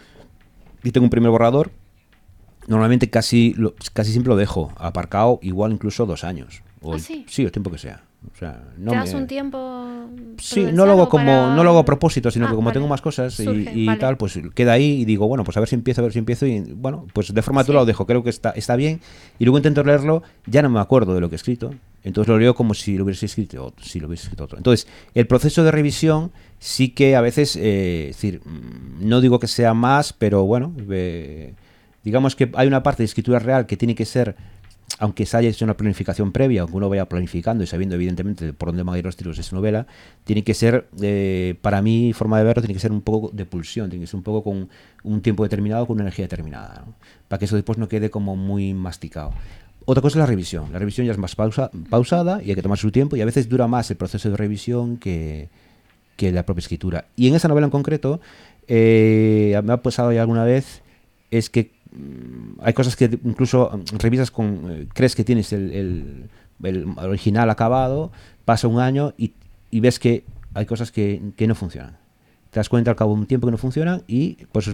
y 0.84 0.92
tengo 0.92 1.04
un 1.04 1.10
primer 1.10 1.30
borrador, 1.30 1.72
normalmente 2.68 3.08
casi, 3.10 3.54
lo- 3.56 3.74
casi 3.92 4.12
siempre 4.12 4.30
lo 4.30 4.36
dejo 4.36 4.72
aparcado, 4.76 5.38
igual 5.42 5.72
incluso 5.72 6.06
dos 6.06 6.24
años. 6.24 6.62
O 6.80 6.92
¿Ah, 6.92 6.96
el- 6.96 7.00
sí? 7.02 7.24
el 7.42 7.52
tiempo 7.52 7.70
que 7.70 7.78
sea. 7.78 8.02
O 8.34 8.36
sea, 8.38 8.60
no 8.76 8.90
¿Te 8.90 8.96
me- 8.96 9.04
das 9.04 9.14
un 9.14 9.26
tiempo 9.28 10.08
Sí, 10.38 10.66
no 10.72 10.84
lo 10.84 10.92
hago 10.92 11.08
como, 11.08 11.24
para- 11.26 11.54
no 11.54 11.62
lo 11.62 11.70
hago 11.70 11.78
a 11.80 11.84
propósito, 11.84 12.30
sino 12.30 12.46
Ah, 12.46 12.48
que 12.48 12.54
como 12.56 12.66
vale. 12.66 12.74
tengo 12.74 12.88
más 12.88 13.00
cosas 13.00 13.38
y, 13.38 13.44
Surge, 13.44 13.72
y 13.72 13.86
vale. 13.86 14.00
tal, 14.00 14.16
pues 14.16 14.38
queda 14.54 14.72
ahí 14.72 15.02
y 15.02 15.04
digo, 15.04 15.28
bueno, 15.28 15.44
pues 15.44 15.56
a 15.56 15.60
ver 15.60 15.68
si 15.68 15.76
empiezo, 15.76 16.00
a 16.00 16.04
ver 16.04 16.12
si 16.12 16.18
empiezo 16.18 16.44
y 16.46 16.60
bueno, 16.60 17.06
pues 17.12 17.32
de 17.32 17.40
forma 17.42 17.62
Sí. 17.62 17.68
tú 17.68 17.72
lo 17.74 17.84
dejo, 17.84 18.04
creo 18.06 18.22
que 18.24 18.30
está, 18.30 18.50
está 18.50 18.74
bien 18.74 19.00
y 19.38 19.44
luego 19.44 19.58
intento 19.58 19.84
leerlo, 19.84 20.22
ya 20.46 20.60
no 20.62 20.70
me 20.70 20.80
acuerdo 20.80 21.14
de 21.14 21.20
lo 21.20 21.28
que 21.28 21.36
he 21.36 21.38
escrito, 21.38 21.72
entonces 22.02 22.28
lo 22.28 22.38
leo 22.38 22.54
como 22.54 22.74
si 22.74 22.96
lo 22.98 23.04
hubiese 23.04 23.26
escrito 23.26 23.64
otro, 23.66 23.84
si 23.84 24.00
lo 24.00 24.08
hubiese 24.08 24.24
escrito 24.24 24.44
otro. 24.44 24.58
Entonces, 24.58 24.88
el 25.14 25.26
proceso 25.28 25.62
de 25.62 25.70
revisión 25.70 26.32
sí 26.58 26.88
que 26.90 27.14
a 27.16 27.20
veces, 27.20 27.54
eh, 27.56 28.08
es 28.10 28.16
decir, 28.16 28.40
mm, 28.44 29.08
no 29.08 29.20
digo 29.20 29.38
que 29.38 29.46
sea 29.46 29.72
más, 29.72 30.12
pero 30.12 30.44
bueno, 30.44 30.72
eh, 30.90 31.54
digamos 32.06 32.36
que 32.36 32.50
hay 32.54 32.68
una 32.68 32.82
parte 32.82 33.02
de 33.02 33.06
escritura 33.06 33.38
real 33.38 33.66
que 33.66 33.76
tiene 33.76 33.94
que 33.94 34.04
ser 34.04 34.36
aunque 35.00 35.26
se 35.26 35.36
haya 35.36 35.48
hecho 35.50 35.64
una 35.64 35.76
planificación 35.76 36.30
previa, 36.30 36.62
aunque 36.62 36.76
uno 36.76 36.88
vaya 36.88 37.06
planificando 37.06 37.64
y 37.64 37.66
sabiendo 37.66 37.96
evidentemente 37.96 38.52
por 38.52 38.68
dónde 38.68 38.84
van 38.84 38.94
a 38.94 38.98
ir 38.98 39.04
los 39.04 39.16
tiros 39.16 39.36
de 39.36 39.42
esa 39.42 39.54
novela, 39.54 39.86
tiene 40.24 40.44
que 40.44 40.54
ser, 40.54 40.86
eh, 41.02 41.56
para 41.60 41.82
mí, 41.82 42.12
forma 42.14 42.38
de 42.38 42.44
verlo, 42.44 42.62
tiene 42.62 42.72
que 42.74 42.80
ser 42.80 42.92
un 42.92 43.02
poco 43.02 43.30
de 43.34 43.44
pulsión, 43.44 43.90
tiene 43.90 44.04
que 44.04 44.06
ser 44.06 44.16
un 44.16 44.22
poco 44.22 44.44
con 44.44 44.68
un 45.02 45.20
tiempo 45.20 45.42
determinado, 45.42 45.86
con 45.86 45.94
una 45.96 46.04
energía 46.04 46.24
determinada, 46.26 46.84
para 47.28 47.38
que 47.38 47.46
eso 47.46 47.56
después 47.56 47.76
no 47.78 47.88
quede 47.88 48.10
como 48.10 48.36
muy 48.36 48.72
masticado. 48.72 49.32
Otra 49.84 50.00
cosa 50.00 50.18
es 50.18 50.20
la 50.20 50.26
revisión. 50.26 50.72
La 50.72 50.78
revisión 50.78 51.04
ya 51.06 51.12
es 51.12 51.18
más 51.18 51.36
pausa- 51.36 51.70
pausada 51.90 52.40
y 52.42 52.50
hay 52.50 52.54
que 52.54 52.62
tomar 52.62 52.78
su 52.78 52.90
tiempo 52.90 53.16
y 53.16 53.20
a 53.20 53.26
veces 53.26 53.48
dura 53.48 53.66
más 53.66 53.90
el 53.90 53.96
proceso 53.96 54.30
de 54.30 54.36
revisión 54.36 54.96
que, 54.96 55.48
que 56.16 56.32
la 56.32 56.46
propia 56.46 56.60
escritura. 56.60 57.06
Y 57.16 57.26
en 57.28 57.34
esa 57.34 57.48
novela 57.48 57.66
en 57.66 57.70
concreto, 57.72 58.20
eh, 58.68 59.60
me 59.64 59.72
ha 59.72 59.82
pasado 59.82 60.12
ya 60.12 60.22
alguna 60.22 60.44
vez, 60.44 60.82
es 61.30 61.50
que 61.50 61.75
hay 62.60 62.72
cosas 62.72 62.96
que 62.96 63.04
incluso 63.24 63.70
mm, 63.92 63.96
revisas 63.98 64.30
con, 64.30 64.70
eh, 64.70 64.86
crees 64.92 65.14
que 65.14 65.24
tienes 65.24 65.52
el, 65.52 65.70
el- 65.72 66.30
el 66.62 66.86
original 66.98 67.50
acabado, 67.50 68.10
pasa 68.44 68.66
un 68.68 68.80
año 68.80 69.12
y, 69.18 69.32
y 69.70 69.80
ves 69.80 69.98
que 69.98 70.24
hay 70.54 70.64
cosas 70.66 70.90
que, 70.90 71.20
que 71.36 71.46
no 71.46 71.54
funcionan. 71.54 71.96
Te 72.50 72.60
das 72.60 72.70
cuenta 72.70 72.90
al 72.90 72.96
cabo 72.96 73.12
de 73.14 73.20
un 73.20 73.26
tiempo 73.26 73.46
que 73.46 73.50
no 73.50 73.58
funcionan 73.58 74.02
y 74.08 74.36
pues 74.52 74.68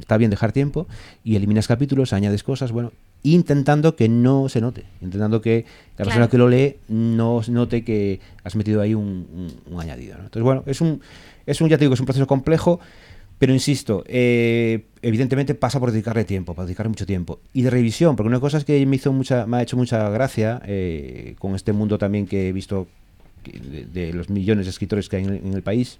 está 0.00 0.16
bien 0.16 0.30
dejar 0.30 0.52
tiempo 0.52 0.86
y 1.24 1.36
eliminas 1.36 1.68
capítulos, 1.68 2.14
añades 2.14 2.42
cosas, 2.42 2.72
bueno, 2.72 2.92
intentando 3.22 3.96
que 3.96 4.08
no 4.08 4.48
se 4.48 4.60
note, 4.62 4.84
intentando 5.02 5.42
que 5.42 5.66
la 5.98 6.04
persona 6.04 6.28
que 6.28 6.38
lo 6.38 6.48
lee 6.48 6.76
no 6.88 7.42
note 7.48 7.84
que 7.84 8.20
has 8.44 8.56
metido 8.56 8.80
ahí 8.80 8.94
un, 8.94 9.26
un- 9.66 9.74
un 9.74 9.80
añadido. 9.80 10.16
¿no? 10.16 10.24
Entonces, 10.24 10.42
bueno, 10.44 10.62
es 10.64 10.80
un, 10.80 11.02
es 11.44 11.60
un, 11.60 11.68
ya 11.68 11.76
te 11.76 11.84
digo, 11.84 11.92
es 11.94 12.00
un 12.00 12.06
proceso 12.06 12.26
complejo, 12.26 12.80
pero 13.38 13.52
insisto, 13.52 14.02
eh, 14.06 14.86
evidentemente 15.02 15.54
pasa 15.54 15.78
por 15.78 15.92
dedicarle 15.92 16.24
tiempo, 16.24 16.54
por 16.54 16.64
dedicarle 16.64 16.88
mucho 16.90 17.06
tiempo. 17.06 17.40
Y 17.52 17.62
de 17.62 17.70
revisión, 17.70 18.16
porque 18.16 18.28
una 18.28 18.40
cosa 18.40 18.58
es 18.58 18.64
que 18.64 18.84
me, 18.86 18.96
hizo 18.96 19.12
mucha, 19.12 19.46
me 19.46 19.58
ha 19.58 19.62
hecho 19.62 19.76
mucha 19.76 20.08
gracia 20.10 20.62
eh, 20.64 21.34
con 21.38 21.54
este 21.54 21.72
mundo 21.72 21.98
también 21.98 22.26
que 22.26 22.48
he 22.48 22.52
visto 22.52 22.86
de, 23.44 23.84
de 23.86 24.12
los 24.12 24.30
millones 24.30 24.66
de 24.66 24.70
escritores 24.70 25.08
que 25.08 25.16
hay 25.16 25.24
en 25.24 25.30
el- 25.34 25.44
en 25.46 25.52
el 25.54 25.62
país, 25.62 25.98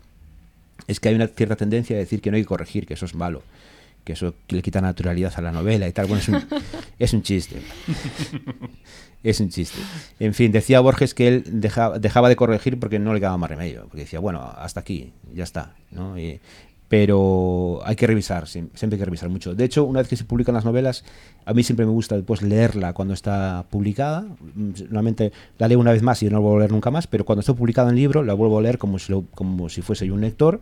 es 0.89 0.99
que 1.01 1.09
hay 1.11 1.15
una 1.15 1.27
cierta 1.29 1.57
tendencia 1.57 1.95
a 1.97 1.99
decir 1.99 2.21
que 2.21 2.31
no 2.31 2.37
hay 2.37 2.43
que 2.43 2.49
corregir, 2.49 2.87
que 2.87 2.95
eso 2.95 3.07
es 3.07 3.15
malo, 3.15 3.43
que 4.05 4.13
eso 4.15 4.35
le 4.49 4.63
quita 4.63 4.81
naturalidad 4.81 5.33
a 5.37 5.41
la 5.43 5.53
novela 5.53 5.87
y 5.89 5.93
tal. 5.93 6.07
Bueno, 6.07 6.23
es 6.23 6.29
un, 6.29 6.43
es 6.99 7.13
un 7.13 7.23
chiste. 7.23 7.57
Es 9.23 9.41
un 9.41 9.49
chiste. 9.49 9.79
En 10.21 10.35
fin, 10.35 10.53
decía 10.53 10.79
Borges 10.81 11.13
que 11.15 11.27
él 11.29 11.43
deja- 11.47 11.99
dejaba 11.99 12.29
de 12.29 12.37
corregir 12.37 12.79
porque 12.79 12.99
no 13.01 13.13
le 13.13 13.19
quedaba 13.19 13.37
más 13.39 13.51
remedio. 13.51 13.83
Porque 13.85 13.99
decía, 14.01 14.21
bueno, 14.21 14.41
hasta 14.43 14.81
aquí, 14.81 15.13
ya 15.35 15.43
está. 15.43 15.75
¿no? 15.91 16.17
Y- 16.19 16.39
pero 16.89 17.81
hay 17.85 17.97
que 17.97 18.07
revisar, 18.07 18.45
siem- 18.45 18.69
siempre 18.75 18.95
hay 18.97 18.99
que 19.01 19.05
revisar 19.05 19.29
mucho. 19.29 19.55
De 19.55 19.65
hecho, 19.65 19.85
una 19.85 20.01
vez 20.01 20.09
que 20.09 20.17
se 20.17 20.25
publican 20.25 20.55
las 20.55 20.65
novelas, 20.65 21.05
a 21.45 21.53
mí 21.53 21.63
siempre 21.63 21.85
me 21.85 21.93
gusta 21.93 22.15
después 22.17 22.43
leerla 22.43 22.93
cuando 22.93 23.13
está 23.15 23.65
publicada. 23.71 24.23
Mm, 24.55 24.71
Normalmente 24.85 25.33
la 25.59 25.69
leo 25.69 25.81
una 25.81 25.93
vez 25.93 26.03
más 26.03 26.23
y 26.23 26.27
no 26.27 26.33
la 26.33 26.39
vuelvo 26.39 26.57
a 26.57 26.61
leer 26.61 26.73
nunca 26.73 26.91
más, 26.91 27.07
pero 27.07 27.25
cuando 27.25 27.41
está 27.41 27.55
publicada 27.55 27.91
en 27.91 27.97
libro 27.97 28.23
la 28.23 28.35
vuelvo 28.35 28.59
a 28.59 28.63
leer 28.63 28.79
como 28.79 28.99
si, 28.99 29.11
lo- 29.13 29.25
como 29.35 29.69
si 29.69 29.83
fuese 29.83 30.07
yo 30.07 30.15
un 30.15 30.21
lector 30.21 30.61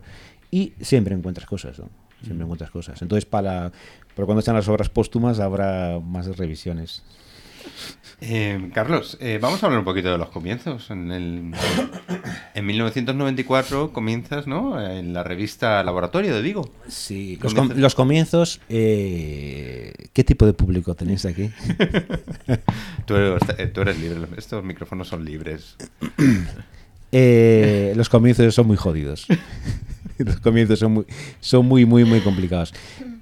y 0.51 0.73
siempre 0.81 1.13
encuentras 1.15 1.47
cosas. 1.47 1.77
¿no? 1.79 1.89
Siempre 2.23 2.43
encuentras 2.43 2.71
cosas. 2.71 3.01
Entonces, 3.01 3.25
para, 3.25 3.71
para 4.15 4.25
cuando 4.25 4.39
estén 4.39 4.55
las 4.55 4.67
obras 4.67 4.89
póstumas 4.89 5.39
habrá 5.39 5.99
más 6.03 6.25
revisiones. 6.37 7.03
Eh, 8.21 8.69
Carlos, 8.73 9.17
eh, 9.19 9.39
vamos 9.41 9.61
a 9.61 9.65
hablar 9.65 9.79
un 9.79 9.85
poquito 9.85 10.09
de 10.11 10.17
los 10.17 10.29
comienzos. 10.29 10.89
En, 10.89 11.11
el, 11.11 11.51
en 12.53 12.65
1994 12.65 13.91
comienzas, 13.91 14.47
¿no? 14.47 14.81
En 14.81 15.13
la 15.13 15.21
revista 15.23 15.83
Laboratorio 15.83 16.33
de 16.33 16.41
Vigo. 16.41 16.71
Sí, 16.87 17.37
los, 17.41 17.53
Comienzos. 17.53 17.73
com- 17.75 17.81
los 17.81 17.95
comienzos, 17.95 18.61
eh, 18.69 19.93
¿qué 20.13 20.23
tipo 20.23 20.45
de 20.45 20.53
público 20.53 20.95
tenéis 20.95 21.25
aquí? 21.25 21.51
Tú 23.05 23.15
eres, 23.15 23.73
tú 23.73 23.81
eres 23.81 23.99
libre, 23.99 24.21
estos 24.37 24.63
micrófonos 24.63 25.07
son 25.09 25.23
libres. 25.25 25.75
Los 27.11 28.09
comienzos 28.09 28.55
son 28.55 28.65
muy 28.67 28.77
jodidos. 28.77 29.27
los 30.25 30.37
comienzos 30.37 30.79
son 30.79 30.93
muy, 30.93 31.05
son 31.39 31.65
muy, 31.65 31.85
muy, 31.85 32.05
muy 32.05 32.21
complicados. 32.21 32.73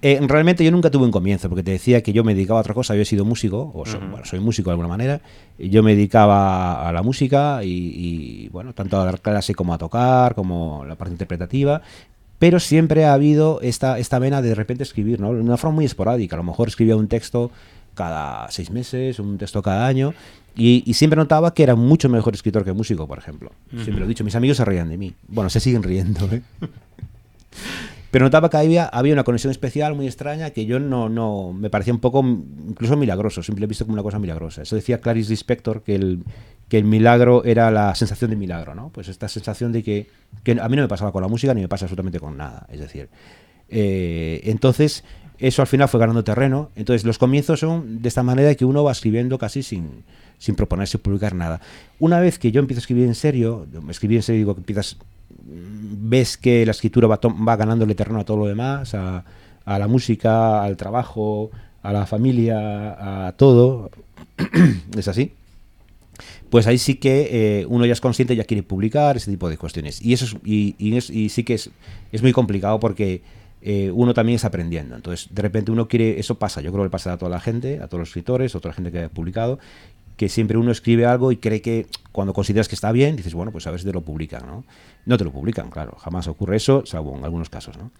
Eh, 0.01 0.19
realmente 0.27 0.63
yo 0.65 0.71
nunca 0.71 0.91
tuve 0.91 1.06
un 1.06 1.12
comienzo, 1.12 1.47
porque 1.49 1.63
te 1.63 1.71
decía 1.71 2.01
que 2.03 2.12
yo 2.13 2.23
me 2.23 2.34
dedicaba 2.36 2.60
a 2.60 2.62
otra 2.62 2.73
cosa, 2.73 2.93
yo 2.95 3.01
he 3.01 3.06
sido 3.06 3.23
músico, 3.25 3.71
o 3.73 3.86
so- 3.86 3.99
bueno, 3.99 4.25
soy 4.25 4.39
músico 4.39 4.69
de 4.69 4.73
alguna 4.73 4.89
manera, 4.89 5.21
y 5.58 5.69
yo 5.69 5.82
me 5.82 5.95
dedicaba 5.95 6.88
a 6.88 6.91
la 6.91 7.01
música 7.03 7.63
y, 7.63 7.69
y, 7.69 8.49
bueno, 8.49 8.73
tanto 8.73 8.99
a 8.99 9.06
dar 9.06 9.21
clase 9.21 9.56
como 9.56 9.73
a 9.73 9.77
tocar, 9.77 10.36
como 10.36 10.84
la 10.86 10.95
parte 10.95 11.13
interpretativa, 11.13 11.82
pero 12.38 12.60
siempre 12.60 13.06
ha 13.06 13.13
habido 13.13 13.62
esta, 13.62 13.97
esta 13.99 14.19
vena 14.19 14.41
de 14.41 14.49
de 14.49 14.56
repente 14.56 14.84
escribir, 14.84 15.21
¿no? 15.21 15.34
De 15.34 15.39
una 15.39 15.56
forma 15.58 15.75
muy 15.75 15.86
esporádica, 15.86 16.36
a 16.36 16.38
lo 16.38 16.43
mejor 16.43 16.67
escribía 16.67 16.97
un 16.97 17.08
texto 17.08 17.51
cada 17.95 18.49
seis 18.51 18.71
meses, 18.71 19.19
un 19.19 19.38
texto 19.38 19.62
cada 19.62 19.88
año, 19.88 20.13
y, 20.55 20.83
y 20.85 20.93
siempre 20.93 21.17
notaba 21.17 21.53
que 21.53 21.63
era 21.63 21.75
mucho 21.75 22.09
mejor 22.09 22.33
escritor 22.33 22.63
que 22.63 22.73
músico, 22.73 23.07
por 23.07 23.17
ejemplo. 23.17 23.51
Siempre 23.71 23.99
lo 23.99 24.05
he 24.05 24.07
dicho, 24.07 24.23
mis 24.23 24.35
amigos 24.35 24.57
se 24.57 24.65
reían 24.65 24.89
de 24.89 24.97
mí. 24.97 25.13
Bueno, 25.27 25.49
se 25.49 25.59
siguen 25.59 25.83
riendo, 25.83 26.25
¿eh? 26.31 26.41
Pero 28.13 28.25
notaba 28.25 28.47
que 28.47 28.57
había, 28.57 28.85
había 28.85 29.11
una 29.13 29.23
conexión 29.23 29.49
especial 29.49 29.95
muy 29.95 30.05
extraña 30.05 30.51
que 30.51 30.67
yo 30.67 30.79
no, 30.79 31.09
no 31.09 31.51
me 31.51 31.71
parecía 31.71 31.95
un 31.95 31.99
poco 31.99 32.23
incluso 32.23 32.95
milagroso, 32.95 33.41
siempre 33.41 33.65
he 33.65 33.67
visto 33.67 33.85
como 33.85 33.93
una 33.93 34.03
cosa 34.03 34.19
milagrosa. 34.19 34.61
Eso 34.61 34.75
decía 34.75 35.01
Clarice 35.01 35.31
Lispector 35.31 35.81
que 35.81 35.95
el, 35.95 36.23
que 36.67 36.77
el 36.77 36.83
milagro 36.83 37.43
era 37.43 37.71
la 37.71 37.95
sensación 37.95 38.29
de 38.29 38.37
milagro, 38.37 38.75
¿no? 38.75 38.89
Pues 38.89 39.07
esta 39.07 39.27
sensación 39.27 39.71
de 39.71 39.81
que, 39.81 40.11
que 40.43 40.51
a 40.51 40.69
mí 40.69 40.75
no 40.75 40.83
me 40.83 40.87
pasaba 40.87 41.11
con 41.11 41.23
la 41.23 41.27
música 41.27 41.55
ni 41.55 41.61
me 41.61 41.67
pasa 41.67 41.85
absolutamente 41.85 42.19
con 42.19 42.37
nada. 42.37 42.67
Es 42.71 42.81
decir, 42.81 43.09
eh, 43.69 44.41
entonces 44.43 45.03
eso 45.47 45.62
al 45.62 45.67
final 45.67 45.89
fue 45.89 45.99
ganando 45.99 46.23
terreno. 46.23 46.69
Entonces 46.75 47.03
los 47.06 47.17
comienzos 47.17 47.60
son 47.60 48.01
de 48.01 48.08
esta 48.08 48.23
manera 48.23 48.56
que 48.56 48.65
uno 48.65 48.84
va 48.84 48.91
escribiendo 48.93 49.38
casi 49.38 49.62
sin, 49.62 50.03
sin 50.39 50.56
proponerse 50.56 50.97
publicar 50.97 51.36
nada. 51.36 51.60
Una 51.99 52.19
vez 52.19 52.39
que 52.39 52.51
yo 52.51 52.60
empiezo 52.62 52.79
a 52.79 52.84
escribir 52.84 53.06
en 53.08 53.15
serio, 53.15 53.67
escribir 53.89 54.17
en 54.17 54.23
serio 54.23 54.39
digo 54.39 54.56
que 54.56 54.62
empiezas 54.62 54.95
mm, 55.29 56.10
ves 56.10 56.38
que 56.38 56.65
la 56.65 56.71
escritura 56.71 57.08
va, 57.08 57.19
va 57.47 57.56
ganándole 57.58 57.93
terreno 57.93 58.19
a 58.21 58.23
todo 58.25 58.38
lo 58.38 58.45
demás, 58.47 58.93
a, 58.95 59.23
la 59.65 59.88
música, 59.88 60.63
al 60.63 60.77
trabajo, 60.77 61.52
a 61.81 61.91
la 61.91 62.06
familia, 62.06 63.27
a 63.27 63.31
todo. 63.33 63.91
es 64.98 65.08
así. 65.08 65.33
Pues 66.50 66.67
ahí 66.67 66.77
sí 66.77 66.96
que 66.96 67.29
eh, 67.62 67.65
uno 67.67 67.85
ya 67.85 67.94
es 67.94 68.02
consciente, 68.02 68.35
ya 68.35 68.44
quiere 68.46 68.62
publicar, 68.63 69.17
ese 69.17 69.31
tipo 69.31 69.50
de 69.50 69.58
cuestiones. 69.58 70.02
Y 70.02 70.13
eso 70.13 70.25
es- 70.25 70.35
y, 70.46 70.75
y 70.77 70.96
es- 70.96 71.10
y 71.10 71.29
sí 71.29 71.44
que 71.44 71.56
es, 71.56 71.69
es 72.12 72.21
muy 72.21 72.31
complicado 72.31 72.79
porque 72.79 73.21
eh, 73.65 73.91
uno 73.91 74.13
también 74.13 74.35
está 74.35 74.49
aprendiendo. 74.49 74.95
Entonces, 74.95 75.29
de 75.31 75.41
repente 75.41 75.71
uno 75.71 75.87
quiere, 75.87 76.19
eso 76.19 76.35
pasa, 76.35 76.59
yo 76.59 76.71
creo 76.73 76.83
que 76.83 76.89
pasa 76.89 77.13
a 77.13 77.17
toda 77.17 77.31
la 77.31 77.39
gente, 77.39 77.79
a 77.81 77.87
todos 77.87 77.99
los 77.99 78.09
escritores, 78.09 78.53
a 78.53 78.59
toda 78.59 78.71
la 78.71 78.75
gente 78.75 78.91
que 78.91 79.03
ha 79.03 79.09
publicado, 79.09 79.57
que 80.17 80.27
siempre 80.27 80.57
uno 80.57 80.71
escribe 80.71 81.05
algo 81.05 81.31
y 81.31 81.37
cree 81.37 81.61
que 81.61 81.87
cuando 82.11 82.33
consideras 82.33 82.67
que 82.67 82.75
está 82.75 82.91
bien, 82.91 83.15
dices, 83.15 83.33
bueno, 83.33 83.53
pues 83.53 83.65
a 83.65 83.71
ver 83.71 83.81
te 83.81 83.93
lo 83.93 84.01
publican, 84.01 84.45
¿no? 84.45 84.65
No 85.05 85.17
te 85.17 85.23
lo 85.23 85.31
publican, 85.31 85.69
claro, 85.69 85.95
jamás 85.97 86.27
ocurre 86.27 86.57
eso, 86.57 86.85
salvo 86.85 87.17
en 87.17 87.23
algunos 87.23 87.49
casos, 87.49 87.77
¿no? 87.77 87.91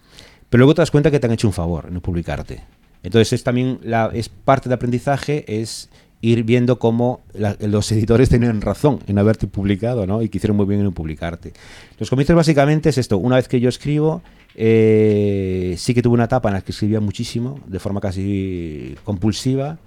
Pero 0.50 0.60
luego 0.60 0.74
te 0.74 0.82
das 0.82 0.90
cuenta 0.90 1.10
que 1.10 1.18
te 1.18 1.26
han 1.26 1.32
hecho 1.32 1.48
un 1.48 1.54
favor 1.54 1.86
en 1.88 2.00
publicarte. 2.00 2.62
Entonces 3.02 3.32
es 3.32 3.42
también 3.42 3.78
la, 3.82 4.10
es 4.12 4.28
parte 4.28 4.68
de 4.68 4.74
aprendizaje, 4.74 5.44
es 5.60 5.88
ir 6.24 6.42
viendo 6.44 6.78
cómo 6.78 7.20
la- 7.34 7.56
los 7.60 7.90
editores 7.92 8.28
tenían 8.28 8.60
razón 8.60 9.00
en 9.06 9.18
haberte 9.18 9.46
publicado, 9.46 10.06
¿no? 10.06 10.22
Y 10.22 10.28
que 10.28 10.38
hicieron 10.38 10.56
muy 10.56 10.66
bien 10.66 10.80
en 10.80 10.92
publicarte. 10.92 11.52
Los 11.98 12.08
comienzos 12.10 12.34
básicamente 12.36 12.88
es 12.88 12.98
esto, 12.98 13.18
una 13.18 13.36
vez 13.36 13.46
que 13.48 13.60
yo 13.60 13.68
escribo, 13.68 14.22
eh, 14.56 15.74
sí 15.78 15.94
que 15.94 16.02
tuve 16.02 16.14
una 16.14 16.24
etapa 16.24 16.48
en 16.48 16.54
la 16.54 16.60
que 16.62 16.72
escribía 16.72 17.00
muchísimo, 17.00 17.60
de 17.66 17.78
forma 17.78 18.00
casi 18.00 18.94
compulsiva, 19.04 19.78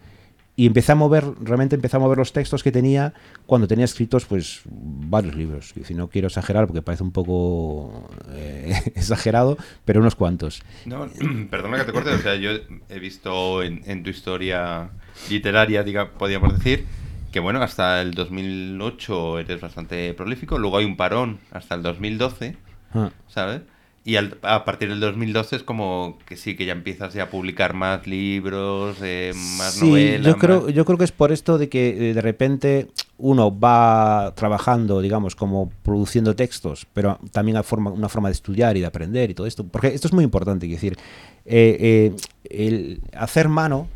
y 0.60 0.66
empecé 0.66 0.92
a 0.92 0.96
mover, 0.96 1.24
realmente 1.40 1.76
empecé 1.76 1.96
a 1.98 2.00
mover 2.00 2.18
los 2.18 2.34
textos 2.34 2.64
que 2.64 2.72
tenía 2.72 3.14
cuando 3.46 3.68
tenía 3.68 3.86
escritos 3.86 4.26
pues 4.26 4.62
varios 4.66 5.36
libros. 5.36 5.72
Y 5.78 5.84
si 5.84 5.94
no 5.94 6.10
quiero 6.10 6.28
exagerar 6.28 6.66
porque 6.66 6.82
parece 6.82 7.04
un 7.04 7.12
poco 7.12 8.10
eh, 8.32 8.74
exagerado, 8.96 9.56
pero 9.86 10.00
unos 10.02 10.16
cuantos. 10.16 10.64
No, 10.86 11.08
perdona 11.52 11.78
que 11.78 11.84
te 11.86 11.94
corte, 11.94 12.10
o 12.10 12.18
sea, 12.18 12.36
yo 12.36 12.50
he 12.90 13.00
visto 13.00 13.62
en, 13.62 13.84
en 13.86 14.02
tu 14.04 14.10
historia 14.10 14.90
literaria, 15.30 15.84
diga, 15.84 16.12
podríamos 16.14 16.58
decir, 16.58 16.86
que 17.32 17.40
bueno, 17.40 17.62
hasta 17.62 18.02
el 18.02 18.16
2008 18.16 19.40
eres 19.40 19.62
bastante 19.62 20.14
prolífico, 20.16 20.58
luego 20.58 20.78
hay 20.80 20.86
un 20.86 20.98
parón 20.98 21.38
hasta 21.52 21.76
el 21.76 21.84
2012, 21.84 22.58
Ah. 22.94 23.12
¿sabes? 23.28 23.62
Y 24.08 24.16
al- 24.16 24.38
a 24.42 24.64
partir 24.64 24.88
del 24.88 25.02
2012 25.02 25.58
es 25.58 25.64
como 25.64 26.18
que 26.26 26.38
sí, 26.38 26.56
que 26.56 26.64
ya 26.66 26.72
empiezas 26.72 27.14
ya 27.14 27.24
a 27.24 27.30
publicar 27.30 27.74
más 27.74 28.08
libros, 28.08 28.96
eh, 29.02 29.34
más 29.58 29.74
Sí, 29.74 29.86
novelas. 29.86 30.26
yo 30.26 30.38
creo, 30.38 30.62
más- 30.62 30.74
yo 30.74 30.86
creo 30.86 30.98
que 30.98 31.04
es 31.04 31.12
por 31.12 31.34
esto 31.34 31.58
de 31.58 31.68
que 31.68 31.90
eh, 32.12 32.14
de 32.14 32.22
repente 32.22 32.88
uno 33.18 33.60
va 33.60 34.32
trabajando, 34.34 35.02
digamos, 35.02 35.36
como 35.36 35.70
produciendo 35.84 36.38
textos, 36.38 36.88
pero 36.94 37.20
también 37.34 37.58
hay 37.58 37.64
forma, 37.64 37.92
una 37.92 38.08
forma 38.08 38.30
de 38.30 38.34
estudiar 38.34 38.78
y 38.78 38.80
de 38.80 38.86
aprender 38.86 39.30
y 39.30 39.34
todo 39.34 39.46
esto. 39.46 39.66
Porque 39.68 39.88
esto 39.88 40.08
es 40.08 40.14
muy 40.14 40.24
importante, 40.24 40.66
decir, 40.70 40.98
eh, 41.46 41.78
eh, 41.78 42.16
el 42.50 43.02
hacer 43.12 43.50
mano 43.50 43.90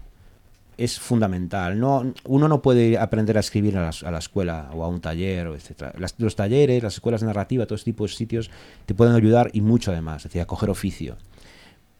es 0.84 1.00
fundamental. 1.00 1.80
No, 1.80 2.14
uno 2.26 2.48
no 2.48 2.62
puede 2.62 2.98
aprender 2.98 3.38
a 3.38 3.40
escribir 3.42 3.78
a 3.78 3.82
la, 3.82 3.92
a 4.08 4.12
la 4.12 4.18
escuela 4.20 4.70
o 4.74 4.84
a 4.84 4.88
un 4.88 5.00
taller. 5.02 5.50
Las- 5.98 6.16
los 6.18 6.36
talleres, 6.36 6.82
las 6.84 6.94
escuelas 6.96 7.22
de 7.22 7.28
narrativa, 7.28 7.66
todo 7.66 7.76
este 7.76 7.92
tipo 7.92 8.06
de 8.06 8.14
sitios 8.14 8.50
te 8.86 8.94
pueden 8.94 9.14
ayudar 9.16 9.50
y 9.54 9.62
mucho 9.62 9.92
además, 9.92 10.18
es 10.18 10.24
decir, 10.26 10.42
a 10.42 10.46
coger 10.46 10.70
oficio. 10.70 11.18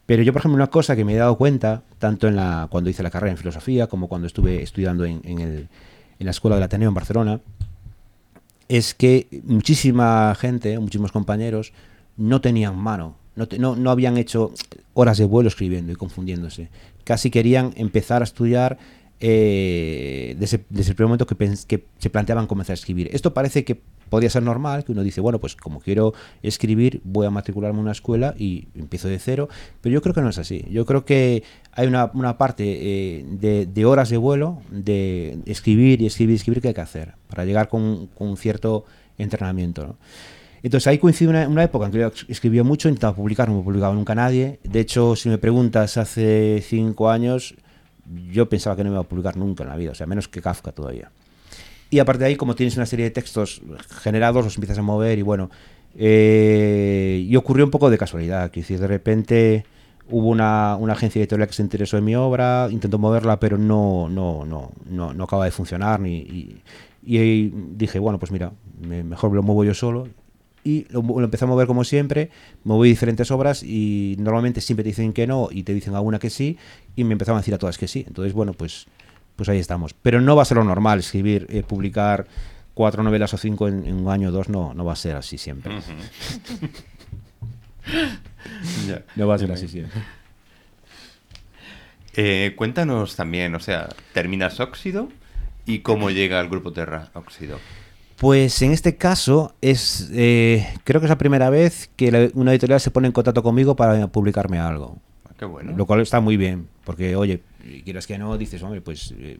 Pero 0.06 0.22
yo, 0.22 0.32
por 0.32 0.40
ejemplo, 0.40 0.56
una 0.56 0.66
cosa 0.66 0.96
que 0.96 1.04
me 1.04 1.14
he 1.14 1.16
dado 1.16 1.36
cuenta, 1.38 1.82
tanto 1.98 2.26
en 2.28 2.36
la, 2.36 2.66
cuando 2.70 2.90
hice 2.90 3.02
la 3.02 3.10
carrera 3.10 3.30
en 3.32 3.38
filosofía 3.38 3.86
como 3.86 4.08
cuando 4.08 4.26
estuve 4.26 4.62
estudiando 4.62 5.04
en, 5.04 5.20
en 5.24 5.38
el- 5.38 5.68
en 6.18 6.24
la 6.26 6.30
Escuela 6.30 6.56
del 6.56 6.64
Ateneo 6.64 6.88
en 6.88 6.94
Barcelona, 6.94 7.40
es 8.68 8.94
que 8.94 9.26
muchísima 9.44 10.34
gente, 10.34 10.78
muchísimos 10.78 11.12
compañeros, 11.12 11.72
no 12.16 12.40
tenían 12.40 12.76
mano, 12.76 13.16
no, 13.36 13.48
te- 13.48 13.58
no, 13.58 13.76
no 13.76 13.90
habían 13.90 14.16
hecho 14.18 14.52
horas 14.94 15.18
de 15.18 15.24
vuelo 15.24 15.48
escribiendo 15.48 15.92
y 15.92 15.96
confundiéndose. 15.96 16.68
Casi 17.04 17.30
querían 17.30 17.72
empezar 17.76 18.22
a 18.22 18.24
estudiar 18.24 18.78
eh, 19.20 20.36
desde, 20.38 20.64
desde 20.68 20.90
el 20.90 20.96
primer 20.96 21.08
momento 21.08 21.26
que, 21.26 21.36
que 21.66 21.84
se 21.98 22.10
planteaban 22.10 22.46
comenzar 22.46 22.74
a 22.74 22.74
escribir. 22.74 23.08
Esto 23.12 23.32
parece 23.32 23.64
que 23.64 23.80
podría 24.08 24.28
ser 24.28 24.42
normal, 24.42 24.84
que 24.84 24.92
uno 24.92 25.02
dice, 25.02 25.22
bueno, 25.22 25.38
pues 25.38 25.56
como 25.56 25.80
quiero 25.80 26.12
escribir, 26.42 27.00
voy 27.02 27.24
a 27.26 27.30
matricularme 27.30 27.78
en 27.78 27.84
una 27.84 27.92
escuela 27.92 28.34
y 28.38 28.66
empiezo 28.74 29.08
de 29.08 29.18
cero, 29.18 29.48
pero 29.80 29.94
yo 29.94 30.02
creo 30.02 30.14
que 30.14 30.20
no 30.20 30.28
es 30.28 30.36
así. 30.36 30.66
Yo 30.70 30.84
creo 30.84 31.06
que 31.06 31.44
hay 31.72 31.86
una, 31.86 32.10
una 32.12 32.36
parte 32.36 32.64
eh, 32.66 33.66
de, 33.72 33.84
horas 33.86 34.10
de 34.10 34.18
vuelo, 34.18 34.60
de 34.70 35.38
escribir 35.46 36.02
y 36.02 36.06
escribir 36.06 36.34
y 36.34 36.36
escribir 36.36 36.60
que 36.60 36.68
hay 36.68 36.74
que 36.74 36.80
hacer 36.82 37.14
para 37.28 37.46
llegar 37.46 37.68
con, 37.70 38.08
con 38.08 38.28
un 38.28 38.36
cierto 38.36 38.84
entrenamiento. 39.16 39.96
Entonces 40.62 40.86
ahí 40.86 40.98
coincide 40.98 41.28
una, 41.28 41.48
una 41.48 41.64
época 41.64 41.86
en 41.86 41.92
que 41.92 41.98
yo 41.98 42.10
escribía 42.28 42.62
mucho, 42.62 42.88
intentaba 42.88 43.14
publicar, 43.16 43.48
no 43.48 43.58
me 43.58 43.62
publicaba 43.64 43.94
nunca 43.94 44.14
nadie. 44.14 44.60
De 44.62 44.80
hecho, 44.80 45.16
si 45.16 45.28
me 45.28 45.38
preguntas 45.38 45.96
hace 45.96 46.62
cinco 46.66 47.10
años, 47.10 47.54
yo 48.30 48.48
pensaba 48.48 48.76
que 48.76 48.84
no 48.84 48.90
me 48.90 48.94
iba 48.94 49.00
a 49.02 49.08
publicar 49.08 49.36
nunca 49.36 49.64
en 49.64 49.70
la 49.70 49.76
vida, 49.76 49.90
o 49.92 49.94
sea, 49.94 50.06
menos 50.06 50.28
que 50.28 50.40
Kafka 50.40 50.72
todavía. 50.72 51.10
Y 51.90 51.98
aparte 51.98 52.20
de 52.24 52.28
ahí, 52.30 52.36
como 52.36 52.54
tienes 52.54 52.76
una 52.76 52.86
serie 52.86 53.04
de 53.06 53.10
textos 53.10 53.60
generados, 54.02 54.44
los 54.44 54.54
empiezas 54.56 54.78
a 54.78 54.82
mover 54.82 55.18
y 55.18 55.22
bueno, 55.22 55.50
eh, 55.96 57.24
y 57.28 57.36
ocurrió 57.36 57.64
un 57.64 57.70
poco 57.70 57.90
de 57.90 57.98
casualidad, 57.98 58.50
que 58.50 58.62
de 58.62 58.86
repente 58.86 59.64
hubo 60.10 60.28
una, 60.28 60.76
una 60.76 60.92
agencia 60.94 61.20
editorial 61.20 61.48
que 61.48 61.54
se 61.54 61.62
interesó 61.62 61.98
en 61.98 62.04
mi 62.04 62.14
obra, 62.14 62.68
intentó 62.70 62.98
moverla, 62.98 63.38
pero 63.40 63.58
no, 63.58 64.08
no, 64.08 64.44
no, 64.44 64.70
no, 64.88 65.12
no 65.12 65.24
acaba 65.24 65.44
de 65.44 65.50
funcionar. 65.50 66.00
Ni, 66.00 66.16
y, 66.18 66.62
y 67.04 67.52
dije, 67.76 67.98
bueno, 67.98 68.18
pues 68.18 68.30
mira, 68.32 68.52
me- 68.80 69.04
mejor 69.04 69.32
lo 69.32 69.42
muevo 69.42 69.64
yo 69.64 69.74
solo. 69.74 70.08
Y 70.64 70.86
lo, 70.90 71.02
lo 71.02 71.24
empecé 71.24 71.44
a 71.44 71.48
mover 71.48 71.66
como 71.66 71.82
siempre, 71.84 72.30
moví 72.64 72.88
diferentes 72.88 73.30
obras 73.30 73.62
y 73.62 74.16
normalmente 74.18 74.60
siempre 74.60 74.84
te 74.84 74.90
dicen 74.90 75.12
que 75.12 75.26
no 75.26 75.48
y 75.50 75.64
te 75.64 75.74
dicen 75.74 75.94
alguna 75.94 76.18
que 76.18 76.30
sí 76.30 76.56
y 76.94 77.04
me 77.04 77.12
empezaban 77.12 77.38
a 77.38 77.40
decir 77.40 77.54
a 77.54 77.58
todas 77.58 77.78
que 77.78 77.88
sí. 77.88 78.04
Entonces, 78.06 78.32
bueno, 78.32 78.52
pues, 78.52 78.86
pues 79.36 79.48
ahí 79.48 79.58
estamos. 79.58 79.94
Pero 79.94 80.20
no 80.20 80.36
va 80.36 80.42
a 80.42 80.44
ser 80.44 80.58
lo 80.58 80.64
normal 80.64 81.00
escribir, 81.00 81.46
eh, 81.50 81.62
publicar 81.62 82.26
cuatro 82.74 83.02
novelas 83.02 83.34
o 83.34 83.36
cinco 83.38 83.68
en, 83.68 83.84
en 83.86 83.94
un 83.96 84.08
año 84.08 84.28
o 84.28 84.32
dos, 84.32 84.48
no, 84.48 84.72
no 84.72 84.84
va 84.84 84.92
a 84.92 84.96
ser 84.96 85.16
así 85.16 85.38
siempre. 85.38 85.72
No 89.16 89.26
va 89.26 89.34
a 89.34 89.38
ser 89.38 89.50
así 89.52 89.68
siempre. 89.68 90.00
Eh, 92.14 92.52
cuéntanos 92.56 93.16
también, 93.16 93.54
o 93.54 93.60
sea, 93.60 93.88
terminas 94.12 94.60
Óxido 94.60 95.08
y 95.66 95.80
cómo 95.80 96.10
llega 96.10 96.40
al 96.40 96.48
grupo 96.48 96.72
Terra 96.72 97.10
Óxido. 97.14 97.58
Pues 98.22 98.62
en 98.62 98.70
este 98.70 98.96
caso 98.96 99.52
es 99.60 100.08
eh, 100.12 100.64
creo 100.84 101.00
que 101.00 101.06
es 101.06 101.10
la 101.10 101.18
primera 101.18 101.50
vez 101.50 101.90
que 101.96 102.12
la- 102.12 102.28
una 102.34 102.52
editorial 102.52 102.80
se 102.80 102.92
pone 102.92 103.08
en 103.08 103.12
contacto 103.12 103.42
conmigo 103.42 103.74
para 103.74 104.06
publicarme 104.06 104.60
algo. 104.60 104.96
Ah, 105.28 105.32
qué 105.36 105.44
bueno. 105.44 105.72
Lo 105.76 105.86
cual 105.86 106.00
está 106.00 106.20
muy 106.20 106.36
bien, 106.36 106.68
porque 106.84 107.16
oye, 107.16 107.42
quieras 107.84 108.06
que 108.06 108.18
no, 108.18 108.38
dices, 108.38 108.62
hombre, 108.62 108.80
pues 108.80 109.12
eh, 109.18 109.38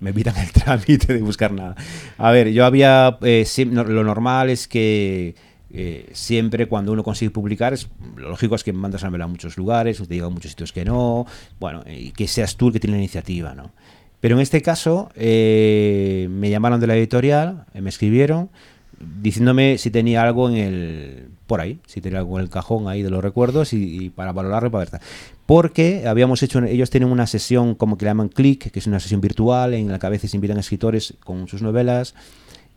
me 0.00 0.10
evitan 0.10 0.34
el 0.38 0.50
trámite 0.52 1.12
de 1.12 1.20
buscar 1.20 1.52
nada. 1.52 1.76
A 2.16 2.30
ver, 2.30 2.48
yo 2.52 2.64
había, 2.64 3.18
eh, 3.20 3.46
no, 3.70 3.84
lo 3.84 4.02
normal 4.02 4.48
es 4.48 4.66
que 4.66 5.34
eh, 5.70 6.08
siempre 6.14 6.68
cuando 6.68 6.92
uno 6.92 7.04
consigue 7.04 7.30
publicar, 7.30 7.74
es, 7.74 7.86
lo 8.16 8.30
lógico 8.30 8.54
es 8.54 8.64
que 8.64 8.72
mandas 8.72 9.04
a 9.04 9.08
a 9.08 9.26
muchos 9.26 9.58
lugares, 9.58 10.00
o 10.00 10.06
te 10.06 10.14
digan 10.14 10.28
a 10.28 10.30
muchos 10.30 10.52
sitios 10.52 10.72
que 10.72 10.86
no, 10.86 11.26
bueno, 11.60 11.82
y 11.86 12.12
que 12.12 12.26
seas 12.28 12.56
tú 12.56 12.68
el 12.68 12.72
que 12.72 12.80
tiene 12.80 12.96
la 12.96 13.02
iniciativa, 13.02 13.54
¿no? 13.54 13.72
Pero 14.20 14.36
en 14.36 14.40
este 14.40 14.62
caso 14.62 15.10
eh, 15.14 16.28
me 16.30 16.50
llamaron 16.50 16.80
de 16.80 16.86
la 16.86 16.96
editorial, 16.96 17.66
eh, 17.74 17.80
me 17.80 17.90
escribieron 17.90 18.50
diciéndome 18.98 19.78
si 19.78 19.90
tenía 19.90 20.22
algo 20.22 20.48
en 20.48 20.56
el 20.56 21.28
por 21.46 21.60
ahí, 21.60 21.78
si 21.86 22.00
tenía 22.00 22.18
algo 22.18 22.38
en 22.38 22.44
el 22.44 22.50
cajón 22.50 22.88
ahí 22.88 23.02
de 23.02 23.10
los 23.10 23.22
recuerdos 23.22 23.72
y, 23.72 24.10
para 24.10 24.32
valorarlo 24.32 24.70
para 24.70 24.90
ver. 24.90 25.00
Porque 25.46 26.08
habíamos 26.08 26.42
hecho, 26.42 26.62
ellos 26.64 26.90
tienen 26.90 27.10
una 27.10 27.26
sesión 27.26 27.74
como 27.74 27.96
que 27.96 28.04
le 28.04 28.10
llaman 28.10 28.28
Click, 28.28 28.70
que 28.70 28.78
es 28.78 28.86
una 28.86 28.98
sesión 28.98 29.20
virtual 29.20 29.74
en 29.74 29.88
la 29.88 29.98
que 29.98 30.06
a 30.06 30.10
veces 30.10 30.34
invitan 30.34 30.56
a 30.56 30.60
escritores 30.60 31.14
con 31.22 31.46
sus 31.46 31.62
novelas 31.62 32.14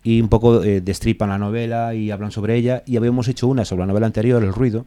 y 0.04 0.22
un 0.22 0.30
poco 0.30 0.64
eh, 0.64 0.82
destripan 0.82 1.30
la 1.30 1.38
novela 1.38 1.96
y 1.96 2.12
hablan 2.12 2.32
sobre 2.32 2.56
ella. 2.56 2.84
Y 2.86 2.98
habíamos 2.98 3.28
hecho 3.28 3.48
una 3.48 3.66
sobre 3.66 3.82
la 3.82 3.88
novela 3.88 4.06
anterior, 4.06 4.44
El 4.44 4.54
Ruido. 4.54 4.86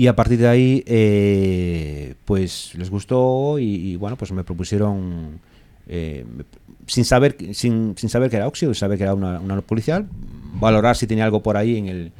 Y 0.00 0.06
a 0.06 0.16
partir 0.16 0.38
de 0.38 0.48
ahí, 0.48 0.82
eh, 0.86 2.14
pues 2.24 2.74
les 2.74 2.88
gustó 2.88 3.58
y, 3.58 3.96
bueno, 3.96 4.16
pues 4.16 4.32
me 4.32 4.44
propusieron, 4.44 5.38
eh, 5.86 6.24
sin, 6.86 7.04
saber, 7.04 7.36
sin, 7.52 7.94
sin 7.98 8.08
saber 8.08 8.30
que 8.30 8.36
era 8.36 8.48
óxido, 8.48 8.72
sin 8.72 8.80
saber 8.80 8.96
que 8.96 9.04
era 9.04 9.12
una, 9.12 9.60
policial, 9.60 10.08
valorar 10.54 10.96
si 10.96 11.06
tenía 11.06 11.26
algo 11.26 11.42
por 11.42 11.58
ahí 11.58 11.76
en 11.76 11.88
el, 11.88 12.12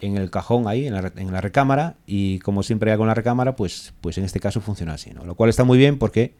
en 0.00 0.16
el 0.16 0.28
cajón, 0.28 0.66
ahí, 0.66 0.88
en 0.88 0.94
la, 0.94 1.12
en 1.14 1.30
la 1.30 1.40
recámara. 1.40 1.94
Y 2.04 2.40
como 2.40 2.64
siempre 2.64 2.90
hago 2.90 3.04
en 3.04 3.08
la 3.10 3.14
recámara, 3.14 3.54
pues, 3.54 3.94
pues 4.00 4.18
en 4.18 4.24
este 4.24 4.40
caso 4.40 4.60
funciona 4.60 4.94
así, 4.94 5.12
¿no? 5.12 5.24
Lo 5.24 5.36
cual 5.36 5.50
está 5.50 5.62
muy 5.62 5.78
bien 5.78 5.98
porque 5.98 6.34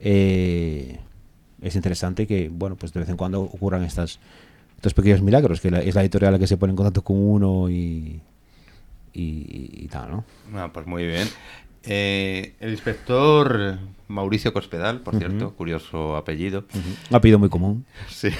eh, 0.00 0.98
es 1.60 1.76
interesante 1.76 2.26
que, 2.26 2.48
bueno, 2.48 2.76
pues 2.76 2.94
de 2.94 3.00
vez 3.00 3.08
en 3.10 3.18
cuando 3.18 3.42
ocurran 3.42 3.82
estas, 3.82 4.18
estos 4.76 4.94
pequeños 4.94 5.20
milagros, 5.20 5.60
que 5.60 5.68
es 5.68 5.94
la 5.94 6.00
editorial 6.00 6.32
la 6.32 6.38
que 6.38 6.46
se 6.46 6.56
pone 6.56 6.70
en 6.70 6.76
contacto 6.76 7.04
con 7.04 7.18
uno 7.18 7.68
y, 7.68 8.22
y, 9.12 9.84
y 9.84 9.88
tal, 9.88 10.10
¿no? 10.10 10.24
Ah, 10.54 10.70
pues 10.72 10.86
muy 10.86 11.06
bien. 11.06 11.28
Eh, 11.84 12.54
el 12.60 12.70
inspector 12.70 13.78
Mauricio 14.08 14.52
Cospedal, 14.52 15.00
por 15.00 15.16
cierto, 15.18 15.54
curioso 15.54 16.16
apellido. 16.16 16.64
Un 17.10 17.16
apellido 17.16 17.38
muy 17.38 17.48
común, 17.48 17.84
Sí. 18.08 18.30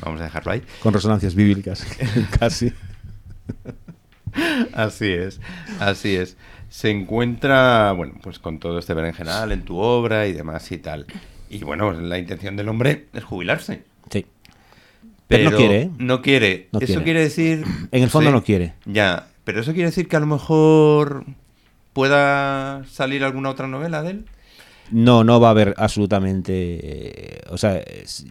Vamos 0.00 0.20
a 0.20 0.24
dejarlo 0.24 0.52
ahí. 0.52 0.62
con 0.80 0.94
resonancias 0.94 1.34
bíblicas, 1.34 1.84
casi. 2.38 2.72
Así 4.72 5.08
es, 5.12 5.40
así 5.80 6.14
es. 6.16 6.36
Se 6.68 6.90
encuentra, 6.90 7.92
bueno, 7.92 8.14
pues 8.22 8.38
con 8.38 8.58
todo 8.58 8.78
este 8.78 8.94
berenjenal 8.94 9.50
en 9.52 9.62
tu 9.62 9.78
obra 9.78 10.26
y 10.26 10.32
demás 10.32 10.70
y 10.70 10.78
tal. 10.78 11.06
Y 11.50 11.64
bueno, 11.64 11.92
la 11.92 12.18
intención 12.18 12.54
del 12.56 12.68
hombre 12.68 13.06
es 13.14 13.24
jubilarse. 13.24 13.82
Pero 15.28 15.50
no 15.50 15.56
quiere, 15.56 15.82
¿eh? 15.82 15.90
No 15.98 16.22
quiere. 16.22 16.68
No 16.72 16.78
eso 16.78 16.86
quiere. 16.86 17.04
quiere 17.04 17.20
decir... 17.20 17.64
En 17.92 18.02
el 18.02 18.10
fondo 18.10 18.30
Sí, 18.30 18.34
no 18.34 18.42
quiere. 18.42 18.74
Ya, 18.86 19.28
pero 19.44 19.60
eso 19.60 19.72
quiere 19.72 19.90
decir 19.90 20.08
que 20.08 20.16
a 20.16 20.20
lo 20.20 20.26
mejor 20.26 21.24
pueda 21.92 22.84
salir 22.90 23.24
alguna 23.24 23.50
otra 23.50 23.66
novela 23.66 24.02
de 24.02 24.10
él. 24.10 24.24
No, 24.90 25.24
no 25.24 25.40
va 25.40 25.48
a 25.48 25.50
haber 25.50 25.74
absolutamente. 25.76 26.52
eh, 26.54 27.40
o 27.50 27.58
sea, 27.58 27.76
es- 27.78 28.26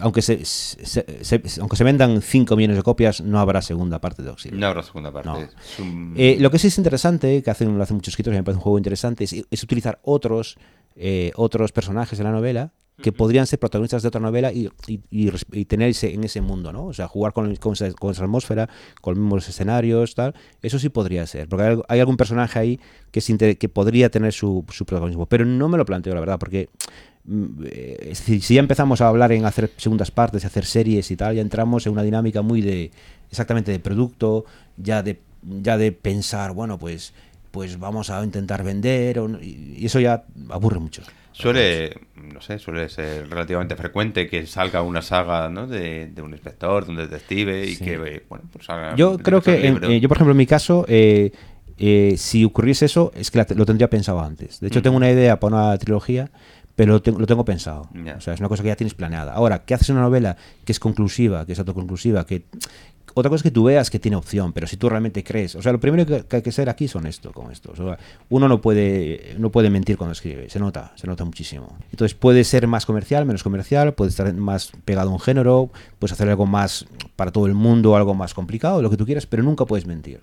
aunque 0.00 0.22
se, 0.22 0.44
se- 0.46 1.22
se- 1.22 1.42
aunque 1.60 1.76
se 1.76 1.84
vendan 1.84 2.22
5 2.22 2.56
millones 2.56 2.78
de 2.78 2.82
copias, 2.82 3.20
no 3.20 3.38
habrá 3.38 3.60
segunda 3.60 4.00
parte 4.00 4.22
de 4.22 4.30
Auxilio. 4.30 4.58
No 4.58 4.66
habrá 4.66 4.82
segunda 4.82 5.12
parte. 5.12 5.28
No. 5.28 5.36
Es 5.38 5.78
un- 5.78 6.14
Eh, 6.16 6.38
lo 6.40 6.50
que 6.50 6.58
sí 6.58 6.68
es 6.68 6.78
interesante, 6.78 7.42
que 7.42 7.50
hacen, 7.50 7.76
lo 7.76 7.82
hacen 7.82 7.96
muchos 7.96 8.12
escritores, 8.12 8.36
y 8.36 8.40
me 8.40 8.44
parece 8.44 8.56
un 8.56 8.62
juego 8.62 8.78
interesante, 8.78 9.24
es, 9.24 9.34
es 9.50 9.62
utilizar 9.62 9.98
otros 10.02 10.56
eh, 10.96 11.30
otros 11.36 11.72
personajes 11.72 12.18
de 12.18 12.24
la 12.24 12.30
novela 12.32 12.70
que 13.00 13.12
podrían 13.12 13.46
ser 13.46 13.58
protagonistas 13.58 14.02
de 14.02 14.08
otra 14.08 14.20
novela 14.20 14.52
y, 14.52 14.68
y, 14.86 15.00
y, 15.10 15.30
y 15.52 15.64
tenerse 15.64 16.12
en 16.12 16.24
ese 16.24 16.40
mundo, 16.40 16.72
¿no? 16.72 16.86
O 16.86 16.92
sea, 16.92 17.08
jugar 17.08 17.32
con, 17.32 17.54
con, 17.56 17.72
esa, 17.72 17.90
con, 17.92 18.12
esa, 18.12 18.24
atmósfera, 18.24 18.68
con 19.00 19.14
los 19.14 19.22
mismos 19.22 19.48
escenarios, 19.48 20.14
tal. 20.14 20.34
Eso 20.60 20.78
sí 20.78 20.88
podría 20.88 21.26
ser, 21.26 21.48
porque 21.48 21.64
hay, 21.64 21.78
hay 21.88 22.00
algún 22.00 22.16
personaje 22.16 22.58
ahí 22.58 22.80
que, 23.10 23.56
que 23.56 23.68
podría 23.68 24.10
tener 24.10 24.32
su, 24.32 24.64
su, 24.70 24.84
protagonismo. 24.84 25.26
Pero 25.26 25.44
no 25.44 25.68
me 25.68 25.78
lo 25.78 25.84
planteo, 25.84 26.14
la 26.14 26.20
verdad, 26.20 26.38
porque 26.38 26.68
mm, 27.24 27.46
eh, 27.64 28.12
si 28.14 28.38
ya 28.40 28.60
empezamos 28.60 29.00
a 29.00 29.08
hablar 29.08 29.32
en 29.32 29.46
hacer 29.46 29.70
segundas 29.76 30.10
partes, 30.10 30.44
hacer 30.44 30.64
series 30.64 31.10
y 31.10 31.16
tal, 31.16 31.34
ya 31.34 31.42
entramos 31.42 31.86
en 31.86 31.92
una 31.92 32.02
dinámica 32.02 32.42
muy 32.42 32.60
de 32.60 32.90
exactamente 33.30 33.72
de 33.72 33.80
producto, 33.80 34.44
ya 34.76 35.02
de 35.02 35.20
ya 35.42 35.76
de 35.76 35.90
pensar, 35.90 36.52
bueno, 36.52 36.78
pues 36.78 37.12
pues 37.50 37.78
vamos 37.78 38.10
a 38.10 38.22
intentar 38.24 38.62
vender 38.62 39.18
o, 39.18 39.28
y 39.40 39.84
eso 39.84 40.00
ya 40.00 40.24
aburre 40.50 40.78
mucho. 40.78 41.02
Suele, 41.32 41.94
no 42.14 42.40
sé, 42.40 42.58
suele 42.58 42.88
ser 42.88 43.28
relativamente 43.28 43.74
frecuente 43.74 44.28
que 44.28 44.46
salga 44.46 44.82
una 44.82 45.02
saga 45.02 45.48
¿no? 45.48 45.66
de, 45.66 46.06
de, 46.06 46.22
un 46.22 46.32
inspector, 46.32 46.84
de 46.84 46.90
un 46.90 46.96
detective 46.98 47.64
y 47.64 47.74
sí. 47.74 47.84
que, 47.84 48.22
bueno, 48.28 48.44
pues 48.52 48.66
salga 48.66 48.94
Yo 48.96 49.18
creo 49.18 49.40
que, 49.40 49.66
en, 49.66 49.82
eh, 49.84 50.00
yo 50.00 50.08
por 50.08 50.18
ejemplo, 50.18 50.32
en 50.32 50.38
mi 50.38 50.46
caso, 50.46 50.84
eh, 50.88 51.32
eh, 51.78 52.14
si 52.16 52.44
ocurriese 52.44 52.84
eso, 52.84 53.12
es 53.14 53.30
que 53.30 53.44
lo 53.54 53.66
tendría 53.66 53.88
pensado 53.88 54.20
antes. 54.20 54.60
De 54.60 54.68
hecho, 54.68 54.80
mm. 54.80 54.82
tengo 54.82 54.96
una 54.96 55.10
idea 55.10 55.40
para 55.40 55.56
una 55.56 55.78
trilogía, 55.78 56.30
pero 56.76 56.94
lo 56.94 57.02
tengo, 57.02 57.18
lo 57.18 57.26
tengo 57.26 57.44
pensado. 57.44 57.88
Yeah. 57.92 58.16
O 58.16 58.20
sea, 58.20 58.34
es 58.34 58.40
una 58.40 58.48
cosa 58.48 58.62
que 58.62 58.68
ya 58.68 58.76
tienes 58.76 58.94
planeada. 58.94 59.32
Ahora, 59.32 59.64
¿qué 59.64 59.74
haces 59.74 59.90
en 59.90 59.96
una 59.96 60.04
novela 60.04 60.36
que 60.64 60.72
es 60.72 60.80
conclusiva, 60.80 61.46
que 61.46 61.52
es 61.52 61.58
autoconclusiva, 61.58 62.26
que 62.26 62.44
otra 63.14 63.30
cosa 63.30 63.40
es 63.40 63.42
que 63.42 63.50
tú 63.50 63.64
veas 63.64 63.90
que 63.90 63.98
tiene 63.98 64.16
opción, 64.16 64.52
pero 64.52 64.66
si 64.66 64.76
tú 64.76 64.88
realmente 64.88 65.22
crees, 65.22 65.54
o 65.54 65.62
sea, 65.62 65.72
lo 65.72 65.80
primero 65.80 66.06
que, 66.06 66.36
hay 66.36 66.42
que 66.42 66.52
ser 66.52 66.68
aquí 66.68 66.88
son 66.88 67.06
esto, 67.06 67.32
con 67.32 67.50
esto. 67.50 67.72
O 67.72 67.76
sea, 67.76 67.98
uno 68.28 68.48
no 68.48 68.60
puede, 68.60 69.34
no 69.38 69.50
puede 69.50 69.70
mentir 69.70 69.96
cuando 69.96 70.12
escribe, 70.12 70.48
se 70.50 70.58
nota, 70.58 70.92
se 70.96 71.06
nota 71.06 71.24
muchísimo. 71.24 71.76
Entonces 71.90 72.14
puede 72.14 72.44
ser 72.44 72.66
más 72.66 72.86
comercial, 72.86 73.26
menos 73.26 73.42
comercial, 73.42 73.94
puede 73.94 74.10
estar 74.10 74.32
más 74.34 74.72
pegado 74.84 75.10
a 75.10 75.12
un 75.12 75.20
género, 75.20 75.70
puedes 75.98 76.12
hacer 76.12 76.28
algo 76.28 76.46
más 76.46 76.86
para 77.16 77.30
todo 77.30 77.46
el 77.46 77.54
mundo, 77.54 77.96
algo 77.96 78.14
más 78.14 78.34
complicado, 78.34 78.82
lo 78.82 78.90
que 78.90 78.96
tú 78.96 79.06
quieras, 79.06 79.26
pero 79.26 79.42
nunca 79.42 79.64
puedes 79.64 79.86
mentir. 79.86 80.20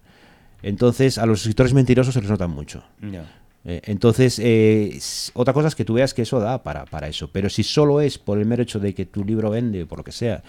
Entonces 0.62 1.18
a 1.18 1.26
los 1.26 1.42
escritores 1.42 1.74
mentirosos 1.74 2.14
se 2.14 2.22
les 2.22 2.30
nota 2.30 2.48
mucho. 2.48 2.84
Yeah. 3.02 3.26
Eh, 3.66 3.82
entonces, 3.86 4.40
eh, 4.42 4.98
otra 5.34 5.54
cosa 5.54 5.68
es 5.68 5.76
que 5.76 5.86
tú 5.86 5.96
veas 5.96 6.14
que 6.14 6.22
eso 6.22 6.40
da 6.40 6.64
para, 6.64 6.86
para 6.86 7.08
eso, 7.08 7.30
pero 7.32 7.50
si 7.50 7.64
solo 7.64 8.02
es 8.02 8.18
por 8.18 8.40
el 8.40 8.46
mero 8.46 8.64
hecho 8.64 8.80
de 8.80 8.94
que 8.94 9.06
tu 9.06 9.24
libro 9.24 9.50
vende, 9.50 9.86
por 9.86 10.00
lo 10.00 10.04
que 10.04 10.12
sea, 10.12 10.44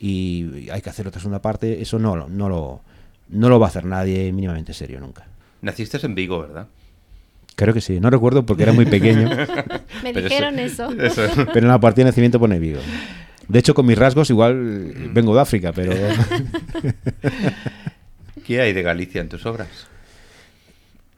y 0.00 0.70
hay 0.70 0.80
que 0.80 0.88
hacer 0.88 1.06
otra 1.06 1.20
segunda 1.20 1.42
parte, 1.42 1.82
eso 1.82 1.98
no, 1.98 2.16
no, 2.26 2.48
lo, 2.48 2.80
no 3.28 3.48
lo 3.48 3.60
va 3.60 3.66
a 3.66 3.68
hacer 3.68 3.84
nadie 3.84 4.32
mínimamente 4.32 4.72
serio 4.72 4.98
nunca. 4.98 5.26
Naciste 5.60 6.04
en 6.04 6.14
Vigo, 6.14 6.40
¿verdad? 6.40 6.66
Creo 7.54 7.74
que 7.74 7.82
sí, 7.82 8.00
no 8.00 8.08
recuerdo 8.08 8.46
porque 8.46 8.62
era 8.62 8.72
muy 8.72 8.86
pequeño. 8.86 9.28
Me 10.02 10.14
dijeron 10.14 10.58
eso, 10.58 10.90
eso. 10.92 11.22
Pero 11.52 11.66
en 11.66 11.68
la 11.68 11.78
partida 11.78 12.04
de 12.04 12.10
nacimiento 12.12 12.40
pone 12.40 12.58
Vigo. 12.58 12.80
De 13.46 13.58
hecho, 13.58 13.74
con 13.74 13.84
mis 13.84 13.98
rasgos 13.98 14.30
igual 14.30 15.10
vengo 15.12 15.34
de 15.34 15.40
África, 15.42 15.72
pero... 15.72 15.92
¿Qué 18.46 18.60
hay 18.60 18.72
de 18.72 18.82
Galicia 18.82 19.20
en 19.20 19.28
tus 19.28 19.44
obras? 19.44 19.68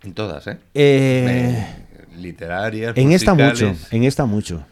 En 0.02 0.12
todas, 0.14 0.46
¿eh? 0.48 0.58
eh 0.74 1.66
literarias. 2.16 2.96
En 2.96 3.08
musicales. 3.08 3.22
esta 3.22 3.34
mucho, 3.34 3.76
en 3.90 4.04
esta 4.04 4.26
mucho. 4.26 4.64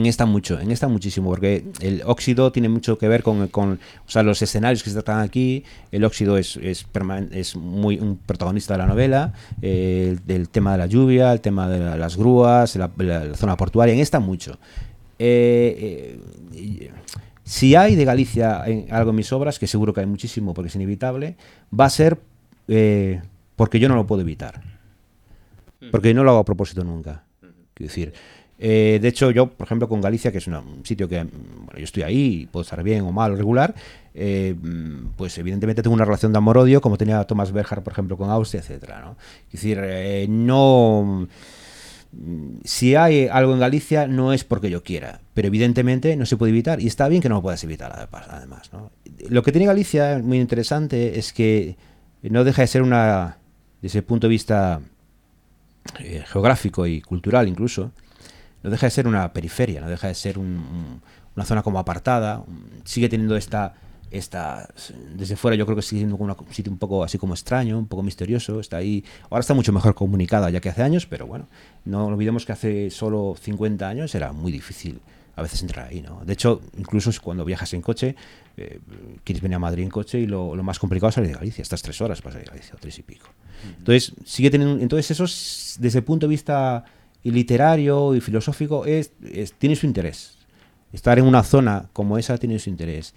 En 0.00 0.06
esta 0.06 0.24
mucho, 0.24 0.58
en 0.58 0.70
esta 0.70 0.88
muchísimo, 0.88 1.28
porque 1.28 1.62
el 1.80 2.00
óxido 2.06 2.50
tiene 2.52 2.70
mucho 2.70 2.96
que 2.96 3.06
ver 3.06 3.22
con, 3.22 3.48
con 3.48 3.72
o 4.06 4.10
sea, 4.10 4.22
los 4.22 4.40
escenarios 4.40 4.82
que 4.82 4.88
se 4.88 4.94
tratan 4.94 5.20
aquí. 5.20 5.62
El 5.92 6.04
óxido 6.04 6.38
es, 6.38 6.56
es, 6.56 6.86
es 7.32 7.56
muy 7.56 7.98
un 7.98 8.16
protagonista 8.16 8.74
de 8.74 8.78
la 8.78 8.86
novela, 8.86 9.34
eh, 9.60 10.16
el, 10.26 10.48
tema 10.48 10.72
de 10.72 10.78
la 10.78 10.86
lluvia, 10.86 11.32
el 11.34 11.42
tema 11.42 11.68
de 11.68 11.80
la, 11.80 11.96
las 11.96 12.16
grúas, 12.16 12.76
la, 12.76 12.90
la, 12.96 13.26
la, 13.26 13.36
zona 13.36 13.58
portuaria. 13.58 13.92
En 13.92 14.00
esta 14.00 14.20
mucho. 14.20 14.58
Eh, 15.18 16.18
eh, 16.54 16.90
si 17.44 17.74
hay 17.74 17.94
de 17.94 18.06
Galicia 18.06 18.62
en 18.66 18.86
algo 18.90 19.10
en 19.10 19.16
mis 19.16 19.30
obras, 19.34 19.58
que 19.58 19.66
seguro 19.66 19.92
que 19.92 20.00
hay 20.00 20.06
muchísimo 20.06 20.54
porque 20.54 20.68
es 20.68 20.74
inevitable, 20.76 21.36
va 21.78 21.84
a 21.84 21.90
ser 21.90 22.18
eh, 22.68 23.20
porque 23.56 23.78
yo 23.78 23.90
no 23.90 23.96
lo 23.96 24.06
puedo 24.06 24.22
evitar. 24.22 24.62
Porque 25.90 26.14
no 26.14 26.24
lo 26.24 26.30
hago 26.30 26.40
a 26.40 26.44
propósito 26.44 26.84
nunca. 26.84 27.24
Quiero 27.74 27.88
decir. 27.88 28.14
Eh, 28.62 28.98
de 29.00 29.08
hecho, 29.08 29.30
yo, 29.30 29.48
por 29.48 29.66
ejemplo, 29.66 29.88
con 29.88 30.02
Galicia, 30.02 30.30
que 30.30 30.36
es 30.36 30.46
una, 30.46 30.60
un 30.60 30.84
sitio 30.84 31.08
que 31.08 31.16
bueno, 31.16 31.78
yo 31.78 31.84
estoy 31.84 32.02
ahí, 32.02 32.46
puedo 32.52 32.62
estar 32.62 32.82
bien 32.82 33.00
o 33.04 33.10
mal 33.10 33.32
o 33.32 33.36
regular, 33.36 33.74
eh, 34.14 34.54
pues 35.16 35.38
evidentemente 35.38 35.82
tengo 35.82 35.94
una 35.94 36.04
relación 36.04 36.30
de 36.32 36.38
amor-odio, 36.38 36.82
como 36.82 36.98
tenía 36.98 37.24
Thomas 37.24 37.52
Berger, 37.52 37.82
por 37.82 37.94
ejemplo, 37.94 38.18
con 38.18 38.28
Austria, 38.28 38.60
etcétera, 38.60 39.00
¿no? 39.00 39.16
Es 39.46 39.52
decir, 39.52 39.80
eh, 39.82 40.26
no. 40.28 41.26
Si 42.64 42.96
hay 42.96 43.28
algo 43.28 43.54
en 43.54 43.60
Galicia, 43.60 44.06
no 44.06 44.34
es 44.34 44.44
porque 44.44 44.68
yo 44.68 44.82
quiera, 44.82 45.22
pero 45.32 45.48
evidentemente 45.48 46.14
no 46.16 46.26
se 46.26 46.36
puede 46.36 46.50
evitar 46.50 46.82
y 46.82 46.86
está 46.86 47.08
bien 47.08 47.22
que 47.22 47.30
no 47.30 47.36
lo 47.36 47.42
puedas 47.42 47.64
evitar, 47.64 48.10
además. 48.12 48.70
Lo 49.30 49.42
que 49.42 49.52
tiene 49.52 49.66
Galicia, 49.66 50.20
muy 50.22 50.38
interesante, 50.38 51.18
es 51.18 51.32
que 51.32 51.76
no 52.22 52.44
deja 52.44 52.60
de 52.60 52.68
ser 52.68 52.82
una, 52.82 53.38
desde 53.80 54.00
el 54.00 54.04
punto 54.04 54.26
de 54.26 54.32
vista 54.32 54.82
geográfico 56.26 56.86
y 56.86 57.00
cultural 57.00 57.48
incluso, 57.48 57.92
no 58.62 58.70
deja 58.70 58.86
de 58.86 58.90
ser 58.90 59.06
una 59.06 59.32
periferia, 59.32 59.80
no 59.80 59.88
deja 59.88 60.08
de 60.08 60.14
ser 60.14 60.38
un, 60.38 60.46
un, 60.46 61.02
una 61.36 61.44
zona 61.44 61.62
como 61.62 61.78
apartada, 61.78 62.44
sigue 62.84 63.08
teniendo 63.08 63.36
esta, 63.36 63.74
esta, 64.10 64.68
desde 65.14 65.36
fuera 65.36 65.56
yo 65.56 65.64
creo 65.66 65.76
que 65.76 65.82
sigue 65.82 66.00
siendo 66.00 66.16
un 66.16 66.34
sitio 66.52 66.72
un 66.72 66.78
poco 66.78 67.04
así 67.04 67.18
como 67.18 67.34
extraño, 67.34 67.78
un 67.78 67.86
poco 67.86 68.02
misterioso, 68.02 68.60
está 68.60 68.78
ahí, 68.78 69.04
ahora 69.30 69.40
está 69.40 69.54
mucho 69.54 69.72
mejor 69.72 69.94
comunicada 69.94 70.50
ya 70.50 70.60
que 70.60 70.68
hace 70.68 70.82
años, 70.82 71.06
pero 71.06 71.26
bueno, 71.26 71.48
no 71.84 72.06
olvidemos 72.06 72.44
que 72.44 72.52
hace 72.52 72.90
solo 72.90 73.36
50 73.40 73.88
años 73.88 74.14
era 74.14 74.32
muy 74.32 74.52
difícil 74.52 75.00
a 75.36 75.42
veces 75.42 75.62
entrar 75.62 75.88
ahí, 75.88 76.02
¿no? 76.02 76.22
De 76.24 76.34
hecho, 76.34 76.60
incluso 76.76 77.10
cuando 77.22 77.44
viajas 77.44 77.72
en 77.72 77.80
coche, 77.80 78.14
eh, 78.56 78.80
quieres 79.24 79.40
venir 79.40 79.56
a 79.56 79.58
Madrid 79.58 79.84
en 79.84 79.88
coche 79.88 80.18
y 80.18 80.26
lo, 80.26 80.54
lo, 80.54 80.62
más 80.62 80.78
complicado 80.78 81.08
es 81.08 81.14
salir 81.14 81.30
de 81.30 81.36
Galicia, 81.36 81.62
estas 81.62 81.80
tres 81.80 81.98
horas 82.00 82.20
para 82.20 82.34
salir 82.34 82.48
de 82.48 82.50
Galicia, 82.50 82.74
o 82.74 82.78
tres 82.78 82.98
y 82.98 83.02
pico. 83.02 83.26
-huh. 83.26 83.78
Entonces, 83.78 84.12
sigue 84.26 84.50
teniendo, 84.50 84.82
entonces 84.82 85.10
eso, 85.12 85.24
desde 85.80 86.00
el 86.00 86.04
punto 86.04 86.26
de 86.26 86.30
vista 86.30 86.84
y 87.22 87.30
literario 87.30 88.14
y 88.14 88.20
filosófico 88.20 88.86
es, 88.86 89.12
es, 89.32 89.52
tiene 89.52 89.76
su 89.76 89.86
interés. 89.86 90.36
Estar 90.92 91.18
en 91.18 91.26
una 91.26 91.42
zona 91.42 91.88
como 91.92 92.18
esa 92.18 92.38
tiene 92.38 92.58
su 92.58 92.70
interés. 92.70 93.14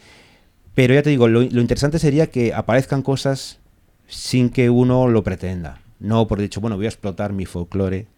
Pero 0.75 0.93
ya 0.93 1.03
te 1.03 1.09
digo, 1.09 1.27
lo, 1.27 1.41
lo, 1.41 1.61
interesante 1.61 1.99
sería 1.99 2.27
que 2.27 2.53
aparezcan 2.53 3.01
cosas 3.01 3.59
sin 4.07 4.49
que 4.49 4.69
uno 4.69 5.07
lo 5.07 5.23
pretenda. 5.23 5.81
No 5.99 6.27
por 6.27 6.39
dicho, 6.39 6.61
bueno, 6.61 6.75
voy 6.75 6.85
a 6.85 6.89
explotar 6.89 7.33
mi 7.33 7.45
folclore. 7.45 8.07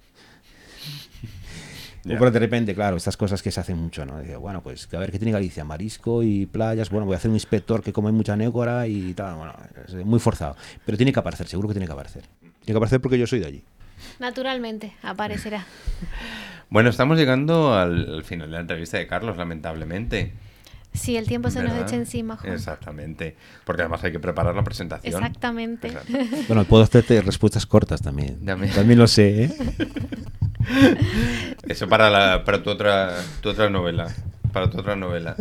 Yeah. 2.06 2.20
Pero 2.20 2.30
de 2.30 2.38
repente, 2.38 2.76
claro, 2.76 2.98
estas 2.98 3.18
cosas 3.18 3.42
que 3.42 3.50
se 3.50 3.60
hacen 3.60 3.80
mucho, 3.80 4.06
¿no? 4.06 4.20
Dice, 4.20 4.36
bueno, 4.36 4.62
pues 4.62 4.88
a 4.94 5.00
ver 5.00 5.12
qué 5.12 5.18
tiene 5.18 5.32
Galicia, 5.32 5.64
marisco 5.66 6.22
y 6.22 6.46
playas. 6.46 6.92
Bueno, 6.92 7.08
voy 7.08 7.16
a 7.16 7.18
hacer 7.18 7.30
un 7.30 7.36
inspector 7.36 7.82
que 7.82 7.92
come 7.92 8.12
mucha 8.12 8.36
nécora 8.36 8.86
y 8.86 9.16
tal. 9.16 9.34
Bueno, 9.34 9.54
es 9.88 10.06
muy 10.06 10.20
forzado. 10.20 10.56
Pero 10.86 10.98
tiene 10.98 11.12
que 11.12 11.20
aparecer, 11.20 11.48
seguro 11.48 11.68
que 11.68 11.74
tiene 11.74 11.88
que 11.88 11.94
aparecer. 11.94 12.22
Tiene 12.42 12.74
que 12.74 12.78
aparecer 12.78 13.02
porque 13.02 13.18
yo 13.18 13.26
soy 13.26 13.40
de 13.40 13.48
allí. 13.48 13.64
Naturalmente, 14.20 14.94
aparecerá. 15.02 15.66
Bueno, 16.68 16.90
estamos 16.90 17.16
llegando 17.18 17.76
al, 17.76 18.16
al 18.16 18.24
final 18.24 18.50
de 18.50 18.56
la 18.56 18.62
entrevista 18.62 18.98
de 18.98 19.06
Carlos, 19.06 19.38
lamentablemente. 19.38 20.34
Sí, 20.96 21.18
el 21.18 21.28
tiempo 21.28 21.50
se 21.50 21.60
¿verdad? 21.60 21.76
nos 21.82 21.84
echa 21.88 21.96
encima, 21.96 22.38
Juan. 22.38 22.54
Exactamente. 22.54 23.36
Porque 23.66 23.84
además 23.84 24.04
hay 24.04 24.12
que 24.12 24.20
preparar 24.20 24.56
la 24.56 24.64
presentación. 24.64 25.14
Exactamente. 25.14 25.90
Exacto. 25.90 26.18
Bueno, 26.48 26.64
puedo 26.66 26.84
hacerte 26.84 27.22
respuestas 27.22 27.66
cortas 27.66 28.02
también. 28.02 28.40
Dame. 28.42 28.68
También 28.70 28.98
lo 29.00 29.08
sé, 29.08 29.46
¿eh? 29.46 29.56
Eso 31.68 31.88
para, 31.88 32.10
la, 32.10 32.44
para 32.44 32.64
tu, 32.64 32.70
otra, 32.70 33.16
tu 33.42 33.50
otra 33.50 33.70
novela. 33.70 34.08
Para 34.52 34.70
tu 34.70 34.80
otra 34.80 34.96
novela. 34.96 35.36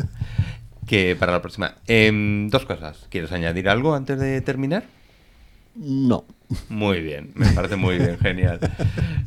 Que 0.86 1.16
para 1.18 1.32
la 1.32 1.40
próxima. 1.40 1.76
Eh, 1.86 2.46
dos 2.50 2.66
cosas. 2.66 3.06
¿Quieres 3.10 3.32
añadir 3.32 3.68
algo 3.68 3.94
antes 3.94 4.18
de 4.18 4.40
terminar? 4.40 4.84
No. 5.74 6.24
Muy 6.68 7.00
bien, 7.00 7.32
me 7.34 7.46
parece 7.50 7.76
muy 7.76 7.96
bien, 7.98 8.18
genial. 8.18 8.58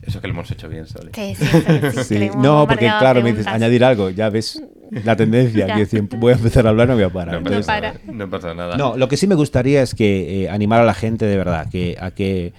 Eso 0.02 0.22
que 0.22 0.28
lo 0.28 0.34
hemos 0.34 0.50
hecho 0.52 0.70
bien, 0.70 0.86
Sole. 0.86 1.12
Sí, 1.14 1.36
sí, 1.36 1.46
sí, 1.46 2.04
sí. 2.04 2.30
No, 2.38 2.68
porque 2.68 2.86
claro, 2.86 3.22
me 3.22 3.32
dices 3.32 3.48
añadir 3.48 3.84
algo, 3.84 4.10
ya 4.10 4.30
ves 4.30 4.62
la 5.04 5.16
tendencia. 5.16 5.66
que 5.68 5.80
decir, 5.80 6.08
voy 6.18 6.34
a 6.34 6.36
empezar 6.36 6.66
a 6.66 6.70
hablar, 6.70 6.88
no 6.88 6.94
voy 6.96 7.04
a 7.04 7.10
parar. 7.10 7.42
No, 7.42 7.50
Entonces, 7.50 8.02
no, 8.06 8.14
no 8.14 8.30
pasa 8.30 8.54
nada. 8.54 8.78
No, 8.78 8.98
lo 8.98 9.08
que 9.08 9.18
sí 9.18 9.28
me 9.28 9.36
gustaría 9.36 9.82
es 9.82 9.96
que 9.96 10.44
eh, 10.44 10.50
animar 10.50 10.82
a 10.82 10.86
la 10.86 10.94
gente 10.94 11.26
de 11.26 11.38
verdad, 11.38 11.70
que 11.70 11.98
a 12.00 12.12
que 12.12 12.54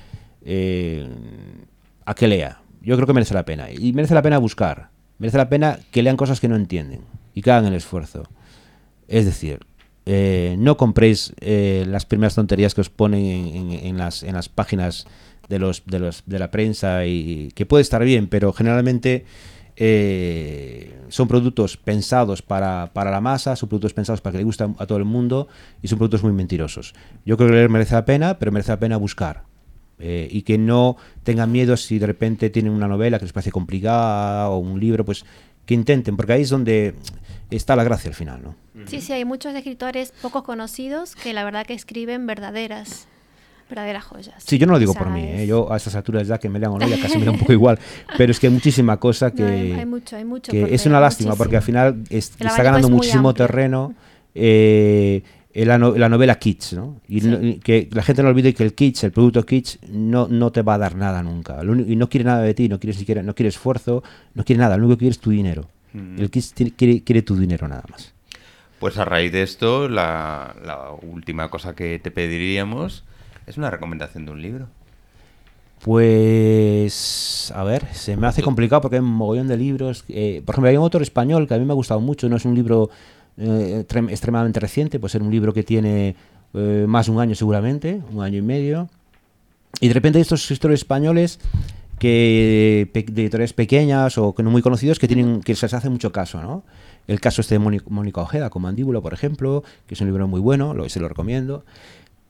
eh, 0.44 1.08
a 2.04 2.14
que 2.14 2.28
lea. 2.28 2.60
Yo 2.80 2.96
creo 2.96 3.06
que 3.06 3.12
merece 3.12 3.34
la 3.34 3.44
pena 3.44 3.70
y 3.70 3.92
merece 3.92 4.14
la 4.14 4.22
pena 4.22 4.38
buscar, 4.38 4.90
merece 5.18 5.36
la 5.36 5.48
pena 5.48 5.78
que 5.90 6.02
lean 6.02 6.16
cosas 6.16 6.40
que 6.40 6.48
no 6.48 6.56
entienden 6.56 7.02
y 7.34 7.42
que 7.42 7.50
hagan 7.50 7.66
el 7.66 7.74
esfuerzo. 7.74 8.24
Es 9.08 9.24
decir, 9.24 9.60
eh, 10.10 10.56
no 10.58 10.78
compréis 10.78 11.34
eh, 11.40 11.84
las 11.86 12.06
primeras 12.06 12.34
tonterías 12.34 12.74
que 12.74 12.80
os 12.80 12.88
ponen 12.88 13.20
en, 13.84 13.98
las, 13.98 14.22
en 14.22 14.34
las 14.34 14.48
páginas 14.48 15.06
de, 15.50 15.58
los, 15.58 15.82
de, 15.84 15.98
los, 15.98 16.22
de 16.24 16.38
la 16.38 16.50
prensa 16.50 17.04
y 17.04 17.50
que 17.54 17.66
puede 17.66 17.82
estar 17.82 18.02
bien, 18.02 18.26
pero 18.26 18.54
generalmente 18.54 19.26
eh, 19.76 20.98
son 21.08 21.28
productos 21.28 21.76
pensados 21.76 22.40
para, 22.40 22.90
para, 22.94 23.10
la 23.10 23.20
masa, 23.20 23.54
son 23.54 23.68
productos 23.68 23.92
pensados 23.92 24.22
para 24.22 24.32
que 24.32 24.38
le 24.38 24.44
guste 24.44 24.64
a 24.64 24.86
todo 24.86 24.96
el 24.96 25.04
mundo 25.04 25.46
y 25.82 25.88
son 25.88 25.98
productos 25.98 26.22
muy 26.22 26.32
mentirosos. 26.32 26.94
Yo 27.26 27.36
creo 27.36 27.50
que 27.50 27.56
leer 27.56 27.68
merece 27.68 27.94
la 27.94 28.06
pena, 28.06 28.38
pero 28.38 28.50
merece 28.50 28.72
la 28.72 28.80
pena 28.80 28.96
buscar. 28.96 29.44
eh, 29.98 30.28
y 30.30 30.42
que 30.42 30.58
no 30.58 30.96
tengan 31.22 31.50
miedo 31.50 31.76
si 31.76 31.98
de 31.98 32.06
repente 32.06 32.50
tienen 32.50 32.72
una 32.72 32.88
novela 32.88 33.18
que 33.18 33.24
les 33.24 33.32
parece 33.32 33.50
complicada 33.50 34.48
o 34.48 34.58
un 34.58 34.78
libro, 34.80 35.04
pues 35.04 35.24
que 35.68 35.74
intenten, 35.74 36.16
porque 36.16 36.32
ahí 36.32 36.40
es 36.42 36.48
donde 36.48 36.94
está 37.50 37.76
la 37.76 37.84
gracia 37.84 38.08
al 38.08 38.14
final, 38.14 38.40
¿no? 38.42 38.54
Sí, 38.86 39.02
sí, 39.02 39.12
hay 39.12 39.26
muchos 39.26 39.54
escritores 39.54 40.12
pocos 40.22 40.42
conocidos 40.42 41.14
que 41.14 41.34
la 41.34 41.44
verdad 41.44 41.66
que 41.66 41.74
escriben 41.74 42.26
verdaderas 42.26 43.06
verdaderas 43.68 44.02
joyas. 44.04 44.42
Sí, 44.46 44.56
yo 44.56 44.66
no 44.66 44.72
lo 44.72 44.78
digo 44.78 44.94
por 44.94 45.10
mí, 45.10 45.20
¿eh? 45.22 45.46
yo 45.46 45.70
a 45.70 45.76
estas 45.76 45.94
alturas 45.94 46.26
ya 46.26 46.38
que 46.38 46.48
me 46.48 46.58
lean 46.58 46.72
o 46.72 46.78
no, 46.78 46.88
ya 46.88 46.98
casi 46.98 47.18
me 47.18 47.26
da 47.26 47.32
un 47.32 47.38
poco 47.38 47.52
igual, 47.60 47.78
pero 48.16 48.32
es 48.32 48.40
que 48.40 48.46
hay 48.46 48.52
muchísima 48.54 48.96
cosa 48.96 49.30
que, 49.30 49.42
No, 49.42 49.48
hay, 49.48 49.72
hay 49.72 49.84
mucho, 49.84 50.16
hay 50.16 50.24
mucho. 50.24 50.50
que 50.52 50.74
es 50.74 50.86
una 50.86 51.00
lástima 51.00 51.32
muchísimo. 51.32 51.36
porque 51.36 51.56
al 51.58 51.62
final 51.62 52.02
es- 52.08 52.30
está 52.40 52.62
ganando 52.62 52.88
es 52.88 52.94
muchísimo 52.94 53.34
terreno 53.34 53.92
eh, 54.34 55.22
la, 55.66 55.78
no- 55.78 55.96
la 55.96 56.08
novela 56.08 56.38
kitsch, 56.38 56.74
¿no? 56.74 57.00
Y, 57.08 57.20
Sí. 57.20 57.28
no- 57.28 57.38
que 57.62 57.88
la 57.92 58.02
gente 58.02 58.22
no 58.22 58.28
olvide 58.28 58.52
que 58.54 58.62
el 58.64 58.74
kitsch, 58.74 59.04
el 59.04 59.12
producto 59.12 59.44
kitsch, 59.44 59.78
no, 59.90 60.28
no 60.28 60.52
te 60.52 60.62
va 60.62 60.74
a 60.74 60.78
dar 60.78 60.94
nada 60.96 61.22
nunca. 61.22 61.62
Lo 61.62 61.72
único- 61.72 61.90
y 61.90 61.96
no 61.96 62.08
quiere 62.08 62.24
nada 62.24 62.42
de 62.42 62.54
ti, 62.54 62.68
no 62.68 62.78
quiere 62.78 62.96
siquiera, 62.96 63.22
no 63.22 63.34
quiere 63.34 63.48
esfuerzo, 63.48 64.02
no 64.34 64.44
quiere 64.44 64.60
nada, 64.60 64.76
lo 64.76 64.84
único 64.84 64.96
que 64.98 65.04
quiere 65.04 65.12
es 65.12 65.20
tu 65.20 65.30
dinero. 65.30 65.66
Mm. 65.92 66.20
El 66.20 66.30
kitsch 66.30 66.52
tiene- 66.54 66.72
quiere, 66.76 67.02
quiere 67.02 67.22
tu 67.22 67.34
dinero 67.36 67.66
nada 67.68 67.84
más. 67.90 68.12
Pues 68.78 68.96
a 68.98 69.04
raíz 69.04 69.32
de 69.32 69.42
esto, 69.42 69.88
la, 69.88 70.54
la 70.64 70.90
última 71.02 71.48
cosa 71.50 71.74
que 71.74 71.98
te 71.98 72.10
pediríamos 72.10 73.04
es 73.46 73.56
una 73.56 73.70
recomendación 73.70 74.24
de 74.26 74.30
un 74.32 74.40
libro. 74.42 74.68
Pues, 75.80 77.52
a 77.54 77.64
ver, 77.64 77.86
se 77.92 78.16
me 78.16 78.26
hace 78.26 78.42
complicado 78.42 78.80
porque 78.82 78.96
hay 78.96 79.02
un 79.02 79.08
mogollón 79.10 79.48
de 79.48 79.56
libros. 79.56 80.04
eh, 80.08 80.42
por 80.44 80.54
ejemplo, 80.54 80.70
hay 80.70 80.76
un 80.76 80.82
autor 80.82 81.02
español 81.02 81.46
que 81.48 81.54
a 81.54 81.58
mí 81.58 81.64
me 81.64 81.72
ha 81.72 81.74
gustado 81.74 82.00
mucho, 82.00 82.28
no 82.28 82.36
es 82.36 82.44
un 82.44 82.54
libro 82.54 82.90
eh, 83.38 83.84
trem- 83.88 84.10
extremadamente 84.10 84.60
reciente, 84.60 84.98
puede 84.98 85.12
ser 85.12 85.22
un 85.22 85.30
libro 85.30 85.52
que 85.54 85.62
tiene 85.62 86.16
eh, 86.54 86.84
más 86.88 87.06
de 87.06 87.12
un 87.12 87.20
año 87.20 87.34
seguramente, 87.34 88.02
un 88.12 88.22
año 88.22 88.38
y 88.38 88.42
medio. 88.42 88.88
Y 89.80 89.88
de 89.88 89.94
repente 89.94 90.20
estos 90.20 90.42
escritores 90.42 90.80
españoles 90.80 91.38
que 91.98 92.88
de 92.92 93.22
editoriales 93.22 93.52
pequeñas 93.52 94.18
o 94.18 94.34
que 94.34 94.42
no 94.42 94.50
muy 94.50 94.62
conocidos 94.62 94.98
que 94.98 95.08
tienen 95.08 95.40
que 95.40 95.54
se 95.56 95.66
les 95.66 95.74
hace 95.74 95.90
mucho 95.90 96.12
caso, 96.12 96.40
¿no? 96.40 96.62
El 97.06 97.20
caso 97.20 97.40
este 97.40 97.54
de 97.56 97.60
Móni- 97.60 97.82
Mónica 97.88 98.20
Ojeda 98.20 98.50
con 98.50 98.62
Mandíbula, 98.62 99.00
por 99.00 99.14
ejemplo, 99.14 99.64
que 99.86 99.94
es 99.94 100.00
un 100.00 100.06
libro 100.08 100.28
muy 100.28 100.40
bueno, 100.40 100.74
lo, 100.74 100.88
se 100.88 101.00
lo 101.00 101.08
recomiendo. 101.08 101.64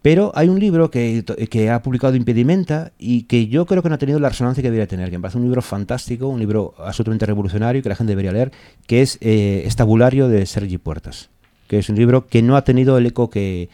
Pero 0.01 0.31
hay 0.35 0.49
un 0.49 0.61
libro 0.61 0.91
que, 0.91 1.25
que 1.51 1.71
ha 1.71 1.83
publicado 1.83 2.15
Impedimenta 2.15 2.93
y 2.99 3.23
que 3.25 3.49
yo 3.49 3.67
creo 3.67 3.83
que 3.83 3.89
no 3.89 3.97
ha 3.97 3.99
tenido 3.99 4.21
la 4.21 4.29
resonancia 4.29 4.63
que 4.63 4.69
debería 4.71 4.87
tener, 4.87 5.11
que 5.11 5.19
me 5.19 5.23
parece 5.23 5.39
un 5.39 5.45
libro 5.45 5.61
fantástico, 5.61 6.29
un 6.29 6.39
libro 6.39 6.75
absolutamente 6.79 7.27
revolucionario 7.27 7.83
que 7.83 7.89
la 7.89 7.97
gente 7.97 8.13
debería 8.13 8.31
leer, 8.33 8.53
que 8.87 9.03
es 9.03 9.19
eh, 9.21 9.63
Estabulario 9.67 10.29
de 10.29 10.47
Sergi 10.47 10.79
Puertas, 10.79 11.31
que 11.67 11.79
es 11.81 11.89
un 11.89 11.97
libro 11.97 12.27
que 12.29 12.43
no 12.43 12.57
ha 12.57 12.63
tenido 12.63 12.97
el 12.97 13.07
eco 13.07 13.29
que, 13.29 13.69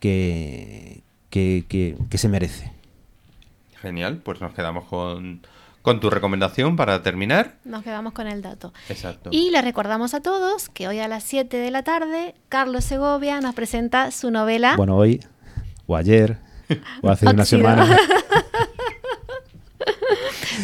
que, 0.00 1.00
que, 1.30 1.64
que- 1.68 1.96
que 2.10 2.18
se 2.18 2.28
merece. 2.28 2.72
Genial, 3.80 4.16
pues 4.24 4.40
nos 4.40 4.52
quedamos 4.54 4.84
con, 4.84 5.40
con 5.82 6.00
tu 6.00 6.10
recomendación 6.10 6.74
para 6.74 7.02
terminar. 7.02 7.54
Nos 7.64 7.84
quedamos 7.84 8.12
con 8.12 8.26
el 8.26 8.42
dato. 8.42 8.72
Exacto. 8.88 9.30
Y 9.32 9.50
les 9.50 9.62
recordamos 9.62 10.14
a 10.14 10.20
todos 10.20 10.68
que 10.68 10.88
hoy 10.88 10.98
a 10.98 11.06
las 11.06 11.22
7 11.22 11.56
de 11.56 11.70
la 11.70 11.84
tarde, 11.84 12.34
Carlos 12.48 12.84
Segovia 12.84 13.40
nos 13.40 13.54
presenta 13.54 14.10
su 14.10 14.32
novela. 14.32 14.74
Bueno, 14.76 14.96
hoy, 14.96 15.20
o 15.88 15.96
ayer, 15.96 16.36
o 17.02 17.10
hace 17.10 17.26
una 17.26 17.44
semana. 17.44 17.98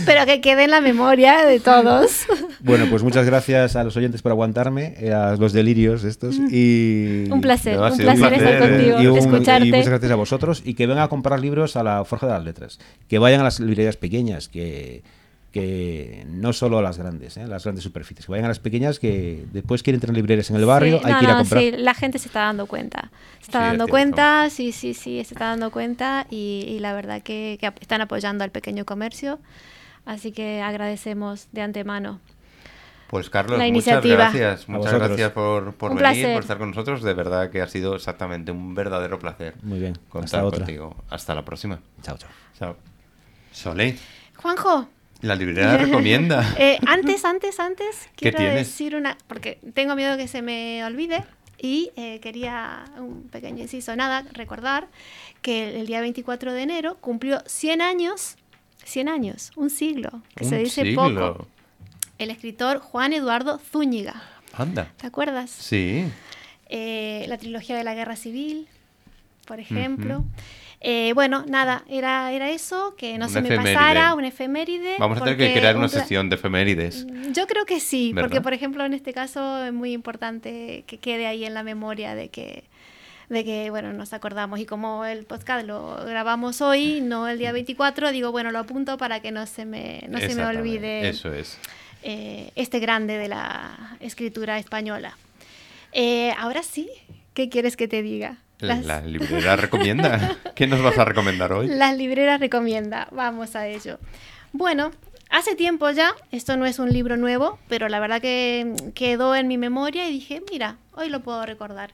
Pero 0.06 0.26
que 0.26 0.40
quede 0.40 0.64
en 0.64 0.70
la 0.70 0.80
memoria 0.80 1.46
de 1.46 1.60
todos. 1.60 2.26
Bueno, 2.60 2.86
pues 2.90 3.02
muchas 3.02 3.24
gracias 3.24 3.74
a 3.76 3.84
los 3.84 3.96
oyentes 3.96 4.20
por 4.22 4.32
aguantarme, 4.32 4.94
eh, 4.98 5.12
a 5.12 5.36
los 5.36 5.52
delirios 5.52 6.04
estos. 6.04 6.36
Y, 6.50 7.24
Un 7.30 7.40
placer, 7.40 7.78
un 7.78 7.96
placer 7.96 8.32
estar 8.34 8.58
contigo, 8.58 9.00
y, 9.02 9.06
un- 9.06 9.18
escucharte. 9.18 9.66
y 9.68 9.70
muchas 9.72 9.88
gracias 9.88 10.10
a 10.12 10.16
vosotros 10.16 10.62
y 10.64 10.74
que 10.74 10.86
vengan 10.86 11.04
a 11.04 11.08
comprar 11.08 11.40
libros 11.40 11.76
a 11.76 11.82
la 11.82 12.04
Forja 12.04 12.26
de 12.26 12.32
las 12.34 12.44
Letras. 12.44 12.78
Que 13.08 13.18
vayan 13.18 13.40
a 13.40 13.44
las 13.44 13.60
librerías 13.60 13.96
pequeñas, 13.96 14.48
que, 14.48 15.02
que 15.54 16.26
no 16.28 16.52
solo 16.52 16.78
a 16.78 16.82
las 16.82 16.98
grandes, 16.98 17.36
¿eh? 17.36 17.46
las 17.46 17.62
grandes 17.62 17.84
superficies. 17.84 18.26
Que 18.26 18.32
vayan 18.32 18.46
a 18.46 18.48
las 18.48 18.58
pequeñas 18.58 18.98
que 18.98 19.46
después 19.52 19.84
quieren 19.84 20.00
tener 20.00 20.16
librerías 20.16 20.50
en 20.50 20.56
el 20.56 20.66
barrio, 20.66 20.98
Sí, 20.98 21.04
hay 21.06 21.12
no, 21.12 21.18
que 21.20 21.24
ir 21.24 21.30
a 21.30 21.34
no, 21.34 21.38
comprar. 21.38 21.62
sí, 21.62 21.70
la 21.78 21.94
gente 21.94 22.18
se 22.18 22.26
está 22.26 22.40
dando 22.40 22.66
cuenta. 22.66 23.12
Se 23.38 23.44
está 23.44 23.60
Sí, 23.60 23.64
dando 23.68 23.86
cuenta, 23.86 24.50
sí, 24.50 24.72
sí, 24.72 24.94
sí, 24.94 25.22
se 25.24 25.34
está 25.34 25.46
dando 25.50 25.70
cuenta 25.70 26.26
y, 26.28 26.64
y 26.68 26.80
la 26.80 26.92
verdad 26.92 27.22
que, 27.22 27.56
que 27.60 27.72
están 27.80 28.00
apoyando 28.00 28.42
al 28.42 28.50
pequeño 28.50 28.84
comercio. 28.84 29.38
Así 30.04 30.32
que 30.32 30.60
agradecemos 30.60 31.46
de 31.52 31.62
antemano. 31.62 32.18
Pues 33.08 33.30
Carlos, 33.30 33.56
La 33.58 33.64
muchas 33.66 33.74
iniciativa. 33.76 34.16
gracias. 34.16 34.68
A 34.68 34.72
Muchas 34.72 34.94
gracias 34.94 35.30
por, 35.30 35.74
por 35.76 35.90
venir, 35.90 36.00
placer. 36.02 36.32
por 36.34 36.42
estar 36.42 36.58
con 36.58 36.70
nosotros. 36.70 37.02
De 37.04 37.14
verdad 37.14 37.48
que 37.50 37.62
ha 37.62 37.68
sido 37.68 37.94
exactamente 37.94 38.50
un 38.50 38.74
verdadero 38.74 39.20
placer 39.20 39.54
Muy 39.62 39.78
bien, 39.78 39.96
contar 40.08 40.24
hasta 40.40 40.44
otra. 40.44 40.58
contigo. 40.64 40.96
Hasta 41.10 41.34
la 41.36 41.44
próxima. 41.44 41.78
Chao, 42.02 42.16
chao. 42.18 42.30
Chao. 42.58 42.76
Soleil, 43.52 43.96
Juanjo, 44.36 44.88
la 45.20 45.34
librería 45.34 45.76
recomienda. 45.76 46.54
eh, 46.58 46.78
antes, 46.86 47.24
antes, 47.24 47.60
antes, 47.60 48.08
¿Qué 48.16 48.32
quiero 48.32 48.54
decir 48.54 48.96
una, 48.96 49.16
porque 49.26 49.58
tengo 49.74 49.96
miedo 49.96 50.16
que 50.16 50.28
se 50.28 50.42
me 50.42 50.84
olvide 50.84 51.24
y 51.58 51.92
eh, 51.96 52.20
quería 52.20 52.84
un 52.98 53.28
pequeño 53.28 53.62
inciso, 53.62 53.96
nada, 53.96 54.24
recordar 54.32 54.88
que 55.40 55.68
el, 55.68 55.76
el 55.76 55.86
día 55.86 56.00
24 56.00 56.52
de 56.52 56.62
enero 56.62 56.96
cumplió 57.00 57.42
100 57.46 57.80
años, 57.80 58.36
100 58.84 59.08
años, 59.08 59.52
un 59.56 59.70
siglo, 59.70 60.22
que 60.34 60.44
se 60.44 60.56
Un 60.56 60.64
dice 60.64 60.82
siglo. 60.82 61.34
poco, 61.34 61.48
el 62.18 62.30
escritor 62.30 62.78
Juan 62.78 63.12
Eduardo 63.12 63.58
Zúñiga. 63.58 64.22
Anda. 64.52 64.92
¿Te 64.98 65.06
acuerdas? 65.06 65.50
Sí. 65.50 66.04
Eh, 66.68 67.24
la 67.28 67.38
trilogía 67.38 67.76
de 67.76 67.84
la 67.84 67.94
Guerra 67.94 68.16
Civil, 68.16 68.68
por 69.46 69.60
ejemplo. 69.60 70.24
Eh, 70.86 71.12
bueno, 71.14 71.44
nada, 71.48 71.82
era, 71.88 72.30
era 72.32 72.50
eso, 72.50 72.94
que 72.98 73.12
no 73.16 73.24
Una 73.24 73.28
se 73.28 73.40
me 73.40 73.48
efeméride. 73.48 73.74
pasara, 73.74 74.14
una 74.14 74.28
efeméride. 74.28 74.96
Vamos 74.98 75.16
a 75.16 75.24
tener 75.24 75.38
que 75.38 75.52
crear 75.58 75.76
una 75.78 75.88
sección 75.88 76.28
de 76.28 76.36
efemérides. 76.36 77.06
Yo 77.32 77.46
creo 77.46 77.64
que 77.64 77.80
sí, 77.80 78.12
¿Verdad? 78.12 78.28
porque 78.28 78.42
por 78.42 78.52
ejemplo 78.52 78.84
en 78.84 78.92
este 78.92 79.14
caso 79.14 79.64
es 79.64 79.72
muy 79.72 79.92
importante 79.94 80.84
que 80.86 80.98
quede 80.98 81.26
ahí 81.26 81.44
en 81.46 81.54
la 81.54 81.62
memoria 81.62 82.14
de 82.14 82.28
que 82.28 82.64
de 83.30 83.42
que 83.46 83.70
bueno 83.70 83.94
nos 83.94 84.12
acordamos 84.12 84.60
y 84.60 84.66
como 84.66 85.06
el 85.06 85.24
podcast 85.24 85.66
lo 85.66 85.96
grabamos 86.04 86.60
hoy 86.60 87.00
no 87.00 87.26
el 87.28 87.38
día 87.38 87.52
24 87.52 88.12
digo 88.12 88.30
bueno 88.32 88.50
lo 88.50 88.58
apunto 88.58 88.98
para 88.98 89.20
que 89.20 89.32
no 89.32 89.46
se 89.46 89.64
me 89.64 90.04
no 90.10 90.18
se 90.20 90.34
me 90.34 90.44
olvide 90.44 91.08
Eso 91.08 91.32
es. 91.32 91.56
eh, 92.02 92.50
este 92.54 92.80
grande 92.80 93.16
de 93.16 93.28
la 93.28 93.96
escritura 94.00 94.58
española 94.58 95.16
Eh, 95.92 96.34
ahora 96.38 96.62
sí 96.62 96.90
qué 97.32 97.48
quieres 97.48 97.76
que 97.78 97.88
te 97.88 98.02
diga 98.02 98.36
Las- 98.68 98.84
la 98.84 99.00
librería 99.00 99.56
recomienda. 99.56 100.36
¿Qué 100.54 100.66
nos 100.66 100.82
vas 100.82 100.98
a 100.98 101.04
recomendar 101.04 101.52
hoy? 101.52 101.68
las 101.68 101.96
libreras 101.96 102.40
recomienda. 102.40 103.08
Vamos 103.12 103.56
a 103.56 103.66
ello. 103.66 103.98
Bueno, 104.52 104.90
hace 105.30 105.54
tiempo 105.56 105.90
ya, 105.90 106.14
esto 106.30 106.56
no 106.56 106.66
es 106.66 106.78
un 106.78 106.92
libro 106.92 107.16
nuevo, 107.16 107.58
pero 107.68 107.88
la 107.88 107.98
verdad 108.00 108.20
que 108.20 108.74
quedó 108.94 109.34
en 109.34 109.48
mi 109.48 109.58
memoria 109.58 110.08
y 110.08 110.12
dije, 110.12 110.42
mira, 110.50 110.76
hoy 110.92 111.08
lo 111.08 111.20
puedo 111.20 111.44
recordar. 111.44 111.92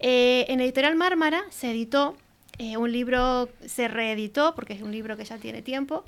Eh, 0.00 0.46
en 0.48 0.60
Editorial 0.60 0.94
Mármara 0.96 1.42
se 1.50 1.70
editó 1.70 2.16
eh, 2.58 2.76
un 2.76 2.90
libro, 2.92 3.48
se 3.66 3.88
reeditó, 3.88 4.54
porque 4.54 4.72
es 4.72 4.82
un 4.82 4.90
libro 4.92 5.16
que 5.16 5.24
ya 5.24 5.36
tiene 5.38 5.60
tiempo, 5.62 6.04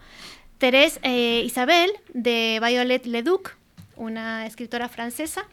Thérèse 0.58 0.98
eh, 1.02 1.42
Isabel, 1.44 1.90
de 2.12 2.61
Violet 2.64 3.06
Leduc, 3.06 3.56
una 3.96 4.46
escritora 4.46 4.88
francesa. 4.88 5.44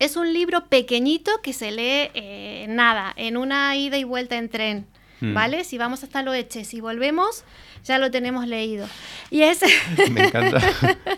Es 0.00 0.16
un 0.16 0.32
libro 0.32 0.66
pequeñito 0.66 1.30
que 1.42 1.52
se 1.52 1.70
lee 1.70 2.10
eh, 2.14 2.66
nada, 2.68 3.12
en 3.16 3.36
una 3.36 3.76
ida 3.76 3.96
y 3.98 4.04
vuelta 4.04 4.36
en 4.36 4.48
tren. 4.48 4.86
Hmm. 5.20 5.34
¿Vale? 5.34 5.64
Si 5.64 5.76
vamos 5.78 6.02
hasta 6.02 6.22
Loeches 6.22 6.72
y 6.74 6.80
volvemos, 6.80 7.44
ya 7.84 7.98
lo 7.98 8.10
tenemos 8.10 8.46
leído. 8.48 8.88
Y 9.30 9.42
es. 9.42 9.60
Me 10.10 10.24
encanta. 10.24 10.60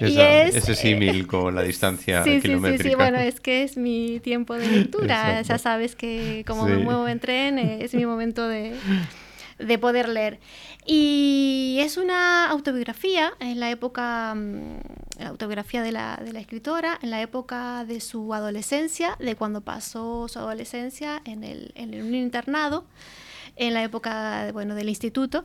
Y 0.00 0.04
Esa- 0.06 0.42
es- 0.44 0.54
ese 0.54 0.74
símil 0.74 1.26
con 1.26 1.54
la 1.54 1.60
distancia 1.62 2.24
sí, 2.24 2.30
sí, 2.30 2.36
sí, 2.40 2.48
kilométrica. 2.48 2.88
sí, 2.88 2.94
bueno, 2.96 3.18
es 3.18 3.38
que 3.40 3.62
es 3.62 3.76
mi 3.76 4.18
tiempo 4.20 4.54
de 4.54 4.66
lectura. 4.66 5.40
Exacto. 5.40 5.48
ya 5.48 5.58
sabes 5.58 5.94
que 5.94 6.42
como 6.46 6.64
Sí. 6.64 6.72
me 6.72 6.78
muevo 6.78 7.06
en 7.06 7.20
tren, 7.20 7.58
eh, 7.58 7.78
es 7.82 7.94
mi 7.94 8.06
momento 8.06 8.48
de, 8.48 8.74
de 9.60 9.78
poder 9.78 10.08
leer. 10.08 10.40
Y 10.86 11.78
es 11.80 11.96
una 11.96 12.48
autobiografía 12.48 13.32
en 13.40 13.60
la 13.60 13.70
época, 13.70 14.34
mm, 14.34 14.80
la 15.18 15.28
autobiografía 15.28 15.82
de 15.82 15.92
la, 15.92 16.20
de 16.22 16.32
la 16.32 16.40
escritora, 16.40 16.98
en 17.02 17.10
la 17.10 17.20
época 17.20 17.84
de 17.84 18.00
su 18.00 18.32
adolescencia, 18.34 19.16
de 19.18 19.36
cuando 19.36 19.60
pasó 19.60 20.28
su 20.28 20.38
adolescencia 20.38 21.20
en, 21.24 21.44
el, 21.44 21.72
en 21.74 22.02
un 22.02 22.14
internado, 22.14 22.84
en 23.56 23.74
la 23.74 23.82
época 23.82 24.50
bueno, 24.52 24.74
del 24.74 24.88
instituto. 24.88 25.44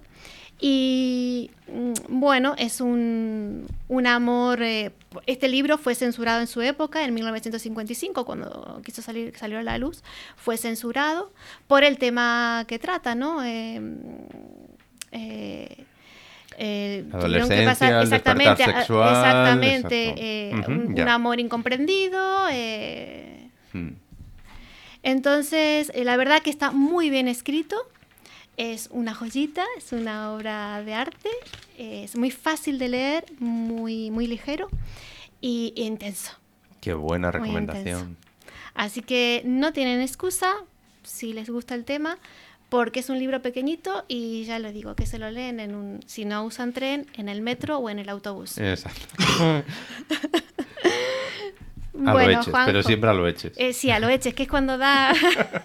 Y 0.60 1.52
mm, 1.68 1.94
bueno, 2.20 2.56
es 2.58 2.80
un, 2.82 3.68
un 3.88 4.08
amor. 4.08 4.62
eh, 4.64 4.92
este 5.26 5.48
libro 5.48 5.78
fue 5.78 5.96
censurado 5.96 6.40
en 6.42 6.48
su 6.48 6.62
época, 6.62 7.04
en 7.04 7.14
1955, 7.14 8.26
cuando 8.26 8.82
quiso 8.84 9.02
salir, 9.02 9.34
salió 9.38 9.60
a 9.60 9.64
la 9.64 9.78
luz. 9.78 10.04
Fue 10.38 10.58
censurado 10.58 11.32
por 11.68 11.84
el 11.84 11.98
tema 11.98 12.66
que 12.68 12.80
trata, 12.80 13.16
¿no? 13.16 13.44
Eh, 13.44 13.82
eh, 15.12 15.86
eh, 16.58 17.06
tuvieron 17.12 17.50
que 17.50 17.66
pasar- 17.66 18.04
exactamente, 18.04 18.64
sexual, 18.64 19.10
exactamente, 19.10 20.14
eh, 20.18 20.54
un, 20.68 21.08
amor 21.10 21.40
incomprendido. 21.40 22.48
eh, 22.52 23.50
Hmm. 23.74 23.90
entonces, 25.04 25.92
eh, 25.94 26.06
la 26.06 26.16
verdad 26.18 26.42
que 26.42 26.50
está 26.50 26.72
muy 26.72 27.10
bien 27.10 27.28
escrito. 27.28 27.76
Es 28.58 28.90
una 28.92 29.14
joyita, 29.14 29.64
es 29.78 29.92
una 29.92 30.34
obra 30.34 30.82
de 30.84 30.94
arte, 30.94 31.30
es 31.78 32.16
muy 32.16 32.32
fácil 32.32 32.80
de 32.80 32.90
leer, 32.90 33.26
muy, 33.40 34.12
muy 34.12 34.28
ligero 34.28 34.70
y 35.42 35.74
intenso. 35.76 36.32
Qué 36.82 36.94
buena 36.94 37.32
recomendación. 37.32 38.18
Así 38.74 39.02
que 39.02 39.42
no 39.46 39.74
tienen 39.74 40.02
excusa 40.02 40.54
si 41.04 41.34
les 41.34 41.50
gusta 41.50 41.76
el 41.76 41.86
tema, 41.86 42.18
porque 42.70 43.00
es 43.00 43.10
un 43.10 43.20
libro 43.20 43.42
pequeñito 43.42 44.06
y 44.08 44.44
ya 44.46 44.60
les 44.60 44.74
digo 44.74 44.96
que 44.96 45.06
se 45.06 45.20
lo 45.20 45.30
leen 45.32 45.60
en 45.60 45.76
un, 45.76 46.00
si 46.08 46.26
no 46.26 46.44
usan 46.44 46.74
tren, 46.74 47.08
en 47.16 47.30
el 47.30 47.42
metro 47.42 47.78
o 47.78 47.90
en 47.90 48.00
el 48.00 48.10
autobús. 48.10 48.58
Exacto. 48.58 49.06
A 52.06 52.14
lo 52.14 52.20
eches, 52.20 52.54
pero 52.66 52.84
siempre 52.84 53.10
a 53.10 53.14
lo 53.14 53.26
eches. 53.26 53.54
eh, 53.56 53.72
sí, 53.72 53.90
a 53.90 54.00
lo 54.00 54.10
eches, 54.10 54.34
que 54.34 54.44
es 54.44 54.50
cuando 54.50 54.78
da, 54.78 55.14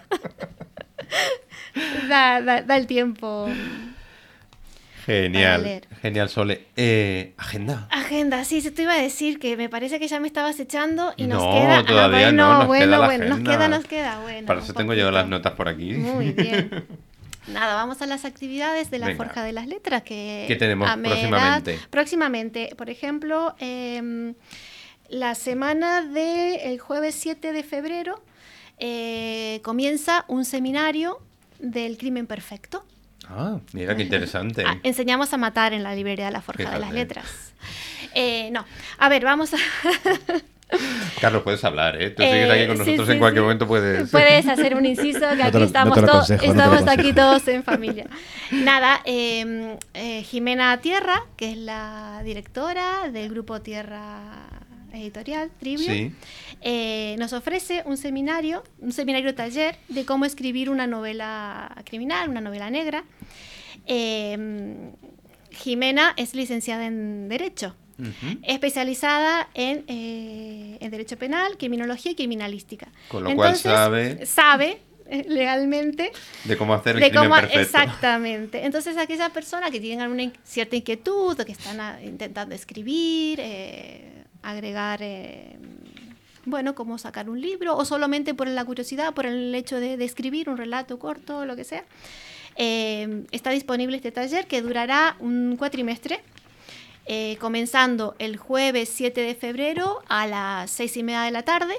da, 2.09 2.41
da- 2.41 2.61
da 2.61 2.77
el 2.77 2.87
tiempo. 2.87 3.47
Genial, 5.05 5.81
genial, 6.01 6.29
Sole. 6.29 6.67
Eh, 6.75 7.33
agenda. 7.37 7.87
Agenda, 7.89 8.45
sí, 8.45 8.61
se 8.61 8.69
te 8.69 8.83
iba 8.83 8.93
a 8.93 9.01
decir 9.01 9.39
que 9.39 9.57
me 9.57 9.67
parece 9.67 9.99
que 9.99 10.07
ya 10.07 10.19
me 10.19 10.27
estabas 10.27 10.59
echando 10.59 11.13
y 11.17 11.25
nos 11.25 11.43
No, 11.43 11.51
queda. 11.53 11.77
ah, 11.79 11.85
todavía 11.85 12.27
bueno, 12.27 12.47
no, 12.47 12.57
nos 12.59 12.67
bueno, 12.67 12.85
queda 12.85 12.97
la 12.99 13.05
bueno, 13.07 13.25
nos 13.25 13.39
queda, 13.39 13.67
nos 13.67 13.85
queda, 13.85 14.19
bueno. 14.19 14.45
Para 14.45 14.59
eso 14.61 14.73
tengo 14.73 14.93
yo 14.93 15.09
las 15.09 15.27
notas 15.27 15.53
por 15.53 15.67
aquí. 15.69 15.93
Muy 15.93 16.31
bien. 16.33 16.85
Nada, 17.47 17.73
vamos 17.73 17.99
a 18.03 18.05
las 18.05 18.25
actividades 18.25 18.91
de 18.91 18.99
la 18.99 19.07
Venga. 19.07 19.17
Forja 19.23 19.43
de 19.43 19.51
las 19.53 19.65
Letras 19.65 20.03
que 20.03 20.45
¿Qué 20.47 20.55
tenemos 20.55 20.87
próximamente? 20.87 21.79
Próximamente, 21.89 22.69
por 22.77 22.91
ejemplo, 22.91 23.55
em, 23.57 24.35
la 25.09 25.33
semana 25.33 26.03
del 26.03 26.77
jueves 26.79 27.15
7 27.15 27.51
de 27.53 27.63
febrero 27.63 28.23
eh, 28.77 29.59
comienza 29.63 30.25
un 30.27 30.45
seminario 30.45 31.19
del 31.61 31.97
crimen 31.97 32.27
perfecto. 32.27 32.85
Ah, 33.29 33.59
mira 33.73 33.95
qué 33.95 34.03
interesante. 34.03 34.63
Ah, 34.65 34.77
enseñamos 34.83 35.31
a 35.33 35.37
matar 35.37 35.73
en 35.73 35.83
la 35.83 35.95
librería 35.95 36.25
de 36.25 36.31
la 36.31 36.41
Forja 36.41 36.69
de 36.71 36.79
las. 36.79 36.91
Letras. 36.91 37.53
Eh, 38.13 38.49
no, 38.51 38.65
a 38.97 39.09
ver, 39.09 39.23
vamos 39.23 39.53
a... 39.53 39.57
Carlos, 41.19 41.43
puedes 41.43 41.63
hablar, 41.65 42.01
¿eh? 42.01 42.11
Tú 42.11 42.23
Eh, 42.23 42.31
sigues 42.31 42.49
aquí 42.49 42.67
con 42.67 42.77
nosotros 42.77 43.07
sí, 43.07 43.13
en 43.13 43.19
cualquier 43.19 43.41
sí. 43.41 43.43
momento, 43.43 43.67
puedes... 43.67 44.09
Puedes 44.11 44.47
hacer 44.47 44.75
un 44.75 44.85
inciso, 44.85 45.19
que 45.29 45.35
No 45.35 45.43
aquí 45.43 45.57
lo- 45.59 45.65
estamos, 45.65 45.95
todos, 45.99 46.29
no 46.29 46.37
lo 46.37 46.43
estamos 46.43 46.87
aquí 46.87 47.13
todos 47.13 47.47
en 47.49 47.63
familia. 47.71 48.07
Nada, 48.51 49.01
eh, 49.05 49.77
eh, 49.93 50.23
Jimena 50.23 50.79
Tierra, 50.79 51.23
que 51.35 51.51
es 51.51 51.57
la 51.57 52.21
directora 52.23 53.09
del 53.11 53.29
grupo 53.29 53.61
Tierra 53.61 54.21
Editorial, 54.93 55.51
Trivio, 55.59 55.85
Sí. 55.85 56.13
Eh, 56.61 57.15
nos 57.19 57.33
ofrece 57.33 57.83
un 57.85 57.97
seminario, 57.97 58.63
un 58.79 58.91
seminario 58.91 59.33
taller 59.35 59.75
de 59.87 60.05
cómo 60.05 60.25
escribir 60.25 60.69
una 60.69 60.87
novela 60.87 61.75
criminal, 61.85 62.29
una 62.29 62.41
novela 62.41 62.69
negra. 62.69 63.03
Eh, 63.85 64.91
Jimena 65.51 66.13
es 66.17 66.33
licenciada 66.33 66.85
en 66.85 67.27
Derecho 67.29 67.75
Ujú. 67.99 68.39
especializada 68.43 69.49
en, 69.53 69.83
eh, 69.87 70.77
en 70.79 70.91
derecho 70.91 71.17
penal, 71.17 71.57
criminología 71.57 72.13
y 72.13 72.15
criminalística. 72.15 72.87
Con 73.09 73.23
lo 73.25 73.35
cual 73.35 73.55
sabe- 73.57 74.25
sabe 74.25 74.79
eh, 75.07 75.25
legalmente 75.27 76.11
De 76.45 76.55
cómo 76.57 76.73
hacer 76.73 76.95
el 76.95 77.01
de 77.01 77.09
crimen 77.09 77.29
cómo 77.29 77.35
perfecto. 77.41 77.59
exactamente. 77.61 78.65
Entonces 78.65 78.97
aquella 78.97 79.29
persona 79.29 79.69
que 79.69 79.79
tiene 79.81 80.01
alguna 80.01 80.31
cierta 80.45 80.75
inquietud 80.77 81.37
o 81.39 81.45
que 81.45 81.51
están 81.51 81.79
ah, 81.81 81.99
intentando 82.01 82.55
escribir, 82.55 83.39
eh, 83.41 84.23
agregar 84.41 84.99
eh, 85.03 85.57
bueno, 86.45 86.75
cómo 86.75 86.97
sacar 86.97 87.29
un 87.29 87.39
libro 87.39 87.75
o 87.75 87.85
solamente 87.85 88.33
por 88.33 88.47
la 88.47 88.65
curiosidad, 88.65 89.13
por 89.13 89.25
el 89.25 89.53
hecho 89.55 89.79
de, 89.79 89.93
escribir 90.03 90.49
un 90.49 90.57
relato 90.57 90.99
corto, 90.99 91.45
lo 91.45 91.55
que 91.55 91.63
sea. 91.63 91.83
Eh, 92.55 93.25
está 93.31 93.51
disponible 93.51 93.95
este 93.95 94.11
taller 94.11 94.47
que 94.47 94.61
durará 94.61 95.15
un 95.19 95.55
cuatrimestre, 95.57 96.21
eh, 97.05 97.37
comenzando 97.39 98.15
el 98.19 98.37
jueves 98.37 98.89
7 98.89 99.21
de 99.21 99.35
febrero 99.35 100.01
a 100.07 100.27
las 100.27 100.71
seis 100.71 100.95
y 100.97 101.03
media 101.03 101.21
de 101.21 101.31
la 101.31 101.43
tarde. 101.43 101.73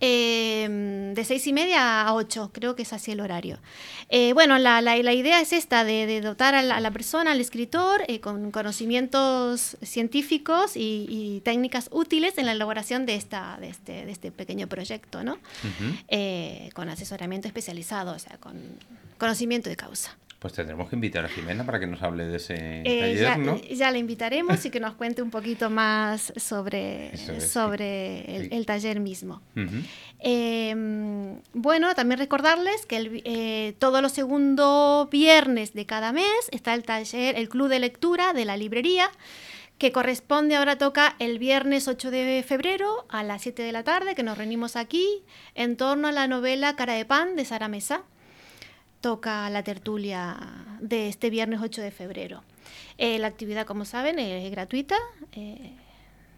Eh, 0.00 1.12
de 1.14 1.24
seis 1.24 1.46
y 1.46 1.52
media 1.52 2.02
a 2.02 2.14
8, 2.14 2.50
creo 2.52 2.74
que 2.74 2.82
es 2.82 2.92
así 2.92 3.12
el 3.12 3.20
horario. 3.20 3.58
Eh, 4.08 4.32
bueno, 4.32 4.58
la, 4.58 4.80
la- 4.80 4.96
la 4.96 5.12
idea 5.12 5.40
es 5.40 5.52
esta, 5.52 5.84
de, 5.84 6.06
de 6.06 6.20
dotar 6.20 6.54
a 6.54 6.62
la, 6.62 6.76
a 6.76 6.80
la 6.80 6.90
persona, 6.90 7.32
al 7.32 7.40
escritor, 7.40 8.02
eh, 8.08 8.20
con 8.20 8.50
conocimientos 8.50 9.76
científicos 9.82 10.76
y, 10.76 11.06
y 11.08 11.40
técnicas 11.40 11.88
útiles 11.92 12.36
en 12.38 12.46
la 12.46 12.52
elaboración 12.52 13.06
de, 13.06 13.14
esta, 13.16 13.58
de, 13.60 13.68
este, 13.68 14.04
de 14.06 14.12
este 14.12 14.32
pequeño 14.32 14.66
proyecto, 14.68 15.22
¿no? 15.22 15.38
Eh, 16.08 16.70
con 16.74 16.88
asesoramiento 16.88 17.46
especializado, 17.48 18.12
o 18.14 18.18
sea, 18.18 18.36
con 18.38 18.60
conocimiento 19.18 19.68
de 19.68 19.76
causa. 19.76 20.16
Pues 20.40 20.54
tendremos 20.54 20.88
que 20.88 20.96
invitar 20.96 21.22
a 21.24 21.28
Jimena 21.28 21.64
para 21.66 21.78
que 21.78 21.86
nos 21.86 22.02
hable 22.02 22.24
de 22.24 22.36
ese 22.38 22.54
Eh, 22.84 23.00
taller, 23.00 23.18
ya, 23.20 23.36
¿no? 23.36 23.60
ya 23.60 23.90
le 23.90 23.98
invitaremos 23.98 24.64
y 24.64 24.70
que 24.70 24.80
nos 24.80 24.94
cuente 24.94 25.20
un 25.20 25.30
poquito 25.30 25.68
más 25.68 26.32
sobre, 26.36 27.12
es, 27.14 27.50
sobre 27.52 28.24
sí. 28.26 28.32
el, 28.36 28.52
el 28.54 28.64
taller 28.66 29.00
mismo. 29.00 29.42
Eh, 30.18 30.74
bueno, 31.52 31.94
también 31.94 32.18
recordarles 32.18 32.86
que 32.86 32.96
el 32.96 33.22
eh, 33.24 33.74
todos 33.78 34.00
los 34.02 34.12
segundos 34.12 35.08
viernes 35.10 35.74
de 35.74 35.86
cada 35.86 36.12
mes 36.12 36.48
está 36.50 36.74
el 36.74 36.84
taller, 36.84 37.36
el 37.36 37.48
club 37.48 37.68
de 37.68 37.78
lectura 37.78 38.32
de 38.32 38.44
la 38.44 38.56
librería, 38.56 39.10
que 39.78 39.92
corresponde, 39.92 40.56
ahora 40.56 40.76
toca 40.76 41.16
el 41.18 41.38
viernes 41.38 41.88
8 41.88 42.10
de 42.10 42.44
febrero 42.46 43.06
a 43.08 43.22
las 43.22 43.42
7 43.42 43.62
de 43.62 43.72
la 43.72 43.82
tarde, 43.82 44.14
que 44.14 44.22
nos 44.22 44.36
reunimos 44.38 44.76
aquí 44.76 45.06
en 45.54 45.76
torno 45.76 46.08
a 46.08 46.12
la 46.12 46.26
novela 46.28 46.76
Cara 46.76 46.94
de 46.94 47.04
Pan 47.04 47.36
de 47.36 47.44
Sara 47.44 47.68
Mesa. 47.68 48.02
Toca 49.00 49.48
la 49.48 49.62
tertulia 49.62 50.36
de 50.80 51.08
este 51.08 51.30
viernes 51.30 51.60
8 51.62 51.80
de 51.80 51.90
febrero. 51.90 52.42
Eh, 52.98 53.18
la 53.18 53.28
actividad, 53.28 53.64
como 53.66 53.84
saben, 53.86 54.18
es 54.18 54.50
gratuita. 54.50 54.96
eh, 55.32 55.72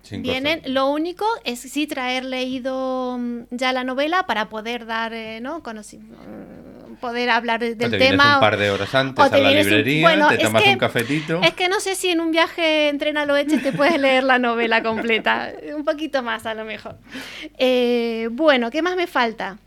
Sin 0.02 0.22
Vienen, 0.22 0.58
costo. 0.60 0.70
lo 0.72 0.86
único 0.90 1.24
es 1.44 1.60
sí 1.60 1.86
traer 1.86 2.24
leído 2.24 3.16
mm, 3.18 3.42
ya 3.50 3.72
la 3.72 3.82
novela 3.84 4.24
para 4.26 4.48
poder 4.48 4.84
dar, 4.86 5.12
eh, 5.12 5.40
¿no? 5.40 5.62
Conoci- 5.62 5.98
mm, 6.00 6.94
poder 7.00 7.30
hablar 7.30 7.60
de- 7.60 7.72
O 7.72 7.74
del 7.76 7.90
te 7.92 7.98
tema. 7.98 8.34
un 8.34 8.40
par 8.40 8.56
de 8.56 8.70
horas 8.70 8.92
antes 8.94 9.24
o 9.24 9.26
a 9.26 9.28
la 9.30 9.36
vienes 9.36 9.66
un- 9.66 9.70
librería, 9.72 10.02
bueno, 10.02 10.28
te 10.28 10.34
es 10.36 10.42
tomas 10.42 10.62
que- 10.62 10.70
un 10.70 10.78
cafetito. 10.78 11.40
Es 11.42 11.54
que 11.54 11.68
no 11.68 11.78
sé 11.80 11.94
si 11.96 12.10
en 12.10 12.20
un 12.20 12.30
viaje 12.32 12.88
en 12.88 12.98
tren 12.98 13.16
a 13.16 13.26
lo 13.26 13.36
eches 13.36 13.62
te 13.62 13.72
puedes 13.72 13.98
leer 14.00 14.22
la 14.24 14.38
novela 14.40 14.82
completa. 14.84 15.52
un 15.76 15.84
poquito 15.84 16.22
más 16.22 16.46
a 16.46 16.54
lo 16.54 16.64
mejor. 16.64 16.96
Eh, 17.58 18.28
bueno, 18.32 18.70
¿qué 18.70 18.82
más 18.82 18.94
me 18.96 19.06
falta? 19.08 19.58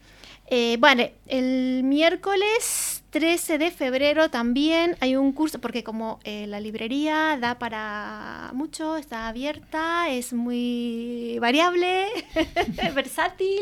Eh, 0.48 0.78
vale, 0.80 1.14
el 1.28 1.82
miércoles 1.84 3.04
13 3.10 3.58
de 3.58 3.72
febrero 3.72 4.30
también 4.30 4.96
hay 5.00 5.16
un 5.16 5.32
curso, 5.32 5.60
porque 5.60 5.84
como 5.84 6.20
eh, 6.24 6.46
la 6.48 6.60
librería 6.60 7.38
da 7.40 7.58
para 7.58 8.52
mucho, 8.54 8.98
está 8.98 9.28
abierta, 9.28 10.10
es 10.10 10.34
muy 10.34 11.38
variable, 11.40 12.08
versátil, 12.94 13.62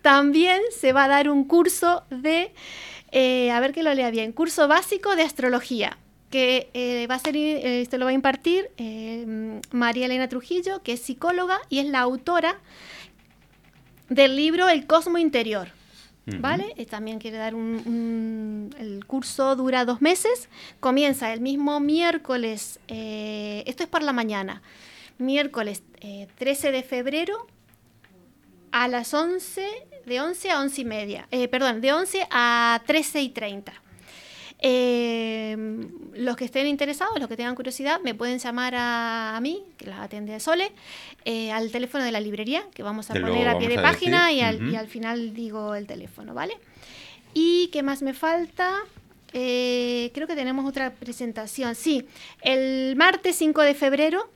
también 0.00 0.62
se 0.78 0.92
va 0.92 1.04
a 1.04 1.08
dar 1.08 1.28
un 1.28 1.44
curso 1.44 2.04
de, 2.08 2.52
eh, 3.12 3.50
a 3.50 3.60
ver 3.60 3.72
que 3.72 3.82
lo 3.82 3.92
lea 3.92 4.10
bien, 4.10 4.32
curso 4.32 4.68
básico 4.68 5.14
de 5.14 5.22
astrología 5.22 5.98
que 6.30 6.70
eh, 6.74 7.06
va 7.08 7.16
a 7.16 7.18
ser, 7.18 7.36
eh, 7.36 7.80
esto 7.80 7.98
lo 7.98 8.04
va 8.04 8.10
a 8.10 8.14
impartir 8.14 8.70
eh, 8.78 9.60
María 9.70 10.06
Elena 10.06 10.28
Trujillo, 10.28 10.82
que 10.82 10.92
es 10.92 11.00
psicóloga 11.00 11.58
y 11.68 11.78
es 11.78 11.86
la 11.86 12.00
autora 12.00 12.58
del 14.08 14.36
libro 14.36 14.68
El 14.68 14.86
Cosmo 14.86 15.18
Interior. 15.18 15.68
¿Vale? 16.40 16.74
Eh, 16.76 16.86
también 16.86 17.20
quiere 17.20 17.36
dar 17.36 17.54
un, 17.54 17.80
un- 17.86 18.74
El 18.80 19.06
curso 19.06 19.54
dura 19.54 19.84
dos 19.84 20.02
meses. 20.02 20.48
Comienza 20.80 21.32
el 21.32 21.40
mismo 21.40 21.78
miércoles. 21.78 22.80
eh, 22.88 23.62
esto 23.66 23.84
es 23.84 23.88
por 23.88 24.02
la 24.02 24.12
mañana. 24.12 24.60
Miércoles 25.18 25.82
eh, 26.00 26.26
13 26.36 26.72
de 26.72 26.82
febrero 26.82 27.46
a 28.72 28.88
las 28.88 29.14
11, 29.14 29.64
de 30.04 30.20
11 30.20 30.50
a 30.50 30.60
11 30.62 30.80
y 30.80 30.84
media. 30.84 31.28
Eh, 31.30 31.46
perdón, 31.46 31.80
de 31.80 31.92
11 31.92 32.26
a 32.30 32.82
13 32.86 33.22
y 33.22 33.28
30. 33.28 33.72
Eh, 34.58 35.56
los 36.14 36.34
que 36.36 36.46
estén 36.46 36.66
interesados, 36.66 37.18
los 37.20 37.28
que 37.28 37.36
tengan 37.36 37.54
curiosidad, 37.54 38.00
me 38.02 38.14
pueden 38.14 38.38
llamar 38.38 38.74
a, 38.74 39.36
a 39.36 39.40
mí, 39.40 39.62
que 39.76 39.86
la 39.86 40.02
atiende 40.02 40.40
Sole, 40.40 40.72
eh, 41.28 41.50
al 41.50 41.72
teléfono 41.72 42.04
de 42.04 42.12
la 42.12 42.20
librería, 42.20 42.62
que 42.72 42.84
vamos 42.84 43.10
a 43.10 43.14
poner 43.14 43.48
a 43.48 43.58
pie 43.58 43.66
de 43.66 43.80
página 43.80 44.30
y, 44.30 44.42
al, 44.42 44.62
Ujú. 44.62 44.66
y 44.72 44.76
al 44.76 44.86
final 44.86 45.34
digo 45.34 45.74
el 45.74 45.88
teléfono, 45.88 46.34
¿vale? 46.34 46.54
¿Y 47.34 47.66
qué 47.72 47.82
más 47.82 48.00
me 48.00 48.14
falta? 48.14 48.72
Eh, 49.32 50.12
creo 50.14 50.28
que 50.28 50.36
tenemos 50.36 50.64
otra 50.64 50.94
presentación. 50.94 51.74
Sí, 51.74 52.06
el 52.42 52.94
martes 52.94 53.34
5 53.34 53.60
de 53.62 53.74
febrero 53.74 54.30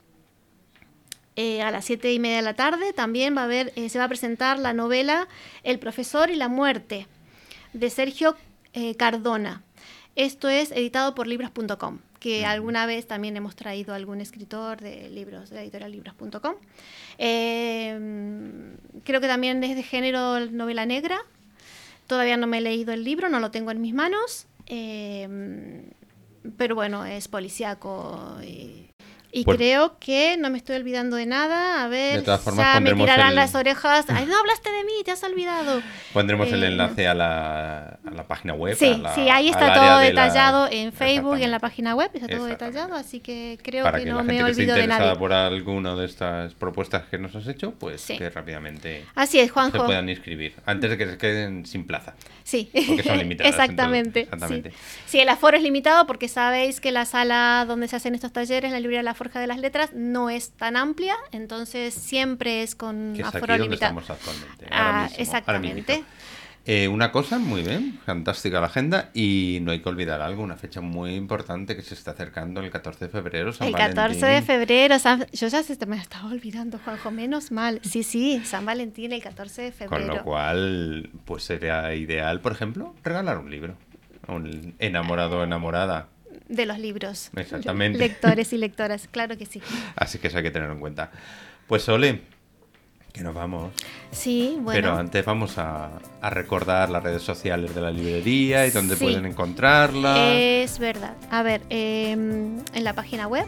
eh, 1.36 1.62
a 1.62 1.70
las 1.70 1.84
siete 1.84 2.12
y 2.12 2.18
media 2.18 2.38
de 2.38 2.42
la 2.42 2.54
tarde 2.54 2.92
también 2.92 3.36
va 3.36 3.42
a 3.42 3.44
haber, 3.44 3.72
se 3.88 3.98
va 4.00 4.06
a 4.06 4.08
presentar 4.08 4.58
la 4.58 4.72
novela 4.72 5.28
El 5.62 5.78
profesor 5.78 6.28
y 6.28 6.34
la 6.34 6.48
muerte 6.48 7.06
de 7.72 7.88
Sergio 7.88 8.36
Cardona. 8.96 9.62
Esto 10.16 10.48
es 10.48 10.72
editado 10.72 11.14
por 11.14 11.28
libros.com, 11.28 12.00
que 12.20 12.44
alguna 12.44 12.86
vez 12.86 13.06
también 13.08 13.36
hemos 13.36 13.56
traído 13.56 13.92
a 13.92 13.96
algún 13.96 14.20
escritor 14.20 14.80
de 14.80 15.10
libros 15.10 15.50
de 15.50 15.56
la 15.56 15.62
editorial 15.62 15.90
libros.com. 15.90 16.54
Eh, 17.18 18.76
creo 19.04 19.20
que 19.20 19.26
también 19.26 19.64
es 19.64 19.74
de 19.74 19.82
género 19.82 20.38
novela 20.46 20.86
negra. 20.86 21.18
Todavía 22.06 22.36
no 22.36 22.46
me 22.46 22.58
he 22.58 22.60
leído 22.60 22.92
el 22.92 23.02
libro, 23.02 23.28
no 23.28 23.40
lo 23.40 23.50
tengo 23.50 23.72
en 23.72 23.80
mis 23.80 23.94
manos. 23.94 24.46
eh, 24.66 25.26
pero 26.56 26.74
bueno, 26.74 27.04
es 27.04 27.28
policíaco 27.28 28.38
y, 28.42 28.86
y 29.32 29.44
Pues- 29.44 29.56
creo 29.58 29.98
que 29.98 30.36
no 30.38 30.50
me 30.50 30.58
estoy 30.58 30.76
olvidando 30.76 31.16
de 31.16 31.26
nada. 31.26 31.84
A 31.84 31.88
ver, 31.88 32.16
De 32.18 32.22
todas 32.22 32.40
formas, 32.40 32.74
ya 32.74 32.80
me 32.80 32.92
tirarán 32.94 33.30
el- 33.30 33.34
las 33.36 33.54
orejas. 33.54 34.06
Ay, 34.08 34.26
no 34.26 34.36
hablaste 34.38 34.70
de 34.70 34.84
mí, 34.84 34.92
te 35.04 35.10
has 35.12 35.22
olvidado. 35.22 35.82
Pondremos 36.12 36.50
el 36.52 36.64
Eh, 36.64 36.66
enlace 36.68 37.06
a 37.08 37.14
la, 37.14 37.98
a 38.04 38.10
la 38.10 38.24
página 38.26 38.54
web. 38.54 38.76
Sí, 38.76 38.96
la- 39.00 39.14
sí, 39.14 39.28
ahí 39.28 39.48
está 39.48 39.72
todo 39.74 39.98
de 39.98 40.12
la- 40.12 40.24
detallado 40.24 40.68
en 40.70 40.92
Facebook 40.92 41.38
y 41.38 41.44
en 41.44 41.50
la 41.50 41.58
página 41.60 41.94
web, 41.94 42.10
está 42.14 42.26
todo 42.28 42.46
detallado, 42.46 42.94
así 42.94 43.20
que 43.20 43.58
creo 43.62 43.84
Para 43.84 43.98
que, 43.98 44.04
que, 44.04 44.10
no 44.10 44.22
me 44.24 44.42
olvido 44.42 44.74
de 44.74 44.86
nadie. 44.86 45.16
por 45.16 45.32
alguna 45.32 45.94
de 45.94 46.06
estas 46.06 46.54
propuestas 46.54 47.04
que 47.10 47.18
nos 47.18 47.34
has 47.36 47.46
hecho, 47.46 47.72
pues 47.72 48.00
Sí. 48.00 48.18
que 48.18 48.30
rápidamente 48.30 49.04
Así 49.14 49.38
es, 49.38 49.46
se 49.46 49.50
Juanjo. 49.52 49.86
puedan 49.86 50.08
inscribir, 50.08 50.54
antes 50.66 50.90
de 50.90 50.98
que 50.98 51.06
se 51.06 51.18
queden 51.18 51.66
sin 51.66 51.86
plaza. 51.86 52.14
Sí, 52.42 52.68
Porque 52.72 53.02
son 53.04 53.18
limitadas, 53.18 53.50
exactamente. 53.52 54.20
entonces, 54.22 54.50
exactamente. 54.50 54.70
Sí. 54.70 54.76
Sí, 55.06 55.20
el 55.20 55.28
aforo 55.28 55.56
es 55.56 55.62
limitado 55.62 56.06
porque 56.06 56.26
sabéis 56.26 56.80
que 56.80 56.90
la 56.90 57.04
sala 57.04 57.64
donde 57.68 57.86
se 57.86 57.96
hacen 57.96 58.14
estos 58.14 58.32
talleres, 58.32 58.72
la 58.72 58.80
librería 58.80 59.02
La 59.02 59.14
Forja 59.20 59.38
de 59.38 59.46
las 59.46 59.58
Letras, 59.58 59.90
no 59.92 60.30
es 60.30 60.52
tan 60.52 60.76
amplia, 60.78 61.14
entonces 61.30 61.92
siempre 61.92 62.62
es 62.62 62.74
con 62.74 63.12
Que 63.14 63.20
es 63.20 63.28
aquí 63.28 63.36
aforo 63.36 63.52
donde 63.58 63.64
limitado. 63.76 64.00
estamos 64.00 64.08
actualmente. 64.10 64.66
Ah, 64.70 65.02
ahora 65.02 65.10
exactamente. 65.18 66.04
Eh, 66.64 66.88
una 66.88 67.12
cosa, 67.12 67.38
muy 67.38 67.60
bien, 67.62 67.98
fantástica 68.06 68.60
la 68.60 68.66
agenda 68.68 69.10
y 69.12 69.58
no 69.60 69.72
hay 69.72 69.80
que 69.82 69.88
olvidar 69.90 70.22
algo, 70.22 70.42
una 70.42 70.56
fecha 70.56 70.80
muy 70.80 71.14
importante 71.16 71.76
que 71.76 71.82
se 71.82 71.92
está 71.94 72.12
acercando 72.12 72.60
el 72.60 72.70
14 72.70 73.06
de 73.06 73.10
febrero, 73.10 73.52
San 73.52 73.68
El 73.68 73.74
14 73.74 74.14
de 74.18 74.22
Valentín. 74.22 74.46
febrero, 74.46 74.98
San- 74.98 75.26
yo 75.32 75.48
ya 75.48 75.62
se 75.62 75.86
me 75.86 75.96
estaba 75.98 76.30
olvidando, 76.30 76.78
Juanjo, 76.82 77.10
menos 77.10 77.50
mal. 77.50 77.80
Sí, 77.82 78.02
sí, 78.02 78.40
San 78.44 78.64
Valentín 78.64 79.12
el 79.12 79.22
14 79.22 79.62
de 79.62 79.70
Con 79.72 79.78
febrero. 79.98 80.14
lo 80.16 80.22
cual, 80.24 81.10
pues 81.26 81.44
sería 81.44 81.94
ideal, 81.94 82.40
por 82.40 82.52
ejemplo, 82.52 82.94
regalar 83.04 83.36
un 83.38 83.50
libro. 83.50 83.74
a 84.26 84.32
Un 84.32 84.74
enamorado 84.78 85.40
o 85.40 85.44
enamorada. 85.44 86.08
De 86.50 86.66
los 86.66 86.78
libros. 86.78 87.30
Exactamente. 87.36 87.98
Lectores 87.98 88.52
y 88.52 88.58
lectoras, 88.58 89.08
claro 89.10 89.38
que 89.38 89.46
sí. 89.46 89.62
Así 89.96 90.18
que 90.18 90.28
eso 90.28 90.36
hay 90.38 90.42
que 90.42 90.50
tenerlo 90.50 90.74
en 90.74 90.80
cuenta. 90.80 91.10
Pues 91.66 91.88
Ole, 91.88 92.20
que 93.12 93.22
nos 93.22 93.34
vamos. 93.34 93.72
Sí, 94.10 94.56
bueno. 94.60 94.78
Pero 94.80 94.94
antes 94.96 95.24
vamos 95.24 95.56
a, 95.58 95.98
a 96.20 96.30
recordar 96.30 96.90
las 96.90 97.02
redes 97.02 97.22
sociales 97.22 97.74
de 97.74 97.80
la 97.80 97.90
librería 97.90 98.66
y 98.66 98.70
dónde 98.70 98.96
Sí. 98.96 99.04
pueden 99.04 99.24
encontrarla. 99.26 100.32
Es 100.34 100.78
verdad. 100.78 101.14
A 101.30 101.42
ver, 101.42 101.62
eh, 101.70 102.12
en 102.12 102.84
la 102.84 102.92
página 102.94 103.26
web 103.28 103.46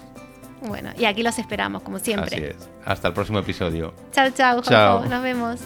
Bueno, 0.64 0.90
y 0.96 1.06
aquí 1.06 1.22
los 1.24 1.38
esperamos, 1.38 1.82
como 1.82 1.98
siempre. 1.98 2.36
Así 2.36 2.44
es. 2.44 2.68
Hasta 2.84 3.08
el 3.08 3.14
próximo 3.14 3.38
episodio. 3.40 3.94
Chao, 4.12 4.30
chao, 4.30 4.60
Chao. 4.62 5.04
Nos 5.06 5.22
vemos. 5.22 5.60